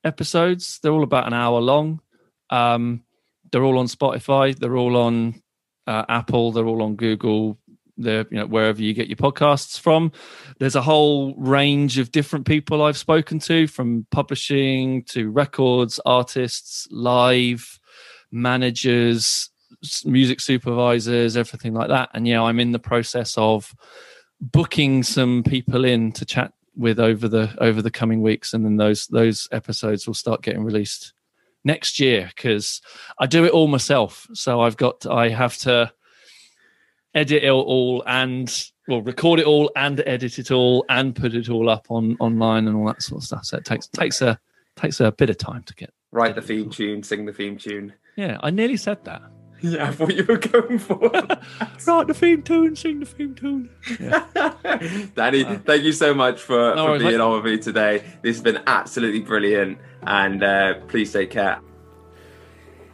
episodes. 0.05 0.79
They're 0.81 0.93
all 0.93 1.03
about 1.03 1.27
an 1.27 1.35
hour 1.35 1.61
long. 1.61 2.01
Um, 2.51 3.03
they're 3.51 3.65
all 3.65 3.79
on 3.79 3.87
Spotify. 3.87 4.57
They're 4.57 4.77
all 4.77 4.97
on 4.97 5.43
uh, 5.89 6.05
Apple. 6.09 6.53
They're 6.53 6.67
all 6.67 6.83
on 6.83 6.95
Google. 6.97 7.59
They're 7.97 8.27
you 8.31 8.39
know 8.39 8.47
wherever 8.47 8.81
you 8.81 8.95
get 8.95 9.09
your 9.09 9.17
podcasts 9.17 9.81
from. 9.81 10.13
There's 10.59 10.77
a 10.77 10.83
whole 10.83 11.35
range 11.37 11.99
of 11.99 12.13
different 12.13 12.47
people 12.47 12.83
I've 12.83 12.99
spoken 12.99 13.41
to, 13.41 13.67
from 13.67 14.07
publishing 14.11 15.03
to 15.05 15.31
records, 15.31 15.99
artists, 16.07 16.87
live 16.91 17.81
managers, 18.31 19.51
music 20.05 20.41
supervisors, 20.41 21.37
everything 21.37 21.75
like 21.75 21.89
that. 21.89 22.11
And 22.13 22.29
yeah, 22.29 22.43
I'm 22.43 22.61
in 22.61 22.73
the 22.73 22.79
process 22.79 23.37
of 23.39 23.75
booking 24.41 25.03
some 25.03 25.43
people 25.43 25.85
in 25.85 26.13
to 26.13 26.25
chat 26.25 26.53
with 26.77 27.01
over 27.01 27.27
the 27.27 27.57
over 27.61 27.83
the 27.83 27.91
coming 27.91 28.21
weeks, 28.21 28.53
and 28.53 28.65
then 28.65 28.77
those 28.77 29.07
those 29.09 29.49
episodes 29.51 30.07
will 30.07 30.15
start 30.15 30.43
getting 30.43 30.63
released 30.63 31.15
next 31.69 32.01
year 32.01 32.31
because 32.35 32.81
I 33.21 33.27
do 33.27 33.45
it 33.45 33.53
all 33.53 33.69
myself. 33.69 34.27
So 34.33 34.61
I've 34.61 34.77
got 34.77 35.07
I 35.07 35.29
have 35.29 35.57
to 35.59 35.93
edit 37.15 37.45
it 37.45 37.51
all 37.51 38.03
and 38.07 38.71
well 38.89 39.03
record 39.03 39.39
it 39.39 39.47
all 39.47 39.71
and 39.77 40.03
edit 40.07 40.39
it 40.39 40.51
all 40.51 40.85
and 40.89 41.15
put 41.15 41.35
it 41.35 41.49
all 41.49 41.69
up 41.69 41.87
on 41.91 42.17
online 42.19 42.67
and 42.67 42.77
all 42.77 42.87
that 42.87 43.03
sort 43.03 43.23
of 43.23 43.27
stuff. 43.27 43.45
So 43.45 43.59
it 43.59 43.65
takes 43.65 43.87
takes 43.87 44.21
a 44.23 44.41
takes 44.75 44.99
a 44.99 45.13
bit 45.13 45.31
of 45.31 45.39
time 45.39 45.63
to 45.65 45.75
get 45.75 45.93
write 46.11 46.35
the 46.35 46.43
theme 46.43 46.71
tune, 46.71 47.03
sing 47.03 47.27
the 47.27 47.33
theme 47.33 47.57
tune. 47.57 47.93
Yeah, 48.17 48.39
I 48.43 48.51
nearly 48.51 48.77
said 48.77 49.05
that. 49.05 49.23
Yeah, 49.61 49.93
what 49.93 50.15
you 50.15 50.25
were 50.25 50.39
going 50.39 50.79
for. 50.79 50.99
Write 51.87 52.07
the 52.07 52.15
theme 52.15 52.43
tune, 52.43 52.77
sing 52.77 53.01
the 53.01 53.07
theme 53.07 53.35
tune. 53.35 53.71
Yeah. 53.99 54.25
Danny, 55.15 55.45
wow. 55.45 55.61
thank 55.65 55.83
you 55.83 55.93
so 55.93 56.15
much 56.15 56.41
for, 56.41 56.75
no, 56.75 56.87
for 56.87 56.99
being 56.99 57.21
on 57.21 57.43
with 57.43 57.45
me 57.45 57.59
today. 57.59 58.05
This 58.23 58.37
has 58.37 58.43
been 58.43 58.63
absolutely 58.67 59.21
brilliant, 59.21 59.79
and 60.03 60.43
uh, 60.43 60.75
please 60.89 61.13
take 61.13 61.31
care. 61.31 61.61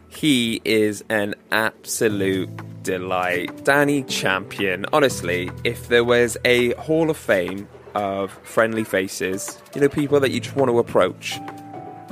He 0.07 0.61
is 0.63 1.03
an 1.09 1.35
absolute 1.51 2.49
delight. 2.83 3.65
Danny 3.65 4.03
Champion. 4.03 4.85
Honestly, 4.93 5.51
if 5.63 5.89
there 5.89 6.05
was 6.05 6.37
a 6.45 6.73
Hall 6.75 7.09
of 7.09 7.17
Fame 7.17 7.67
of 7.95 8.31
friendly 8.43 8.83
faces, 8.83 9.61
you 9.73 9.81
know, 9.81 9.89
people 9.89 10.19
that 10.19 10.31
you 10.31 10.39
just 10.39 10.55
want 10.55 10.69
to 10.69 10.79
approach 10.79 11.37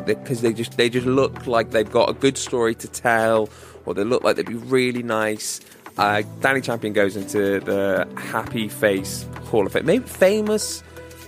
because 0.06 0.41
they 0.41 0.54
just 0.54 0.76
they 0.78 0.89
just 0.89 1.08
look 1.08 1.47
like 1.47 1.72
they've 1.72 1.91
got 1.91 2.10
a 2.10 2.14
good 2.14 2.38
story 2.38 2.76
to 2.76 2.88
tell 2.88 3.47
or 3.86 3.94
they 3.94 4.04
look 4.04 4.24
like 4.24 4.36
they'd 4.36 4.46
be 4.46 4.56
really 4.56 5.04
nice. 5.04 5.62
Uh, 5.98 6.24
Danny 6.42 6.62
Champion 6.62 6.94
goes 6.94 7.16
into 7.16 7.60
the 7.60 8.08
Happy 8.18 8.68
Face 8.68 9.26
Hall 9.46 9.66
of 9.66 9.74
Fame. 9.74 9.86
Maybe 9.86 10.06
famous 10.06 10.84